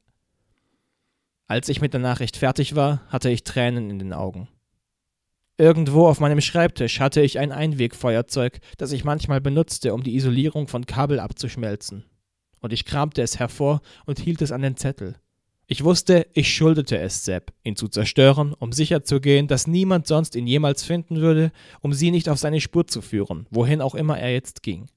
Als 1.47 1.68
ich 1.68 1.81
mit 1.81 1.93
der 1.93 2.01
Nachricht 2.01 2.37
fertig 2.37 2.75
war, 2.75 3.03
hatte 3.09 3.29
ich 3.29 3.45
Tränen 3.45 3.91
in 3.91 3.99
den 3.99 4.12
Augen. 4.12 4.49
Irgendwo 5.59 6.09
auf 6.09 6.18
meinem 6.18 6.41
Schreibtisch 6.41 6.99
hatte 7.01 7.20
ich 7.20 7.39
ein 7.39 7.53
Einwegfeuerzeug, 7.53 8.59
das 8.77 8.93
ich 8.93 9.05
manchmal 9.05 9.41
benutzte, 9.41 9.95
um 9.95 10.03
die 10.03 10.16
Isolierung 10.16 10.66
von 10.66 10.87
Kabel 10.87 11.20
abzuschmelzen. 11.20 12.05
Und 12.61 12.72
ich 12.72 12.85
kramte 12.85 13.22
es 13.22 13.39
hervor 13.39 13.83
und 14.07 14.18
hielt 14.18 14.43
es 14.43 14.51
an 14.51 14.62
den 14.62 14.77
Zettel. 14.77 15.16
Ich 15.67 15.83
wusste, 15.83 16.27
ich 16.35 16.55
schuldete 16.55 16.99
es 16.99 17.25
Sepp, 17.25 17.53
ihn 17.62 17.77
zu 17.77 17.89
zerstören, 17.89 18.53
um 18.53 18.73
sicherzugehen, 18.73 19.49
dass 19.49 19.67
niemand 19.67 20.07
sonst 20.07 20.37
ihn 20.37 20.47
jemals 20.47 20.83
finden 20.83 21.17
würde, 21.17 21.53
um 21.81 21.95
sie 21.95 22.11
nicht 22.11 22.29
auf 22.29 22.39
seine 22.39 22.61
Spur 22.61 22.87
zu 22.87 23.01
führen, 23.01 23.47
wohin 23.51 23.81
auch 23.81 23.95
immer 23.95 24.19
er 24.19 24.33
jetzt 24.33 24.62
ging. 24.62 24.89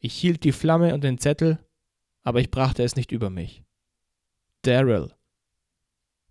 Ich 0.00 0.14
hielt 0.14 0.42
die 0.42 0.52
Flamme 0.52 0.94
und 0.94 1.04
den 1.04 1.18
Zettel, 1.18 1.58
aber 2.24 2.40
ich 2.40 2.50
brachte 2.50 2.82
es 2.82 2.96
nicht 2.96 3.12
über 3.12 3.30
mich. 3.30 3.62
Daryl, 4.62 5.12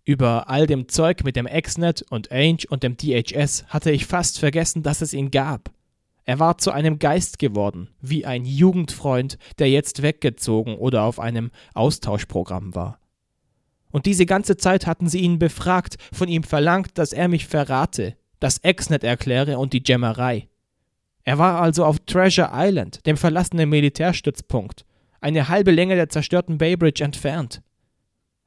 über 0.04 0.48
all 0.48 0.66
dem 0.66 0.88
Zeug 0.88 1.22
mit 1.22 1.36
dem 1.36 1.46
Exnet 1.46 2.02
und 2.10 2.32
Ainge 2.32 2.64
und 2.70 2.82
dem 2.82 2.96
DHS 2.96 3.66
hatte 3.68 3.90
ich 3.90 4.06
fast 4.06 4.38
vergessen, 4.38 4.82
dass 4.82 5.02
es 5.02 5.12
ihn 5.12 5.30
gab. 5.30 5.70
Er 6.24 6.38
war 6.38 6.58
zu 6.58 6.70
einem 6.70 6.98
Geist 6.98 7.38
geworden, 7.38 7.88
wie 8.00 8.24
ein 8.24 8.44
Jugendfreund, 8.44 9.38
der 9.58 9.70
jetzt 9.70 10.02
weggezogen 10.02 10.76
oder 10.76 11.02
auf 11.02 11.18
einem 11.18 11.50
Austauschprogramm 11.74 12.74
war. 12.74 12.97
Und 13.90 14.06
diese 14.06 14.26
ganze 14.26 14.56
Zeit 14.56 14.86
hatten 14.86 15.08
sie 15.08 15.20
ihn 15.20 15.38
befragt, 15.38 15.96
von 16.12 16.28
ihm 16.28 16.42
verlangt, 16.42 16.98
dass 16.98 17.12
er 17.12 17.28
mich 17.28 17.46
verrate, 17.46 18.16
das 18.40 18.58
Exnet 18.58 19.04
erkläre 19.04 19.58
und 19.58 19.72
die 19.72 19.82
Gemmerei. 19.82 20.48
Er 21.24 21.38
war 21.38 21.60
also 21.60 21.84
auf 21.84 21.98
Treasure 22.00 22.50
Island, 22.52 23.04
dem 23.06 23.16
verlassenen 23.16 23.68
Militärstützpunkt, 23.68 24.84
eine 25.20 25.48
halbe 25.48 25.70
Länge 25.70 25.94
der 25.96 26.08
zerstörten 26.08 26.58
Baybridge 26.58 27.04
entfernt. 27.04 27.62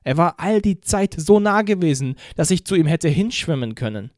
Er 0.04 0.18
war 0.18 0.40
all 0.40 0.62
die 0.62 0.82
Zeit 0.82 1.16
so 1.18 1.40
nah 1.40 1.62
gewesen, 1.62 2.16
dass 2.36 2.52
ich 2.52 2.66
zu 2.66 2.76
ihm 2.76 2.88
hätte 2.88 3.10
hinschwimmen 3.10 3.76
können. 3.76 4.12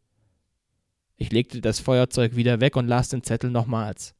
Ich 1.17 1.31
legte 1.31 1.61
das 1.61 1.79
Feuerzeug 1.79 2.35
wieder 2.35 2.61
weg 2.61 2.75
und 2.75 2.87
las 2.87 3.09
den 3.09 3.23
Zettel 3.23 3.49
nochmals. 3.49 4.15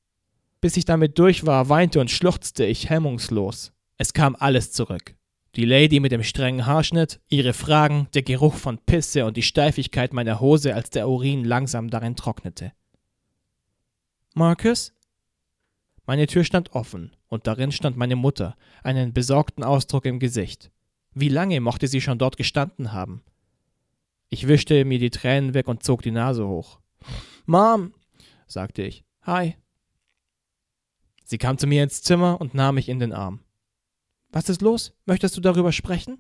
Bis 0.62 0.78
ich 0.78 0.86
damit 0.86 1.20
durch 1.20 1.46
war, 1.46 1.70
weinte 1.70 2.00
und 2.00 2.12
schluchzte 2.12 2.66
ich 2.66 2.90
hemmungslos. 2.90 3.74
Es 3.98 4.14
kam 4.14 4.36
alles 4.38 4.72
zurück. 4.72 5.16
Die 5.56 5.66
Lady 5.66 6.00
mit 6.00 6.12
dem 6.12 6.24
strengen 6.24 6.66
Haarschnitt, 6.66 7.20
ihre 7.30 7.54
Fragen, 7.54 8.08
der 8.16 8.24
Geruch 8.24 8.56
von 8.56 8.80
Pisse 8.80 9.26
und 9.26 9.38
die 9.38 9.44
Steifigkeit 9.44 10.12
meiner 10.12 10.40
Hose, 10.40 10.74
als 10.74 10.90
der 10.90 11.08
Urin 11.08 11.46
langsam 11.46 11.92
darin 11.92 12.16
trocknete. 12.16 12.74
Marcus? 14.34 14.94
Meine 16.08 16.26
Tür 16.26 16.44
stand 16.44 16.74
offen, 16.74 17.16
und 17.28 17.46
darin 17.46 17.72
stand 17.72 17.98
meine 17.98 18.16
Mutter, 18.16 18.58
einen 18.84 19.14
besorgten 19.14 19.64
Ausdruck 19.64 20.06
im 20.06 20.18
Gesicht. 20.18 20.72
Wie 21.14 21.30
lange 21.30 21.62
mochte 21.62 21.88
sie 21.88 22.02
schon 22.02 22.18
dort 22.18 22.36
gestanden 22.36 22.92
haben? 22.92 23.24
Ich 24.30 24.48
wischte 24.48 24.84
mir 24.86 24.98
die 24.98 25.12
Tränen 25.12 25.54
weg 25.54 25.68
und 25.68 25.84
zog 25.84 26.02
die 26.02 26.10
Nase 26.10 26.48
hoch. 26.48 26.80
Mom, 27.46 27.94
sagte 28.48 28.82
ich. 28.82 29.06
Hi. 29.22 29.56
Sie 31.24 31.38
kam 31.38 31.60
zu 31.60 31.68
mir 31.68 31.84
ins 31.84 32.02
Zimmer 32.02 32.42
und 32.42 32.56
nahm 32.56 32.74
mich 32.76 32.90
in 32.90 32.98
den 32.98 33.14
Arm. 33.14 33.42
Was 34.34 34.50
ist 34.50 34.64
los? 34.64 34.94
Möchtest 35.06 35.38
du 35.38 35.42
darüber 35.42 35.72
sprechen? 35.72 36.18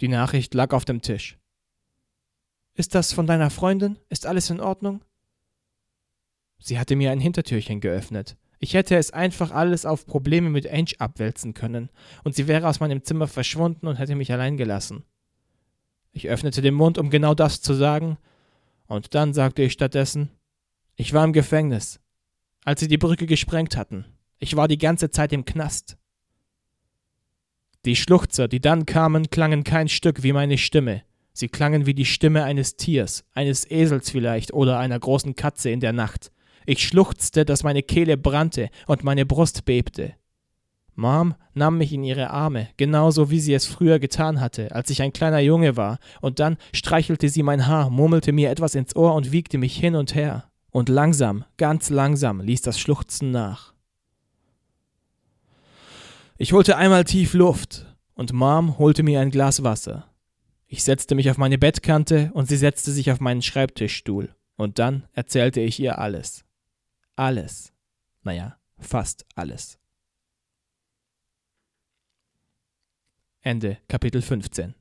Die 0.00 0.08
Nachricht 0.08 0.54
lag 0.54 0.72
auf 0.72 0.86
dem 0.86 1.02
Tisch. 1.02 1.38
Ist 2.72 2.94
das 2.94 3.12
von 3.12 3.26
deiner 3.26 3.50
Freundin? 3.50 3.98
Ist 4.08 4.24
alles 4.24 4.48
in 4.48 4.58
Ordnung? 4.58 5.04
Sie 6.58 6.78
hatte 6.78 6.96
mir 6.96 7.10
ein 7.10 7.20
Hintertürchen 7.20 7.80
geöffnet. 7.80 8.38
Ich 8.58 8.72
hätte 8.72 8.96
es 8.96 9.10
einfach 9.10 9.50
alles 9.50 9.84
auf 9.84 10.06
Probleme 10.06 10.48
mit 10.48 10.66
Ange 10.66 10.94
abwälzen 10.98 11.52
können, 11.52 11.90
und 12.24 12.34
sie 12.34 12.48
wäre 12.48 12.66
aus 12.66 12.80
meinem 12.80 13.04
Zimmer 13.04 13.28
verschwunden 13.28 13.86
und 13.86 13.96
hätte 13.96 14.14
mich 14.14 14.32
allein 14.32 14.56
gelassen. 14.56 15.04
Ich 16.10 16.28
öffnete 16.30 16.62
den 16.62 16.72
Mund, 16.72 16.96
um 16.96 17.10
genau 17.10 17.34
das 17.34 17.60
zu 17.60 17.74
sagen, 17.74 18.16
und 18.86 19.14
dann 19.14 19.34
sagte 19.34 19.62
ich 19.62 19.72
stattdessen, 19.72 20.30
ich 20.96 21.12
war 21.12 21.24
im 21.24 21.34
Gefängnis, 21.34 22.00
als 22.64 22.80
sie 22.80 22.88
die 22.88 22.96
Brücke 22.96 23.26
gesprengt 23.26 23.76
hatten. 23.76 24.06
Ich 24.38 24.56
war 24.56 24.68
die 24.68 24.78
ganze 24.78 25.10
Zeit 25.10 25.34
im 25.34 25.44
Knast. 25.44 25.98
Die 27.84 27.96
Schluchzer, 27.96 28.48
die 28.48 28.60
dann 28.60 28.86
kamen, 28.86 29.28
klangen 29.28 29.62
kein 29.62 29.88
Stück 29.88 30.22
wie 30.22 30.32
meine 30.32 30.56
Stimme. 30.56 31.02
Sie 31.34 31.48
klangen 31.48 31.84
wie 31.84 31.92
die 31.92 32.06
Stimme 32.06 32.44
eines 32.44 32.76
Tiers, 32.76 33.24
eines 33.34 33.70
Esels 33.70 34.10
vielleicht 34.10 34.54
oder 34.54 34.78
einer 34.78 34.98
großen 34.98 35.34
Katze 35.34 35.68
in 35.70 35.80
der 35.80 35.92
Nacht. 35.92 36.30
Ich 36.64 36.86
schluchzte, 36.86 37.44
dass 37.44 37.62
meine 37.62 37.82
Kehle 37.82 38.16
brannte 38.16 38.70
und 38.86 39.04
meine 39.04 39.26
Brust 39.26 39.66
bebte. 39.66 40.14
Mom 40.94 41.34
nahm 41.52 41.76
mich 41.76 41.92
in 41.92 42.04
ihre 42.04 42.30
Arme, 42.30 42.68
genauso 42.76 43.30
wie 43.30 43.40
sie 43.40 43.52
es 43.52 43.66
früher 43.66 43.98
getan 43.98 44.40
hatte, 44.40 44.74
als 44.74 44.88
ich 44.90 45.02
ein 45.02 45.12
kleiner 45.12 45.40
Junge 45.40 45.76
war, 45.76 45.98
und 46.20 46.38
dann 46.38 46.56
streichelte 46.72 47.28
sie 47.28 47.42
mein 47.42 47.66
Haar, 47.66 47.90
murmelte 47.90 48.32
mir 48.32 48.50
etwas 48.50 48.76
ins 48.76 48.96
Ohr 48.96 49.14
und 49.14 49.32
wiegte 49.32 49.58
mich 49.58 49.76
hin 49.76 49.96
und 49.96 50.14
her. 50.14 50.44
Und 50.70 50.88
langsam, 50.88 51.44
ganz 51.56 51.90
langsam 51.90 52.40
ließ 52.40 52.62
das 52.62 52.78
Schluchzen 52.78 53.30
nach. 53.30 53.73
Ich 56.36 56.52
holte 56.52 56.76
einmal 56.76 57.04
tief 57.04 57.34
Luft, 57.34 57.86
und 58.14 58.32
Mom 58.32 58.78
holte 58.78 59.02
mir 59.02 59.20
ein 59.20 59.30
Glas 59.30 59.62
Wasser. 59.62 60.10
Ich 60.66 60.82
setzte 60.82 61.14
mich 61.14 61.30
auf 61.30 61.38
meine 61.38 61.58
Bettkante 61.58 62.30
und 62.34 62.48
sie 62.48 62.56
setzte 62.56 62.90
sich 62.90 63.10
auf 63.10 63.20
meinen 63.20 63.42
Schreibtischstuhl, 63.42 64.34
und 64.56 64.78
dann 64.78 65.06
erzählte 65.12 65.60
ich 65.60 65.78
ihr 65.80 65.98
alles 65.98 66.44
alles. 67.16 67.72
Naja, 68.22 68.58
fast 68.78 69.26
alles. 69.34 69.78
Ende 73.40 73.78
Kapitel 73.88 74.22
15 74.22 74.74